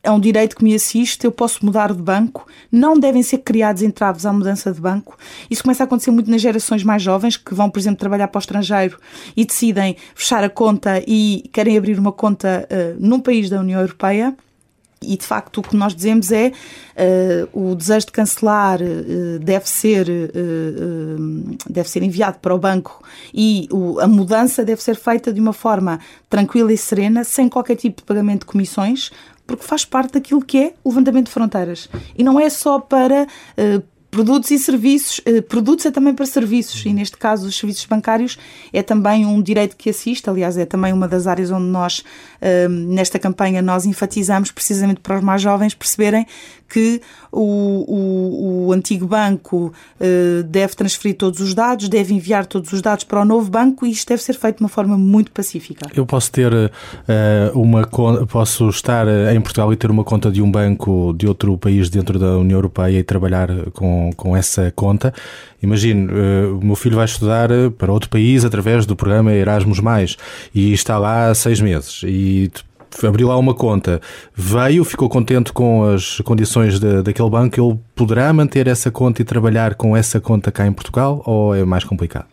é 0.07 0.11
um 0.11 0.21
direito 0.21 0.55
que 0.55 0.63
me 0.63 0.73
assiste, 0.73 1.25
eu 1.25 1.33
posso 1.33 1.67
mudar 1.67 1.93
de 1.93 2.01
banco, 2.01 2.47
não 2.71 2.97
devem 2.97 3.25
ser 3.25 3.39
criados 3.39 3.83
entraves 3.83 4.25
à 4.25 4.33
mudança 4.33 4.73
de 4.73 4.81
banco. 4.81 5.19
Isso 5.51 5.63
começa 5.63 5.83
a 5.83 5.85
acontecer 5.85 6.13
muito 6.13 6.31
nas 6.31 6.41
gerações 6.41 6.85
mais 6.85 7.03
jovens, 7.03 7.37
que 7.37 7.53
vão, 7.53 7.69
por 7.69 7.81
exemplo, 7.81 7.99
trabalhar 7.99 8.29
para 8.29 8.39
o 8.39 8.41
estrangeiro 8.41 8.99
e 9.37 9.45
decidem 9.45 9.97
fechar 10.15 10.45
a 10.45 10.49
conta 10.49 11.03
e 11.07 11.51
querem 11.53 11.77
abrir 11.77 11.99
uma 11.99 12.13
conta 12.13 12.69
uh, 12.71 12.97
num 13.01 13.19
país 13.19 13.51
da 13.51 13.59
União 13.59 13.81
Europeia. 13.81 14.33
E 15.03 15.17
de 15.17 15.25
facto 15.25 15.59
o 15.59 15.63
que 15.63 15.77
nós 15.77 15.95
dizemos 15.95 16.33
é 16.33 16.53
uh, 17.53 17.71
o 17.71 17.75
desejo 17.75 18.07
de 18.07 18.13
cancelar 18.13 18.81
uh, 18.81 19.39
deve 19.39 19.69
ser 19.69 20.09
uh, 20.09 21.57
deve 21.69 21.89
ser 21.89 22.03
enviado 22.03 22.39
para 22.39 22.55
o 22.55 22.59
banco 22.59 23.05
e 23.33 23.69
o, 23.71 24.01
a 24.01 24.09
mudança 24.09 24.65
deve 24.65 24.83
ser 24.83 24.97
feita 24.97 25.33
de 25.33 25.41
uma 25.41 25.53
forma 25.53 26.01
tranquila 26.31 26.73
e 26.73 26.79
serena, 26.79 27.25
sem 27.25 27.49
qualquer 27.49 27.77
tipo 27.77 28.01
de 28.01 28.07
pagamento 28.07 28.41
de 28.41 28.47
comissões, 28.47 29.11
porque 29.47 29.65
faz 29.65 29.85
parte 29.85 30.15
daquilo 30.15 30.43
que 30.43 30.59
é 30.59 30.75
o 30.83 30.89
levantamento 30.89 31.27
de 31.27 31.33
fronteiras. 31.33 31.89
E 32.17 32.25
não 32.25 32.41
é 32.41 32.49
só 32.49 32.79
para 32.81 33.27
produtos 34.17 34.51
e 34.51 34.59
serviços. 34.59 35.21
produtos 35.47 35.85
é 35.85 35.91
também 35.91 36.15
para 36.15 36.25
serviços, 36.25 36.87
e 36.87 36.93
neste 36.95 37.19
caso 37.19 37.47
os 37.47 37.55
serviços 37.55 37.85
bancários 37.85 38.39
é 38.73 38.83
também 38.83 39.27
um 39.27 39.43
direito 39.43 39.77
que 39.77 39.91
assiste, 39.91 40.31
aliás, 40.31 40.57
é 40.57 40.65
também 40.65 40.91
uma 40.91 41.07
das 41.07 41.27
áreas 41.27 41.51
onde 41.51 41.67
nós 41.67 42.03
nesta 42.89 43.19
campanha 43.19 43.61
nós 43.61 43.85
enfatizamos 43.85 44.51
precisamente 44.51 45.01
para 45.01 45.17
os 45.17 45.23
mais 45.23 45.43
jovens 45.43 45.75
perceberem 45.75 46.27
que 46.69 47.01
o, 47.31 47.41
o, 47.41 48.67
o 48.67 48.73
antigo 48.73 49.07
banco 49.07 49.73
uh, 50.01 50.43
deve 50.45 50.75
transferir 50.75 51.17
todos 51.17 51.41
os 51.41 51.55
dados, 51.55 51.89
deve 51.89 52.15
enviar 52.15 52.47
todos 52.47 52.73
os 52.73 52.83
dados 52.83 53.05
para 53.05 53.21
o 53.21 53.25
novo 53.25 53.51
banco 53.51 53.87
e 53.87 53.91
isto 53.91 54.09
deve 54.09 54.23
ser 54.23 54.35
feito 54.35 54.57
de 54.57 54.63
uma 54.63 54.69
forma 54.69 54.99
muito 54.99 55.31
pacífica. 55.31 55.89
Eu 55.95 56.05
posso 56.05 56.31
ter 56.33 56.53
uma 57.55 57.87
posso 58.27 58.69
estar 58.69 59.07
em 59.33 59.41
Portugal 59.41 59.73
e 59.73 59.77
ter 59.77 59.91
uma 59.91 60.05
conta 60.05 60.31
de 60.31 60.43
um 60.43 60.51
banco 60.51 61.15
de 61.17 61.27
outro 61.27 61.57
país 61.57 61.89
dentro 61.89 62.19
da 62.19 62.37
União 62.39 62.59
Europeia 62.59 62.99
e 62.99 63.05
trabalhar 63.05 63.49
com, 63.73 64.06
com 64.13 64.37
essa 64.37 64.73
conta. 64.75 65.13
Imagino, 65.63 66.13
uh, 66.13 66.59
o 66.59 66.65
meu 66.65 66.77
filho 66.77 66.97
vai 66.97 67.05
estudar 67.05 67.49
para 67.79 67.93
outro 67.93 68.09
país 68.09 68.45
através 68.45 68.87
do 68.87 68.95
programa 68.95 69.33
Erasmus 69.33 69.81
e 70.55 70.73
está 70.73 70.99
lá 70.99 71.31
há 71.31 71.35
seis 71.35 71.61
meses 71.61 72.03
e 72.05 72.51
abriu 73.05 73.29
lá 73.29 73.37
uma 73.37 73.53
conta, 73.53 74.01
veio, 74.35 74.85
ficou 74.85 75.09
contente 75.09 75.53
com 75.53 75.85
as 75.85 76.21
condições 76.21 76.79
de, 76.79 77.03
daquele 77.03 77.29
banco, 77.29 77.61
ele 77.61 77.79
poderá 77.95 78.33
manter 78.33 78.67
essa 78.69 78.91
conta 78.91 79.21
e 79.21 79.25
trabalhar 79.25 79.75
com 79.75 79.97
essa 79.97 80.21
conta 80.21 80.51
cá 80.51 80.67
em 80.67 80.73
Portugal 80.73 81.23
ou 81.27 81.55
é 81.55 81.65
mais 81.65 81.85
complicado? 81.85 82.27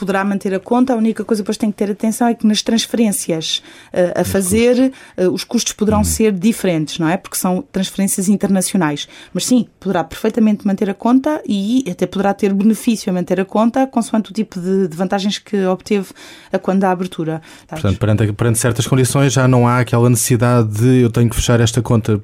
Poderá 0.00 0.24
manter 0.24 0.54
a 0.54 0.58
conta, 0.58 0.94
a 0.94 0.96
única 0.96 1.22
coisa 1.26 1.42
que 1.42 1.44
depois 1.44 1.58
tem 1.58 1.70
que 1.70 1.76
ter 1.76 1.90
atenção 1.90 2.26
é 2.26 2.34
que 2.34 2.46
nas 2.46 2.62
transferências 2.62 3.62
uh, 3.92 4.22
a 4.22 4.24
fazer, 4.24 4.90
uh, 5.18 5.28
os 5.30 5.44
custos 5.44 5.74
poderão 5.74 5.98
uhum. 5.98 6.04
ser 6.04 6.32
diferentes, 6.32 6.98
não 6.98 7.06
é? 7.06 7.18
Porque 7.18 7.36
são 7.36 7.62
transferências 7.70 8.26
internacionais. 8.26 9.06
Mas 9.34 9.44
sim, 9.44 9.66
poderá 9.78 10.02
perfeitamente 10.02 10.66
manter 10.66 10.88
a 10.88 10.94
conta 10.94 11.42
e 11.46 11.84
até 11.90 12.06
poderá 12.06 12.32
ter 12.32 12.54
benefício 12.54 13.10
a 13.10 13.12
manter 13.12 13.38
a 13.38 13.44
conta, 13.44 13.86
consoante 13.86 14.30
o 14.30 14.32
tipo 14.32 14.58
de, 14.58 14.88
de 14.88 14.96
vantagens 14.96 15.36
que 15.36 15.66
obteve 15.66 16.08
a 16.50 16.58
quando 16.58 16.80
da 16.80 16.90
abertura. 16.90 17.42
Portanto, 17.68 17.98
perante, 17.98 18.32
perante 18.32 18.58
certas 18.58 18.86
condições 18.86 19.34
já 19.34 19.46
não 19.46 19.68
há 19.68 19.80
aquela 19.80 20.08
necessidade 20.08 20.66
de 20.80 21.02
eu 21.02 21.10
tenho 21.10 21.28
que 21.28 21.36
fechar 21.36 21.60
esta 21.60 21.82
conta, 21.82 22.18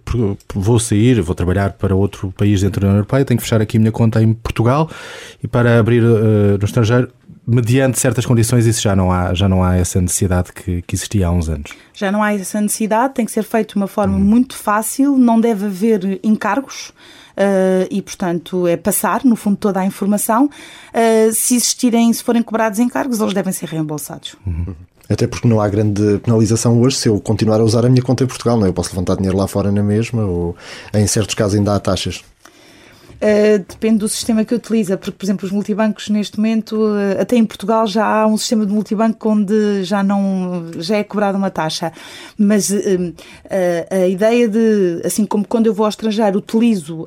vou 0.55 0.79
sair, 0.79 1.21
vou 1.21 1.35
trabalhar 1.35 1.73
para 1.73 1.95
outro 1.95 2.33
país 2.33 2.63
dentro 2.63 2.81
da 2.81 2.87
União 2.87 2.97
Europeia, 3.01 3.23
tenho 3.23 3.37
que 3.37 3.45
fechar 3.45 3.61
aqui 3.61 3.77
a 3.77 3.81
minha 3.81 3.93
conta 3.93 4.23
em 4.23 4.33
Portugal 4.33 4.91
e 5.45 5.47
para 5.47 5.79
abrir 5.79 6.03
uh, 6.03 6.57
no 6.59 6.65
estrangeiro 6.65 7.11
mediante 7.47 8.01
certas 8.01 8.27
condições, 8.27 8.67
isso 8.67 8.83
já 8.83 8.97
não 8.97 9.13
há, 9.13 9.33
já 9.33 9.49
não 9.49 9.63
há 9.63 9.77
essa 9.77 10.01
necessidade 10.01 10.53
que, 10.53 10.83
que 10.83 10.95
existia 10.95 11.29
há 11.29 11.31
uns 11.31 11.49
anos. 11.49 11.71
Já 11.95 12.11
não 12.11 12.23
há 12.23 12.35
essa 12.35 12.61
necessidade, 12.61 13.15
tem 13.15 13.25
que 13.25 13.31
ser 13.31 13.45
feito 13.45 13.71
de 13.71 13.77
uma 13.77 13.87
forma 13.87 14.17
hum. 14.17 14.21
muito 14.21 14.57
fácil, 14.57 15.17
não 15.17 15.41
deve 15.41 15.67
haver 15.67 16.21
encargos. 16.23 16.93
Uh, 17.37 17.87
e, 17.91 18.01
portanto, 18.01 18.67
é 18.67 18.79
passar, 18.79 19.23
no 19.23 19.37
fundo, 19.37 19.59
toda 19.59 19.79
a 19.79 19.85
informação. 19.85 20.47
Uh, 20.47 21.31
se 21.33 21.55
existirem, 21.55 22.11
se 22.13 22.25
forem 22.25 22.43
cobrados 22.43 22.79
encargos, 22.79 23.21
eles 23.21 23.35
devem 23.35 23.53
ser 23.53 23.69
reembolsados. 23.69 24.37
Uhum. 24.47 24.75
Até 25.09 25.27
porque 25.27 25.47
não 25.47 25.61
há 25.61 25.69
grande 25.69 26.19
penalização 26.25 26.81
hoje 26.81 26.97
se 26.97 27.09
eu 27.09 27.21
continuar 27.21 27.61
a 27.61 27.63
usar 27.63 27.85
a 27.85 27.89
minha 27.89 28.03
conta 28.03 28.25
em 28.25 28.27
Portugal, 28.27 28.59
não 28.59 28.67
é? 28.67 28.71
Eu 28.71 28.73
posso 28.73 28.91
levantar 28.91 29.17
dinheiro 29.17 29.37
lá 29.37 29.47
fora 29.47 29.71
na 29.71 29.83
mesma, 29.83 30.25
ou 30.25 30.57
em 30.93 31.07
certos 31.07 31.35
casos 31.35 31.57
ainda 31.57 31.75
há 31.75 31.79
taxas. 31.79 32.25
Uh, 33.17 33.59
depende 33.67 33.99
do 33.99 34.09
sistema 34.09 34.45
que 34.45 34.55
utiliza, 34.55 34.97
porque, 34.97 35.13
por 35.13 35.25
exemplo, 35.25 35.47
os 35.47 35.53
multibancos 35.53 36.11
neste 36.11 36.37
momento, 36.37 36.77
uh, 36.77 37.21
até 37.21 37.37
em 37.37 37.45
Portugal 37.45 37.87
já 37.87 38.05
há 38.05 38.27
um 38.27 38.37
sistema 38.37 38.67
de 38.67 38.73
multibanco 38.73 39.29
onde 39.29 39.85
já 39.85 40.03
não 40.03 40.67
já 40.79 40.99
é 40.99 41.05
cobrada 41.05 41.39
uma 41.39 41.51
taxa. 41.51 41.93
Mas 42.37 42.71
uh, 42.71 43.15
a 43.91 44.07
ideia 44.07 44.49
de, 44.49 45.01
assim 45.05 45.25
como 45.25 45.47
quando 45.47 45.67
eu 45.67 45.75
vou 45.75 45.85
ao 45.85 45.91
estrangeiro, 45.91 46.39
utilizo, 46.39 47.07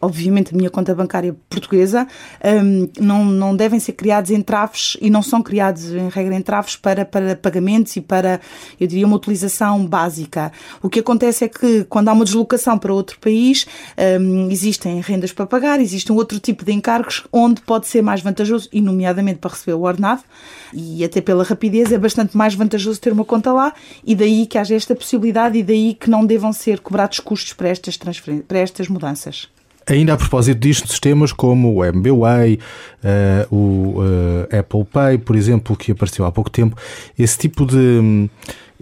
obviamente, 0.00 0.54
a 0.54 0.56
minha 0.56 0.70
conta 0.70 0.94
bancária 0.94 1.34
portuguesa, 1.48 2.06
um, 2.44 2.88
não, 3.00 3.24
não 3.24 3.56
devem 3.56 3.80
ser 3.80 3.92
criados 3.92 4.30
entraves 4.30 4.96
e 5.00 5.10
não 5.10 5.22
são 5.22 5.42
criados, 5.42 5.92
em 5.92 6.08
regra, 6.08 6.34
entraves 6.34 6.76
para, 6.76 7.04
para 7.04 7.36
pagamentos 7.36 7.96
e 7.96 8.00
para, 8.00 8.40
eu 8.78 8.86
diria, 8.86 9.06
uma 9.06 9.16
utilização 9.16 9.84
básica. 9.86 10.52
O 10.82 10.88
que 10.88 11.00
acontece 11.00 11.44
é 11.44 11.48
que 11.48 11.84
quando 11.84 12.08
há 12.08 12.12
uma 12.12 12.24
deslocação 12.24 12.78
para 12.78 12.92
outro 12.92 13.18
país, 13.18 13.66
um, 14.20 14.50
existem 14.50 15.00
rendas 15.00 15.32
para 15.38 15.46
pagar, 15.46 15.80
existe 15.80 16.10
um 16.10 16.16
outro 16.16 16.40
tipo 16.40 16.64
de 16.64 16.72
encargos 16.72 17.24
onde 17.32 17.60
pode 17.60 17.86
ser 17.86 18.02
mais 18.02 18.20
vantajoso, 18.20 18.68
e 18.72 18.80
nomeadamente 18.80 19.38
para 19.38 19.52
receber 19.52 19.74
o 19.74 19.82
ordenado, 19.82 20.22
e 20.74 21.04
até 21.04 21.20
pela 21.20 21.44
rapidez 21.44 21.92
é 21.92 21.98
bastante 21.98 22.36
mais 22.36 22.54
vantajoso 22.54 23.00
ter 23.00 23.12
uma 23.12 23.24
conta 23.24 23.52
lá, 23.52 23.72
e 24.04 24.16
daí 24.16 24.46
que 24.46 24.58
haja 24.58 24.74
esta 24.74 24.96
possibilidade 24.96 25.56
e 25.56 25.62
daí 25.62 25.94
que 25.94 26.10
não 26.10 26.26
devam 26.26 26.52
ser 26.52 26.80
cobrados 26.80 27.20
custos 27.20 27.52
para 27.52 27.68
estas, 27.68 27.96
para 27.96 28.58
estas 28.58 28.88
mudanças. 28.88 29.48
Ainda 29.86 30.14
a 30.14 30.16
propósito 30.16 30.58
disto, 30.58 30.88
sistemas 30.88 31.32
como 31.32 31.76
o 31.76 31.84
MBWay, 31.84 32.54
uh, 32.54 32.58
eh, 33.02 33.46
o 33.50 34.02
uh, 34.02 34.58
Apple 34.58 34.84
Pay, 34.84 35.18
por 35.18 35.34
exemplo, 35.34 35.74
que 35.76 35.92
apareceu 35.92 36.26
há 36.26 36.32
pouco 36.32 36.50
tempo, 36.50 36.76
esse 37.18 37.38
tipo 37.38 37.64
de. 37.64 38.28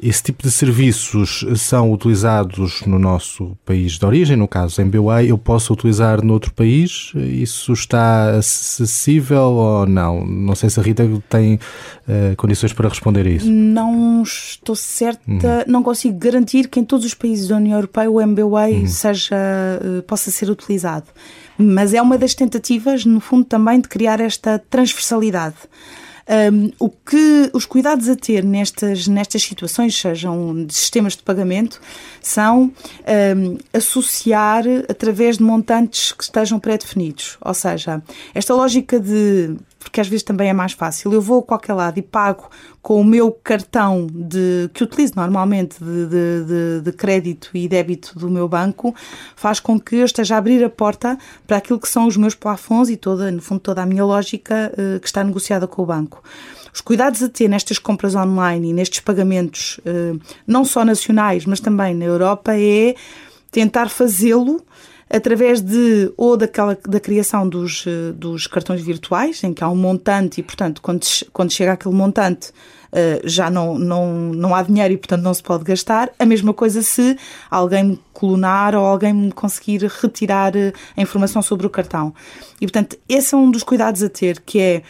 Esse 0.02 0.24
tipo 0.24 0.42
de 0.42 0.50
serviços 0.50 1.44
são 1.56 1.90
utilizados 1.90 2.82
no 2.86 2.98
nosso 2.98 3.56
país 3.64 3.92
de 3.92 4.04
origem, 4.04 4.36
no 4.36 4.46
caso 4.46 4.80
MBWay, 4.82 5.30
eu 5.30 5.38
posso 5.38 5.72
utilizar 5.72 6.22
noutro 6.22 6.52
país? 6.52 7.12
Isso 7.14 7.72
está 7.72 8.36
acessível 8.36 9.52
ou 9.52 9.86
não? 9.86 10.26
Não 10.26 10.54
sei 10.54 10.68
se 10.68 10.78
a 10.78 10.82
Rita 10.82 11.08
tem 11.30 11.54
uh, 11.54 12.36
condições 12.36 12.74
para 12.74 12.90
responder 12.90 13.26
a 13.26 13.30
isso. 13.30 13.50
Não 13.50 14.22
estou 14.22 14.76
certa, 14.76 15.22
uhum. 15.26 15.64
não 15.66 15.82
consigo 15.82 16.18
garantir 16.18 16.68
que 16.68 16.78
em 16.78 16.84
todos 16.84 17.06
os 17.06 17.14
países 17.14 17.48
da 17.48 17.56
União 17.56 17.78
Europeia 17.78 18.10
o 18.10 18.20
MBWay 18.20 18.80
uhum. 18.80 18.86
seja, 18.86 19.34
uh, 19.80 20.02
possa 20.02 20.30
ser 20.30 20.50
utilizado. 20.50 21.06
Mas 21.56 21.94
é 21.94 22.02
uma 22.02 22.18
das 22.18 22.34
tentativas, 22.34 23.06
no 23.06 23.18
fundo, 23.18 23.46
também 23.46 23.80
de 23.80 23.88
criar 23.88 24.20
esta 24.20 24.58
transversalidade. 24.58 25.56
Um, 26.28 26.72
o 26.80 26.90
que 26.90 27.50
os 27.52 27.64
cuidados 27.64 28.08
a 28.08 28.16
ter 28.16 28.42
nestas, 28.42 29.06
nestas 29.06 29.42
situações, 29.42 29.96
sejam 29.96 30.64
de 30.64 30.74
sistemas 30.74 31.14
de 31.14 31.22
pagamento, 31.22 31.80
são 32.20 32.72
um, 33.36 33.58
associar 33.72 34.64
através 34.88 35.38
de 35.38 35.44
montantes 35.44 36.10
que 36.10 36.24
estejam 36.24 36.58
pré-definidos. 36.58 37.38
Ou 37.40 37.54
seja, 37.54 38.02
esta 38.34 38.54
lógica 38.54 38.98
de 38.98 39.56
porque 39.78 40.00
às 40.00 40.08
vezes 40.08 40.22
também 40.22 40.48
é 40.48 40.52
mais 40.52 40.72
fácil. 40.72 41.12
Eu 41.12 41.20
vou 41.20 41.40
a 41.40 41.42
qualquer 41.42 41.74
lado 41.74 41.98
e 41.98 42.02
pago 42.02 42.48
com 42.82 43.00
o 43.00 43.04
meu 43.04 43.30
cartão 43.32 44.06
de, 44.10 44.70
que 44.72 44.84
utilizo 44.84 45.14
normalmente 45.16 45.76
de, 45.82 46.06
de, 46.06 46.44
de, 46.44 46.80
de, 46.82 46.92
crédito 46.92 47.50
e 47.54 47.68
débito 47.68 48.18
do 48.18 48.28
meu 48.30 48.48
banco, 48.48 48.94
faz 49.34 49.60
com 49.60 49.78
que 49.78 49.96
eu 49.96 50.04
esteja 50.04 50.34
a 50.34 50.38
abrir 50.38 50.64
a 50.64 50.70
porta 50.70 51.18
para 51.46 51.56
aquilo 51.56 51.80
que 51.80 51.88
são 51.88 52.06
os 52.06 52.16
meus 52.16 52.34
plafons 52.34 52.88
e 52.88 52.96
toda, 52.96 53.30
no 53.30 53.40
fundo, 53.40 53.60
toda 53.60 53.82
a 53.82 53.86
minha 53.86 54.04
lógica 54.04 54.72
uh, 54.72 55.00
que 55.00 55.06
está 55.06 55.22
negociada 55.22 55.66
com 55.66 55.82
o 55.82 55.86
banco. 55.86 56.22
Os 56.72 56.80
cuidados 56.80 57.22
a 57.22 57.28
ter 57.28 57.48
nestas 57.48 57.78
compras 57.78 58.14
online 58.14 58.70
e 58.70 58.72
nestes 58.72 59.00
pagamentos, 59.00 59.78
uh, 59.78 60.20
não 60.46 60.64
só 60.64 60.84
nacionais, 60.84 61.46
mas 61.46 61.60
também 61.60 61.94
na 61.94 62.04
Europa, 62.04 62.54
é 62.54 62.94
tentar 63.50 63.88
fazê-lo 63.88 64.62
através 65.08 65.60
de 65.60 66.12
ou 66.16 66.36
daquela 66.36 66.76
da 66.88 67.00
criação 67.00 67.48
dos, 67.48 67.84
eh, 67.86 68.12
dos 68.12 68.46
cartões 68.46 68.82
virtuais, 68.82 69.42
em 69.44 69.54
que 69.54 69.62
há 69.62 69.68
um 69.68 69.76
montante 69.76 70.40
e, 70.40 70.42
portanto, 70.42 70.82
quando, 70.82 71.04
quando 71.32 71.52
chega 71.52 71.72
aquele 71.72 71.94
montante, 71.94 72.52
já 73.24 73.50
não, 73.50 73.78
não, 73.78 74.12
não 74.12 74.54
há 74.54 74.62
dinheiro 74.62 74.94
e, 74.94 74.96
portanto, 74.96 75.22
não 75.22 75.34
se 75.34 75.42
pode 75.42 75.64
gastar. 75.64 76.10
A 76.18 76.24
mesma 76.24 76.54
coisa 76.54 76.82
se 76.82 77.16
alguém 77.50 77.84
me 77.84 78.00
clonar 78.16 78.74
ou 78.74 78.84
alguém 78.84 79.12
me 79.12 79.30
conseguir 79.30 79.82
retirar 80.00 80.56
uh, 80.56 80.72
a 80.96 81.02
informação 81.02 81.42
sobre 81.42 81.66
o 81.66 81.70
cartão. 81.70 82.14
E, 82.58 82.66
portanto, 82.66 82.96
esse 83.06 83.34
é 83.34 83.38
um 83.38 83.50
dos 83.50 83.62
cuidados 83.62 84.02
a 84.02 84.08
ter, 84.08 84.40
que 84.40 84.58
é 84.58 84.82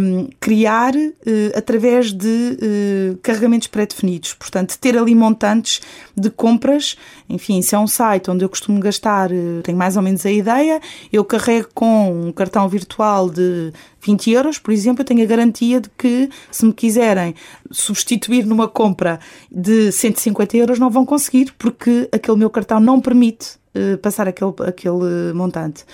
um, 0.00 0.28
criar 0.40 0.94
uh, 0.94 1.10
através 1.54 2.12
de 2.12 2.26
uh, 2.26 3.18
carregamentos 3.18 3.68
pré-definidos. 3.68 4.32
Portanto, 4.32 4.78
ter 4.78 4.96
ali 4.96 5.14
montantes 5.14 5.82
de 6.16 6.30
compras. 6.30 6.96
Enfim, 7.28 7.60
se 7.60 7.74
é 7.74 7.78
um 7.78 7.86
site 7.86 8.30
onde 8.30 8.44
eu 8.44 8.48
costumo 8.48 8.80
gastar, 8.80 9.30
uh, 9.30 9.60
tenho 9.62 9.76
mais 9.76 9.96
ou 9.96 10.02
menos 10.02 10.24
a 10.24 10.30
ideia, 10.30 10.80
eu 11.12 11.22
carrego 11.24 11.68
com 11.74 12.28
um 12.28 12.32
cartão 12.32 12.66
virtual 12.66 13.28
de 13.28 13.72
20 14.00 14.30
euros, 14.30 14.58
por 14.58 14.72
exemplo, 14.72 15.02
eu 15.02 15.06
tenho 15.06 15.22
a 15.22 15.26
garantia 15.26 15.80
de 15.80 15.90
que 15.90 16.28
se 16.50 16.64
me 16.64 16.72
quiserem 16.72 17.34
substituir 17.70 18.44
numa 18.46 18.66
compra 18.66 19.20
de 19.50 19.92
150 19.92 20.56
euros, 20.56 20.78
não 20.78 20.90
vão 20.90 21.04
conseguir, 21.04 21.52
porque 21.58 22.08
aquele 22.12 22.38
meu 22.38 22.50
cartão 22.50 22.80
não 22.80 23.00
permite 23.00 23.59
passar 24.02 24.28
aquele, 24.28 24.52
aquele 24.66 25.32
montante. 25.34 25.84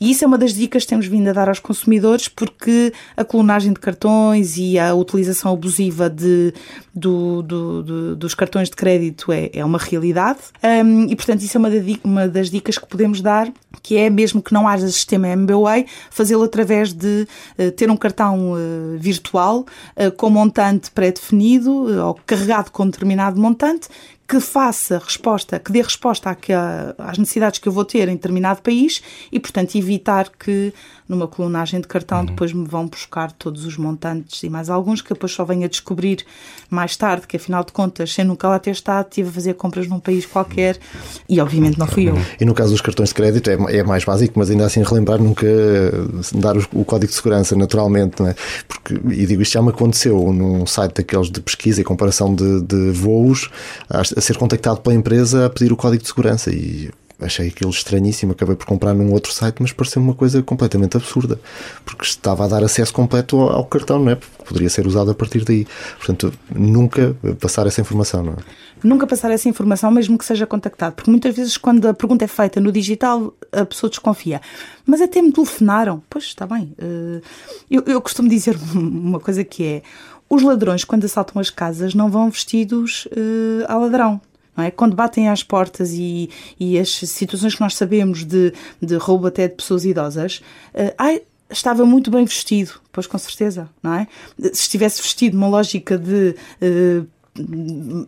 E 0.00 0.12
isso 0.12 0.22
é 0.22 0.26
uma 0.26 0.38
das 0.38 0.54
dicas 0.54 0.84
que 0.84 0.88
temos 0.88 1.06
vindo 1.06 1.28
a 1.28 1.32
dar 1.32 1.48
aos 1.48 1.58
consumidores, 1.58 2.28
porque 2.28 2.92
a 3.16 3.24
clonagem 3.24 3.72
de 3.72 3.80
cartões 3.80 4.56
e 4.56 4.78
a 4.78 4.94
utilização 4.94 5.52
abusiva 5.52 6.08
de, 6.08 6.54
do, 6.94 7.42
do, 7.42 7.82
do, 7.82 8.16
dos 8.16 8.34
cartões 8.34 8.70
de 8.70 8.76
crédito 8.76 9.32
é, 9.32 9.50
é 9.52 9.64
uma 9.64 9.78
realidade. 9.78 10.38
Um, 10.62 11.06
e, 11.06 11.16
portanto, 11.16 11.40
isso 11.40 11.56
é 11.56 11.58
uma, 11.58 11.68
uma 12.04 12.28
das 12.28 12.48
dicas 12.48 12.78
que 12.78 12.86
podemos 12.86 13.20
dar, 13.20 13.52
que 13.82 13.96
é, 13.96 14.08
mesmo 14.08 14.40
que 14.40 14.52
não 14.52 14.68
haja 14.68 14.86
sistema 14.86 15.28
MBWay, 15.28 15.86
fazê-lo 16.10 16.44
através 16.44 16.92
de 16.92 17.26
uh, 17.58 17.72
ter 17.72 17.90
um 17.90 17.96
cartão 17.96 18.52
uh, 18.52 18.98
virtual 18.98 19.66
uh, 19.96 20.12
com 20.16 20.30
montante 20.30 20.92
pré-definido 20.92 21.72
ou 22.06 22.14
carregado 22.24 22.70
com 22.70 22.86
determinado 22.86 23.40
montante 23.40 23.88
que 24.28 24.40
faça 24.40 24.98
resposta, 24.98 25.58
que 25.58 25.72
dê 25.72 25.80
resposta 25.80 26.36
às 26.98 27.16
necessidades 27.16 27.58
que 27.58 27.66
eu 27.66 27.72
vou 27.72 27.84
ter 27.84 28.08
em 28.08 28.14
determinado 28.14 28.60
país 28.60 29.02
e, 29.32 29.40
portanto, 29.40 29.74
evitar 29.74 30.28
que 30.38 30.74
numa 31.08 31.26
clonagem 31.26 31.80
de 31.80 31.88
cartão, 31.88 32.20
uhum. 32.20 32.26
depois 32.26 32.52
me 32.52 32.66
vão 32.66 32.86
buscar 32.86 33.32
todos 33.32 33.64
os 33.64 33.76
montantes 33.76 34.42
e 34.42 34.50
mais 34.50 34.68
alguns 34.68 35.00
que 35.00 35.12
depois 35.12 35.32
só 35.32 35.44
venho 35.44 35.64
a 35.64 35.68
descobrir 35.68 36.24
mais 36.68 36.96
tarde 36.96 37.26
que, 37.26 37.36
afinal 37.36 37.64
de 37.64 37.72
contas, 37.72 38.12
sem 38.12 38.24
nunca 38.24 38.48
lá 38.48 38.58
ter 38.58 38.72
estado, 38.72 39.06
estive 39.08 39.28
a 39.30 39.32
fazer 39.32 39.54
compras 39.54 39.88
num 39.88 39.98
país 39.98 40.26
qualquer 40.26 40.78
e, 41.28 41.40
obviamente, 41.40 41.78
não 41.78 41.86
fui 41.86 42.08
eu. 42.08 42.14
E 42.38 42.44
no 42.44 42.54
caso 42.54 42.72
dos 42.72 42.80
cartões 42.80 43.08
de 43.08 43.14
crédito 43.14 43.48
é, 43.48 43.78
é 43.78 43.82
mais 43.82 44.04
básico, 44.04 44.38
mas 44.38 44.50
ainda 44.50 44.66
assim 44.66 44.82
relembrar 44.82 45.20
nunca 45.20 45.46
dar 46.34 46.56
o, 46.56 46.66
o 46.72 46.84
código 46.84 47.10
de 47.10 47.16
segurança, 47.16 47.56
naturalmente, 47.56 48.20
não 48.20 48.28
é? 48.28 48.34
Porque, 48.66 48.94
e 48.94 49.26
digo, 49.26 49.40
isto 49.40 49.52
já 49.52 49.62
me 49.62 49.70
aconteceu 49.70 50.32
num 50.32 50.66
site 50.66 50.96
daqueles 50.96 51.30
de 51.30 51.40
pesquisa 51.40 51.80
e 51.80 51.84
comparação 51.84 52.34
de, 52.34 52.60
de 52.62 52.90
voos, 52.90 53.50
a, 53.88 54.00
a 54.00 54.20
ser 54.20 54.36
contactado 54.36 54.80
pela 54.80 54.94
empresa 54.94 55.46
a 55.46 55.50
pedir 55.50 55.72
o 55.72 55.76
código 55.76 56.02
de 56.02 56.08
segurança 56.08 56.50
e 56.50 56.90
achei 57.20 57.48
aquilo 57.48 57.70
estranhíssimo, 57.70 58.32
acabei 58.32 58.54
por 58.54 58.66
comprar 58.66 58.94
num 58.94 59.12
outro 59.12 59.32
site, 59.32 59.56
mas 59.60 59.72
pareceu 59.72 60.00
uma 60.00 60.14
coisa 60.14 60.42
completamente 60.42 60.96
absurda, 60.96 61.40
porque 61.84 62.04
estava 62.04 62.44
a 62.44 62.48
dar 62.48 62.62
acesso 62.62 62.92
completo 62.92 63.40
ao 63.40 63.64
cartão, 63.64 63.98
não 63.98 64.12
é? 64.12 64.14
Porque 64.14 64.44
poderia 64.44 64.70
ser 64.70 64.86
usado 64.86 65.10
a 65.10 65.14
partir 65.14 65.44
daí. 65.44 65.66
Portanto, 65.96 66.32
nunca 66.54 67.16
passar 67.40 67.66
essa 67.66 67.80
informação, 67.80 68.22
não 68.22 68.32
é? 68.34 68.36
Nunca 68.82 69.06
passar 69.06 69.30
essa 69.30 69.48
informação, 69.48 69.90
mesmo 69.90 70.16
que 70.16 70.24
seja 70.24 70.46
contactado, 70.46 70.94
porque 70.94 71.10
muitas 71.10 71.34
vezes 71.34 71.56
quando 71.56 71.88
a 71.88 71.94
pergunta 71.94 72.24
é 72.24 72.28
feita 72.28 72.60
no 72.60 72.70
digital, 72.70 73.34
a 73.50 73.64
pessoa 73.64 73.90
desconfia. 73.90 74.40
Mas 74.86 75.00
até 75.00 75.20
me 75.20 75.32
telefonaram. 75.32 76.02
Pois, 76.08 76.24
está 76.24 76.46
bem. 76.46 76.72
Eh, 76.78 77.20
eu, 77.68 77.82
eu 77.86 78.00
costumo 78.00 78.28
dizer 78.28 78.56
uma 78.74 79.18
coisa 79.18 79.42
que 79.42 79.64
é 79.64 79.82
os 80.30 80.42
ladrões, 80.42 80.84
quando 80.84 81.04
assaltam 81.04 81.40
as 81.40 81.48
casas, 81.48 81.94
não 81.94 82.10
vão 82.10 82.30
vestidos 82.30 83.06
uh, 83.06 83.64
a 83.66 83.76
ladrão. 83.76 84.20
É? 84.62 84.70
Quando 84.70 84.96
batem 84.96 85.28
às 85.28 85.42
portas 85.42 85.92
e, 85.92 86.30
e 86.58 86.78
as 86.78 86.90
situações 86.90 87.54
que 87.54 87.60
nós 87.60 87.74
sabemos 87.74 88.24
de, 88.24 88.52
de 88.80 88.96
roubo 88.96 89.26
até 89.26 89.48
de 89.48 89.54
pessoas 89.54 89.84
idosas, 89.84 90.42
uh, 90.74 90.92
ai, 90.98 91.22
estava 91.50 91.84
muito 91.84 92.10
bem 92.10 92.24
vestido, 92.24 92.72
pois 92.92 93.06
com 93.06 93.18
certeza, 93.18 93.68
não 93.82 93.94
é? 93.94 94.06
Se 94.38 94.62
estivesse 94.62 95.00
vestido 95.00 95.36
numa 95.36 95.48
lógica 95.48 95.96
de 95.96 96.34
uh, 96.62 97.06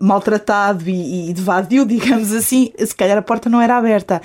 maltratado 0.00 0.88
e, 0.88 1.30
e 1.30 1.32
de 1.32 1.42
digamos 1.86 2.32
assim, 2.32 2.72
se 2.78 2.94
calhar 2.94 3.16
a 3.16 3.22
porta 3.22 3.48
não 3.48 3.60
era 3.60 3.76
aberta. 3.76 4.20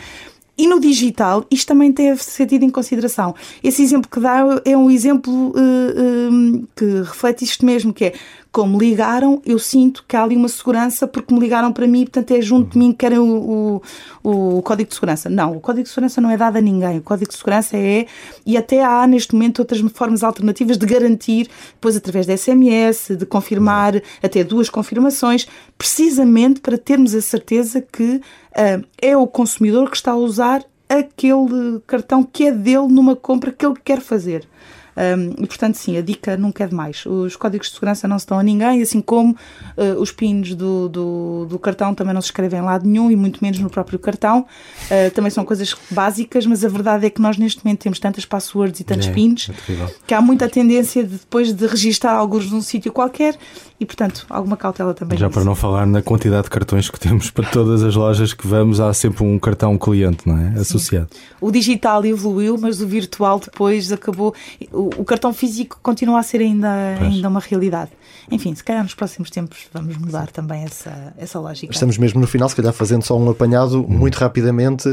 E 0.57 0.67
no 0.67 0.79
digital, 0.79 1.45
isto 1.51 1.67
também 1.67 1.91
deve 1.91 2.23
ser 2.23 2.45
tido 2.45 2.63
em 2.63 2.69
consideração. 2.69 3.35
Esse 3.61 3.83
exemplo 3.83 4.09
que 4.09 4.21
dá 4.21 4.39
é 4.63 4.75
um 4.75 4.89
exemplo 4.89 5.49
uh, 5.49 5.51
uh, 5.51 6.67
que 6.73 6.85
reflete 7.01 7.43
isto 7.43 7.65
mesmo, 7.65 7.93
que 7.93 8.05
é 8.05 8.13
como 8.55 8.79
ligaram, 8.79 9.41
eu 9.45 9.59
sinto 9.59 10.05
que 10.07 10.15
há 10.15 10.23
ali 10.23 10.37
uma 10.37 10.47
segurança 10.47 11.05
porque 11.05 11.33
me 11.33 11.41
ligaram 11.41 11.73
para 11.73 11.85
mim, 11.85 12.05
portanto 12.05 12.31
é 12.31 12.39
junto 12.39 12.71
de 12.71 12.77
mim 12.77 12.93
que 12.93 12.99
querem 12.99 13.19
o, 13.19 13.81
o, 14.23 14.57
o, 14.57 14.61
código 14.61 14.87
de 14.87 14.95
segurança. 14.95 15.29
Não, 15.29 15.57
o 15.57 15.59
código 15.59 15.83
de 15.83 15.89
segurança 15.89 16.21
não 16.21 16.31
é 16.31 16.37
dado 16.37 16.55
a 16.55 16.61
ninguém. 16.61 16.99
O 16.99 17.01
código 17.01 17.29
de 17.29 17.35
segurança 17.35 17.75
é, 17.75 18.05
e 18.45 18.55
até 18.55 18.81
há 18.81 19.05
neste 19.05 19.33
momento 19.33 19.59
outras 19.59 19.81
formas 19.91 20.23
alternativas 20.23 20.77
de 20.77 20.85
garantir, 20.85 21.49
depois 21.73 21.97
através 21.97 22.25
da 22.25 22.37
SMS, 22.37 23.17
de 23.17 23.25
confirmar 23.25 24.01
até 24.23 24.41
duas 24.41 24.69
confirmações, 24.69 25.45
precisamente 25.77 26.61
para 26.61 26.77
termos 26.77 27.13
a 27.13 27.19
certeza 27.19 27.81
que 27.81 28.21
uh, 28.21 28.87
é 29.01 29.17
o 29.17 29.27
consumidor 29.27 29.89
que 29.89 29.97
está 29.97 30.11
a 30.11 30.15
usar 30.15 30.63
aquele 30.87 31.81
cartão 31.85 32.23
que 32.23 32.45
é 32.45 32.51
dele 32.53 32.87
numa 32.87 33.17
compra 33.17 33.51
que 33.51 33.65
ele 33.65 33.75
quer 33.83 33.99
fazer. 33.99 34.47
Um, 34.95 35.43
e, 35.43 35.47
portanto, 35.47 35.75
sim, 35.75 35.97
a 35.97 36.01
dica 36.01 36.37
nunca 36.37 36.63
é 36.63 36.67
demais. 36.67 37.05
Os 37.05 37.35
códigos 37.35 37.67
de 37.67 37.73
segurança 37.73 38.07
não 38.07 38.17
se 38.17 38.25
dão 38.25 38.39
a 38.39 38.43
ninguém, 38.43 38.81
assim 38.81 39.01
como 39.01 39.33
uh, 39.33 39.99
os 39.99 40.11
pins 40.11 40.55
do, 40.55 40.87
do, 40.87 41.45
do, 41.49 41.59
cartão 41.59 41.93
também 41.93 42.13
não 42.13 42.21
se 42.21 42.27
escrevem 42.27 42.59
em 42.59 42.63
lado 42.63 42.87
nenhum 42.87 43.11
e 43.11 43.15
muito 43.15 43.39
menos 43.41 43.59
no 43.59 43.69
próprio 43.69 43.99
cartão. 43.99 44.45
Uh, 44.85 45.11
também 45.11 45.29
são 45.29 45.43
coisas 45.43 45.75
básicas, 45.91 46.45
mas 46.45 46.63
a 46.63 46.69
verdade 46.69 47.05
é 47.05 47.09
que 47.09 47.21
nós 47.21 47.37
neste 47.37 47.63
momento 47.65 47.81
temos 47.81 47.99
tantas 47.99 48.25
passwords 48.25 48.79
e 48.79 48.83
tantos 48.83 49.07
é, 49.07 49.11
pins 49.11 49.49
é 49.69 49.87
que 50.07 50.13
há 50.13 50.21
muita 50.21 50.47
tendência 50.47 51.03
de, 51.03 51.17
depois 51.17 51.51
de 51.51 51.67
registrar 51.67 52.13
alguns 52.13 52.49
num 52.49 52.61
sítio 52.61 52.91
qualquer 52.91 53.37
e, 53.79 53.85
portanto, 53.85 54.25
alguma 54.29 54.55
cautela 54.55 54.93
também. 54.93 55.17
Já 55.17 55.27
nisso. 55.27 55.37
para 55.37 55.45
não 55.45 55.55
falar 55.55 55.85
na 55.85 56.01
quantidade 56.01 56.43
de 56.43 56.49
cartões 56.49 56.89
que 56.89 56.99
temos 56.99 57.29
para 57.29 57.45
todas 57.49 57.83
as 57.83 57.95
lojas 57.95 58.33
que 58.33 58.47
vamos, 58.47 58.79
há 58.79 58.93
sempre 58.93 59.23
um 59.23 59.37
cartão 59.37 59.77
cliente, 59.77 60.27
não 60.27 60.37
é? 60.37 60.59
Associado. 60.59 61.09
Sim. 61.11 61.19
O 61.41 61.51
digital 61.51 62.05
evoluiu, 62.05 62.57
mas 62.57 62.81
o 62.81 62.87
virtual 62.87 63.39
depois 63.39 63.91
acabou. 63.91 64.33
O, 64.71 64.84
o 64.97 65.05
cartão 65.05 65.33
físico 65.33 65.79
continua 65.81 66.19
a 66.19 66.23
ser 66.23 66.41
ainda, 66.41 66.97
ainda 66.99 67.27
uma 67.27 67.39
realidade. 67.39 67.91
Enfim, 68.31 68.53
se 68.55 68.63
calhar 68.63 68.83
nos 68.83 68.93
próximos 68.93 69.29
tempos 69.29 69.67
vamos 69.73 69.97
mudar 69.97 70.27
também 70.31 70.63
essa, 70.63 71.13
essa 71.17 71.39
lógica. 71.39 71.71
Estamos 71.71 71.97
mesmo 71.97 72.19
no 72.19 72.27
final, 72.27 72.49
se 72.49 72.55
calhar 72.55 72.73
fazendo 72.73 73.03
só 73.03 73.17
um 73.17 73.29
apanhado 73.29 73.81
hum. 73.81 73.87
muito 73.87 74.15
rapidamente. 74.15 74.89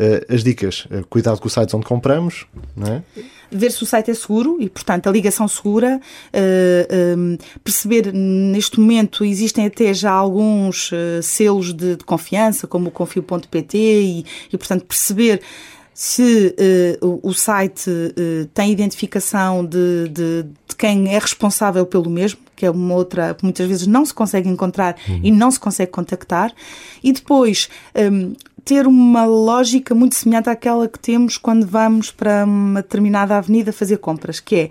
Uh, 0.00 0.32
as 0.32 0.44
dicas, 0.44 0.86
uh, 0.92 1.04
cuidado 1.08 1.40
com 1.40 1.48
os 1.48 1.52
sites 1.52 1.74
onde 1.74 1.84
compramos, 1.84 2.46
não 2.76 2.86
é? 2.86 3.02
ver 3.50 3.72
se 3.72 3.82
o 3.82 3.86
site 3.86 4.10
é 4.10 4.14
seguro 4.14 4.58
e, 4.60 4.68
portanto, 4.68 5.08
a 5.08 5.12
ligação 5.12 5.48
segura, 5.48 6.00
uh, 6.00 7.18
um, 7.18 7.38
perceber 7.64 8.12
neste 8.12 8.78
momento 8.78 9.24
existem 9.24 9.66
até 9.66 9.92
já 9.94 10.12
alguns 10.12 10.92
uh, 10.92 11.22
selos 11.22 11.72
de, 11.72 11.96
de, 11.96 12.04
confiança, 12.04 12.66
como 12.66 12.88
o 12.88 12.90
confio.pt 12.90 13.78
e, 13.78 14.26
e, 14.52 14.58
portanto, 14.58 14.84
perceber 14.84 15.40
se 16.00 16.54
uh, 17.02 17.04
o, 17.04 17.30
o, 17.30 17.34
site 17.34 17.90
tem 18.54 18.70
identificação 18.70 19.66
de, 19.66 20.08
de, 20.08 20.42
de, 20.44 20.76
quem 20.78 21.12
é 21.12 21.18
responsável 21.18 21.84
pelo 21.84 22.08
mesmo, 22.08 22.38
que 22.54 22.64
é 22.64 22.70
uma 22.70 22.94
outra 22.94 23.34
que 23.34 23.42
muitas 23.42 23.66
vezes 23.66 23.84
não 23.84 24.06
se 24.06 24.14
consegue 24.14 24.48
encontrar 24.48 24.94
uhum. 25.08 25.20
e 25.24 25.32
não 25.32 25.50
se 25.50 25.58
consegue 25.58 25.90
contactar, 25.90 26.54
e 27.02 27.12
depois 27.12 27.68
um, 28.12 28.32
ter 28.64 28.86
uma 28.86 29.24
lógica 29.24 29.92
muito 29.92 30.14
semelhante 30.14 30.48
àquela 30.48 30.86
que 30.86 31.00
temos 31.00 31.36
quando 31.36 31.66
vamos 31.66 32.12
para 32.12 32.44
uma 32.44 32.80
determinada 32.80 33.36
avenida 33.36 33.72
fazer 33.72 33.96
compras, 33.96 34.38
que 34.38 34.54
é 34.54 34.70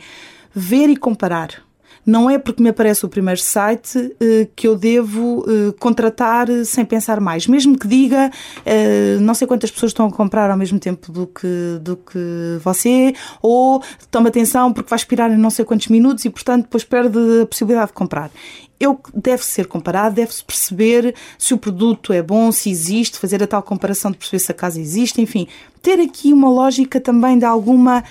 ver 0.55 0.87
e 0.87 0.95
comparar. 0.95 1.66
Não 2.07 2.29
é 2.29 2.37
porque 2.37 2.63
me 2.63 2.69
aparece 2.69 3.05
o 3.05 3.09
primeiro 3.09 3.41
site 3.41 4.15
eh, 4.17 4.47
que 4.55 4.65
eu 4.65 4.77
devo 4.77 5.43
eh, 5.45 5.73
contratar 5.77 6.47
sem 6.63 6.85
pensar 6.85 7.19
mais. 7.19 7.47
Mesmo 7.47 7.77
que 7.77 7.85
diga 7.85 8.31
eh, 8.65 9.17
não 9.19 9.33
sei 9.33 9.45
quantas 9.45 9.69
pessoas 9.69 9.89
estão 9.89 10.05
a 10.05 10.11
comprar 10.11 10.49
ao 10.49 10.55
mesmo 10.55 10.79
tempo 10.79 11.11
do 11.11 11.27
que, 11.27 11.77
do 11.81 11.97
que 11.97 12.57
você, 12.63 13.13
ou 13.41 13.83
toma 14.09 14.29
atenção 14.29 14.71
porque 14.71 14.89
vai 14.89 14.95
expirar 14.95 15.29
em 15.29 15.37
não 15.37 15.49
sei 15.49 15.65
quantos 15.65 15.89
minutos 15.89 16.23
e, 16.23 16.29
portanto, 16.29 16.63
depois 16.63 16.85
perde 16.85 17.19
a 17.41 17.45
possibilidade 17.45 17.87
de 17.87 17.93
comprar 17.93 18.31
eu 18.79 18.99
deve 19.13 19.43
ser 19.43 19.65
comparado, 19.65 20.15
deve-se 20.15 20.43
perceber 20.43 21.15
se 21.37 21.53
o 21.53 21.57
produto 21.57 22.13
é 22.13 22.21
bom, 22.21 22.51
se 22.51 22.69
existe, 22.69 23.17
fazer 23.17 23.41
a 23.41 23.47
tal 23.47 23.63
comparação 23.63 24.11
de 24.11 24.17
perceber 24.17 24.39
se 24.39 24.51
a 24.51 24.55
casa 24.55 24.79
existe, 24.79 25.21
enfim, 25.21 25.47
ter 25.81 25.99
aqui 25.99 26.31
uma 26.31 26.49
lógica 26.49 27.01
também 27.01 27.39
de 27.39 27.45
alguma 27.45 28.03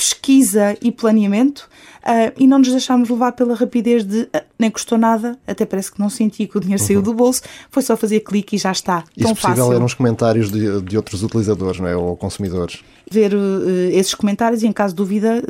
pesquisa 0.00 0.78
e 0.80 0.90
planeamento 0.90 1.68
uh, 2.02 2.32
e 2.38 2.46
não 2.46 2.58
nos 2.58 2.70
deixarmos 2.70 3.10
levar 3.10 3.32
pela 3.32 3.54
rapidez 3.54 4.02
de 4.02 4.22
uh, 4.22 4.28
nem 4.58 4.70
custou 4.70 4.96
nada, 4.96 5.38
até 5.46 5.66
parece 5.66 5.92
que 5.92 6.00
não 6.00 6.08
senti 6.08 6.46
que 6.46 6.56
o 6.56 6.60
dinheiro 6.60 6.80
uhum. 6.80 6.86
saiu 6.86 7.02
do 7.02 7.12
bolso, 7.12 7.42
foi 7.70 7.82
só 7.82 7.98
fazer 7.98 8.20
clique 8.20 8.56
e 8.56 8.58
já 8.58 8.72
está. 8.72 9.04
E 9.14 9.22
tão 9.22 9.34
se 9.34 9.42
possível 9.42 9.64
fácil. 9.64 9.78
ler 9.78 9.84
uns 9.84 9.92
comentários 9.92 10.50
de, 10.50 10.80
de 10.80 10.96
outros 10.96 11.22
utilizadores 11.22 11.78
não 11.80 11.86
é? 11.86 11.94
ou 11.94 12.16
consumidores. 12.16 12.82
Ver 13.10 13.34
uh, 13.34 13.90
esses 13.92 14.14
comentários 14.14 14.62
e, 14.62 14.66
em 14.66 14.72
caso 14.72 14.94
de 14.94 14.96
dúvida, 14.96 15.42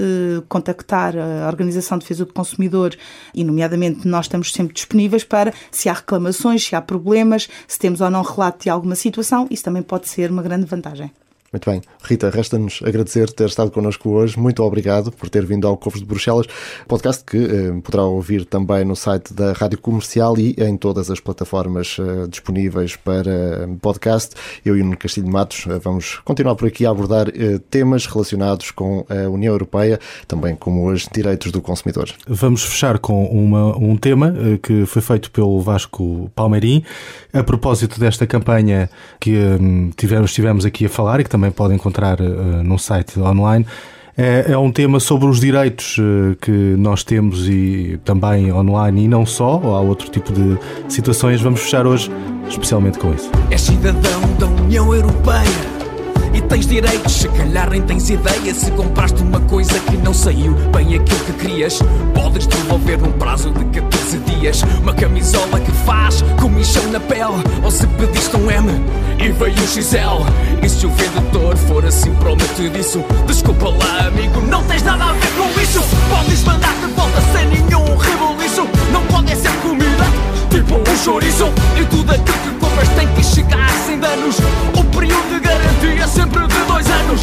contactar 0.49 1.15
a 1.17 1.47
Organização 1.47 1.99
de 1.99 2.03
Defesa 2.05 2.25
do 2.25 2.33
Consumidor 2.33 2.97
e, 3.35 3.45
nomeadamente, 3.45 4.09
nós 4.09 4.25
estamos 4.25 4.53
sempre 4.53 4.75
disponíveis 4.75 5.23
para 5.23 5.53
se 5.71 5.89
há 5.89 5.93
reclamações, 5.93 6.65
se 6.65 6.75
há 6.75 6.81
problemas, 6.81 7.49
se 7.69 7.79
temos 7.79 8.01
ou 8.01 8.11
não 8.11 8.23
relato 8.23 8.65
de 8.65 8.71
alguma 8.71 8.97
situação, 8.97 9.47
isso 9.51 9.63
também 9.63 9.83
pode 9.83 10.09
ser 10.09 10.31
uma 10.31 10.43
grande 10.43 10.65
vantagem. 10.65 11.13
Muito 11.53 11.69
bem. 11.69 11.83
Rita, 12.05 12.31
resta-nos 12.31 12.81
agradecer 12.85 13.29
ter 13.33 13.47
estado 13.47 13.73
connosco 13.73 14.09
hoje. 14.09 14.39
Muito 14.39 14.63
obrigado 14.63 15.11
por 15.11 15.29
ter 15.29 15.45
vindo 15.45 15.67
ao 15.67 15.77
Covos 15.77 15.99
de 15.99 16.07
Bruxelas, 16.07 16.47
podcast 16.87 17.25
que 17.25 17.39
eh, 17.39 17.81
poderá 17.83 18.05
ouvir 18.05 18.45
também 18.45 18.85
no 18.85 18.95
site 18.95 19.35
da 19.35 19.53
Rádio 19.53 19.77
Comercial 19.81 20.39
e 20.39 20.55
em 20.59 20.77
todas 20.77 21.11
as 21.11 21.19
plataformas 21.19 21.97
eh, 21.99 22.29
disponíveis 22.29 22.95
para 22.95 23.33
eh, 23.33 23.69
podcast. 23.83 24.37
Eu 24.65 24.77
e 24.77 24.81
o 24.81 24.85
Nuno 24.85 24.97
Castilho 24.97 25.27
Matos 25.27 25.67
eh, 25.67 25.81
vamos 25.83 26.21
continuar 26.25 26.55
por 26.55 26.69
aqui 26.69 26.87
a 26.87 26.91
abordar 26.91 27.27
eh, 27.31 27.59
temas 27.69 28.07
relacionados 28.07 28.71
com 28.71 29.05
a 29.09 29.29
União 29.29 29.53
Europeia, 29.53 29.99
também 30.29 30.55
como 30.55 30.89
os 30.89 31.09
direitos 31.13 31.51
do 31.51 31.61
consumidor. 31.61 32.11
Vamos 32.29 32.63
fechar 32.63 33.01
com 33.01 33.25
uma, 33.25 33.77
um 33.77 33.97
tema 33.97 34.33
eh, 34.39 34.59
que 34.63 34.87
foi 34.87 35.03
feito 35.03 35.33
pelo 35.33 35.61
Vasco 35.61 36.31
Palmeirim, 36.33 36.85
a 37.33 37.43
propósito 37.43 37.99
desta 37.99 38.25
campanha 38.25 38.89
que 39.19 39.35
tivemos, 39.97 40.33
tivemos 40.33 40.65
aqui 40.65 40.87
a 40.87 40.89
falar 40.89 41.19
e 41.19 41.25
que 41.25 41.31
também 41.31 41.40
também 41.41 41.51
pode 41.51 41.75
encontrar 41.75 42.21
uh, 42.21 42.63
num 42.63 42.77
site 42.77 43.19
online. 43.19 43.67
É, 44.17 44.53
é, 44.53 44.59
um 44.59 44.71
tema 44.71 45.01
sobre 45.01 45.27
os 45.27 45.41
direitos 45.41 45.97
uh, 45.97 46.37
que 46.43 46.51
nós 46.51 47.03
temos 47.03 47.49
e 47.49 47.99
também 48.05 48.53
online 48.53 49.05
e 49.05 49.09
não 49.09 49.25
só, 49.25 49.55
há 49.55 49.81
outro 49.81 50.11
tipo 50.11 50.31
de 50.31 50.59
situações. 50.89 51.41
Vamos 51.41 51.61
fechar 51.61 51.87
hoje 51.87 52.11
especialmente 52.47 52.99
com 52.99 53.15
isso. 53.15 53.31
É 53.51 53.57
cidadão 53.57 54.21
da 54.39 54.47
União 54.47 54.95
Europeia 54.95 55.80
e 56.33 56.41
tens 56.41 56.67
direitos. 56.67 57.13
Se 57.13 57.29
calhar 57.29 57.71
nem 57.71 57.83
tens 57.83 58.11
ideia 58.11 58.55
se 58.55 58.71
compraste 58.73 59.23
uma 59.23 59.41
coisa 59.41 59.79
que 59.81 59.97
não 59.97 60.15
saiu 60.15 60.55
bem 60.73 60.95
aquilo 60.95 61.21
que 61.21 61.33
querias. 61.35 61.79
Podes 62.15 62.47
devolver 62.47 62.99
num 62.99 63.13
prazo 63.13 63.51
de 63.51 63.65
14 63.67 64.19
dias 64.19 64.63
uma 64.81 64.95
camisola 64.95 65.61
que 65.61 65.73
faz 65.85 66.23
comichão 66.41 66.87
na 66.91 67.01
pele. 67.01 67.43
Ou 67.63 67.71
se 67.71 67.87
pediste 67.87 68.37
um 68.37 68.51
M 68.51 68.69
e 69.19 69.31
veio 69.33 69.55
um 69.55 69.67
XL. 69.67 70.25
E 70.63 70.69
se 70.69 70.87
o 70.87 70.91
vendedor 70.91 71.57
for 71.57 71.85
assim 71.85 72.13
prometidiço, 72.15 73.05
desculpa 73.27 73.69
lá, 73.69 74.07
amigo, 74.07 74.41
não 74.43 74.63
tens 74.65 74.83
nada 74.83 75.05
a 75.05 75.13
ver 75.13 75.31
com 75.33 75.61
isso. 75.61 75.81
Podes 76.09 76.43
mandar 76.45 76.75
de 76.75 76.87
volta 76.93 77.21
sem 77.33 77.47
nenhum 77.49 77.97
reboliço. 77.97 78.67
Não 78.93 79.05
pode 79.07 79.35
ser 79.37 79.53
comida, 79.63 80.05
tipo 80.51 80.75
um 80.75 80.97
chouriço. 80.97 81.47
E 81.81 81.85
tudo 81.87 82.11
aquilo 82.13 82.39
que 82.39 82.51
compras 82.59 82.89
tem 82.91 83.09
que 83.09 83.25
chegar 83.25 83.71
sem 83.87 83.99
danos. 83.99 84.37
O 84.79 84.85
período 84.85 85.41
de 85.41 85.50
garantia 85.81 86.07
sempre 86.07 86.47
de 86.47 86.65
dois 86.65 86.87
anos. 86.91 87.21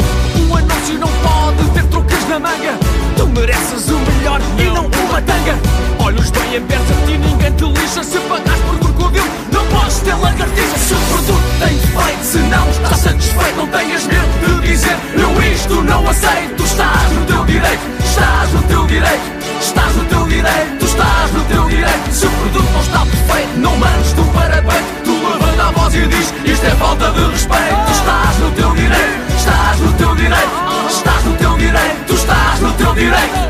O 0.48 0.56
anúncio 0.56 0.98
não 0.98 1.08
pode 1.22 1.70
ter 1.70 1.84
trocas 1.84 2.28
na 2.28 2.40
manga. 2.40 2.74
Tu 3.16 3.26
mereces 3.28 3.88
o 3.88 3.98
melhor 3.98 4.40
e 4.58 4.64
não 4.64 4.86
uma 4.86 5.22
tanga. 5.22 5.56
Olhos 6.00 6.30
bem 6.30 6.56
abertos 6.56 6.90
a 6.90 7.06
ti, 7.06 7.18
ninguém 7.18 7.52
te 7.52 7.64
lixa. 7.64 8.02
Se 8.02 8.18
pagas 8.20 8.58
por 8.60 8.78
crocodilo, 8.78 9.26
não 9.52 9.64
podes 9.66 9.98
ter 10.00 10.14
lagartixa. 10.14 10.78
Se 10.78 10.94
o 10.94 10.96
produto 10.96 11.42
tem 11.60 11.78
defeito, 11.78 12.24
se 12.24 12.38
não 12.38 12.68
está 12.70 12.94
satisfeito. 12.96 13.56
não 13.56 13.66
tenhas 13.68 14.04
medo 14.06 14.60
de 14.60 14.68
dizer 14.68 14.96
Eu 15.14 15.52
isto 15.52 15.82
não 15.82 16.08
aceito, 16.08 16.64
estás 16.64 17.12
no 17.12 17.26
teu 17.26 17.44
direito, 17.44 17.82
estás 18.04 18.52
no 18.52 18.62
teu 18.62 18.86
direito 18.86 19.38
Estás 19.60 19.96
no 19.96 20.04
teu 20.04 20.26
direito, 20.26 20.84
estás 20.84 21.32
no 21.32 21.44
teu 21.44 21.68
direito 21.68 22.12
Se 22.12 22.26
o 22.26 22.30
produto 22.30 22.72
não 22.72 22.80
está 22.80 23.00
perfeito, 23.00 23.58
não 23.58 23.76
mandes 23.76 24.12
tu 24.12 24.24
para 24.32 24.60
bem 24.62 24.97
Tu 25.18 25.26
levanta 25.26 25.64
a 25.64 25.70
voz 25.72 25.94
e 25.94 26.06
diz, 26.06 26.32
isto 26.44 26.66
é 26.66 26.70
falta 26.70 27.10
de 27.10 27.20
respeito 27.26 27.90
Estás 27.90 28.38
no 28.38 28.52
teu 28.52 28.72
direito, 28.74 29.34
estás 29.36 29.80
no 29.80 29.92
teu 29.94 30.14
direito 30.14 30.50
Estás 30.88 31.24
no 31.24 31.36
teu 31.36 31.56
direito, 31.56 32.14
estás 32.14 32.60
no 32.60 32.72
teu 32.74 32.94
direito 32.94 33.48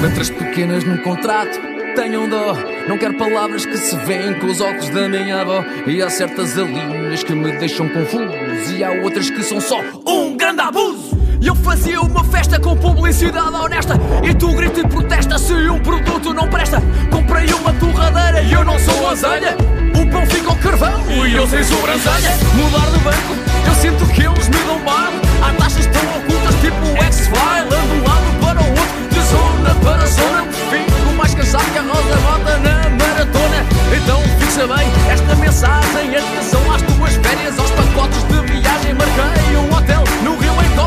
Letras 0.00 0.30
pequenas 0.30 0.84
num 0.84 0.98
contrato 0.98 1.58
tenham 1.94 2.28
dó. 2.28 2.54
Não 2.88 2.96
quero 2.96 3.18
palavras 3.18 3.66
que 3.66 3.76
se 3.76 3.96
veem 3.96 4.38
com 4.38 4.46
os 4.46 4.60
óculos 4.60 4.88
da 4.90 5.08
minha 5.08 5.42
avó. 5.42 5.62
E 5.86 6.00
há 6.00 6.08
certas 6.08 6.56
alíneas 6.56 7.22
que 7.22 7.34
me 7.34 7.52
deixam 7.58 7.88
confuso. 7.88 8.32
E 8.74 8.82
há 8.82 8.90
outras 9.02 9.28
que 9.28 9.42
são 9.42 9.60
só 9.60 9.78
um 10.06 10.36
grande 10.36 10.62
abuso. 10.62 10.99
Eu 11.42 11.54
fazia 11.54 12.00
uma 12.02 12.22
festa 12.22 12.60
com 12.60 12.76
publicidade 12.76 13.54
honesta. 13.54 13.94
E 14.22 14.34
tu 14.34 14.52
grita 14.52 14.80
e 14.80 14.86
protesta 14.86 15.38
se 15.38 15.54
um 15.54 15.80
produto 15.80 16.34
não 16.34 16.46
presta 16.48 16.82
Comprei 17.10 17.46
uma 17.54 17.72
torradeira 17.74 18.42
e 18.42 18.52
eu 18.52 18.62
não 18.62 18.78
sou 18.78 19.08
azelha 19.08 19.56
O 19.94 20.06
pão 20.10 20.26
fica 20.26 20.50
ao 20.50 20.56
carvão 20.56 21.00
e 21.26 21.34
eu 21.34 21.46
sem 21.46 21.64
sobrancelha. 21.64 22.30
Mudar 22.54 22.90
de 22.90 22.98
banco, 22.98 23.34
eu 23.66 23.74
sinto 23.74 24.06
que 24.12 24.22
eles 24.22 24.48
me 24.48 24.58
dão 24.58 24.78
bar 24.84 25.10
Há 25.42 25.52
taxas 25.54 25.86
tão 25.86 26.02
ocultas 26.18 26.54
tipo 26.60 27.04
X-File 27.04 27.74
Ando 27.74 27.94
um 27.94 28.04
lado 28.06 28.40
para 28.40 28.60
o 28.60 28.70
outro, 28.70 29.08
de 29.10 29.20
zona 29.20 29.74
para 29.82 30.06
zona. 30.06 30.44
Fico 30.70 31.16
mais 31.16 31.34
cansado 31.34 31.64
que 31.72 31.78
a 31.78 31.82
rosa 31.82 32.16
bota 32.22 32.58
na 32.58 32.90
maratona. 32.90 33.66
Então 33.96 34.20
fixa 34.38 34.66
bem 34.66 34.88
esta 35.10 35.34
mensagem. 35.36 36.16
Atenção 36.16 36.72
às 36.72 36.82
tuas 36.82 37.14
férias, 37.16 37.58
aos 37.58 37.70
pacotes 37.70 38.22
de 38.24 38.52
viagem 38.52 38.94
Marquei 38.94 39.39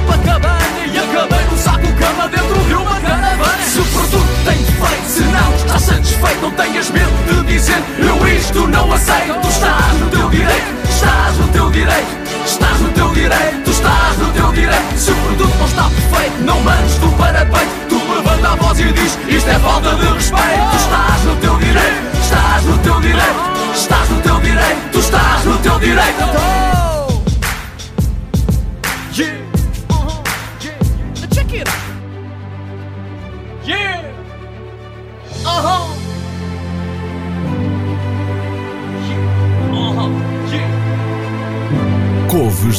Copacabana 0.04 0.86
E 0.86 0.98
acabei 0.98 1.46
no 1.46 1.58
saco 1.58 1.94
cama 1.94 2.28
dentro 2.28 2.60
de 2.66 2.74
uma 2.74 3.00
caravana. 3.00 3.64
Se 3.64 3.80
o 3.80 3.86
produto 3.86 4.46
tem 4.46 4.58
defeito, 4.58 5.08
se 5.08 5.24
não 5.24 5.56
está 5.56 5.80
satisfeito 5.80 6.42
Não 6.42 6.52
tenhas 6.52 6.90
medo 6.90 7.12
de 7.28 7.54
dizer 7.54 7.84
eu 8.00 8.28
isto 8.28 8.68
não 8.68 8.92
aceito. 8.92 9.48
Estás 9.48 10.00
no 10.00 10.10
teu 10.10 10.30
direito, 10.30 10.90
estás 10.90 11.38
no 11.38 11.48
teu 11.50 11.72
direito 11.72 12.24
Estás 12.46 12.80
no 12.82 12.90
teu 12.90 13.10
direito, 13.14 13.70
estás 13.70 14.18
no 14.18 14.32
teu 14.34 14.52
direito. 14.52 14.98
Se 14.98 15.12
o 15.12 15.16
produto 15.16 15.58
não 15.58 15.66
está 15.66 15.84
perfeito, 15.84 16.44
não 16.44 16.60
mandes 16.60 16.96
tu 16.98 17.08
para 17.12 17.46
peito. 17.46 17.72
Tu 17.88 17.96
levanta 17.96 18.50
a 18.50 18.56
voz 18.56 18.80
e 18.80 18.92
diz, 18.92 19.18
isto 19.30 19.50
é 19.50 19.60
falta 19.60 19.96
de 19.96 20.06
respeito. 20.06 20.76
Estás 20.76 21.24
no 21.24 21.36
teu 21.38 21.56
direito, 21.58 22.18
estás 22.22 22.64
no 22.66 22.78
teu 22.80 23.00
direito 23.00 23.54
Estás 23.74 24.10
no 24.10 24.22
teu 24.22 24.40
direito, 24.40 24.92
tu 24.92 25.00
estás 25.00 25.46
no 25.46 25.58
teu 25.58 25.80
direito 25.80 26.83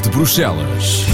de 0.04 0.10
Bruxelas. 0.10 1.04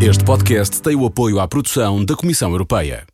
Este 0.00 0.24
podcast 0.24 0.82
tem 0.82 0.94
o 0.94 1.06
apoio 1.06 1.40
à 1.40 1.48
produção 1.48 2.04
da 2.04 2.14
Comissão 2.14 2.50
Europeia. 2.50 3.11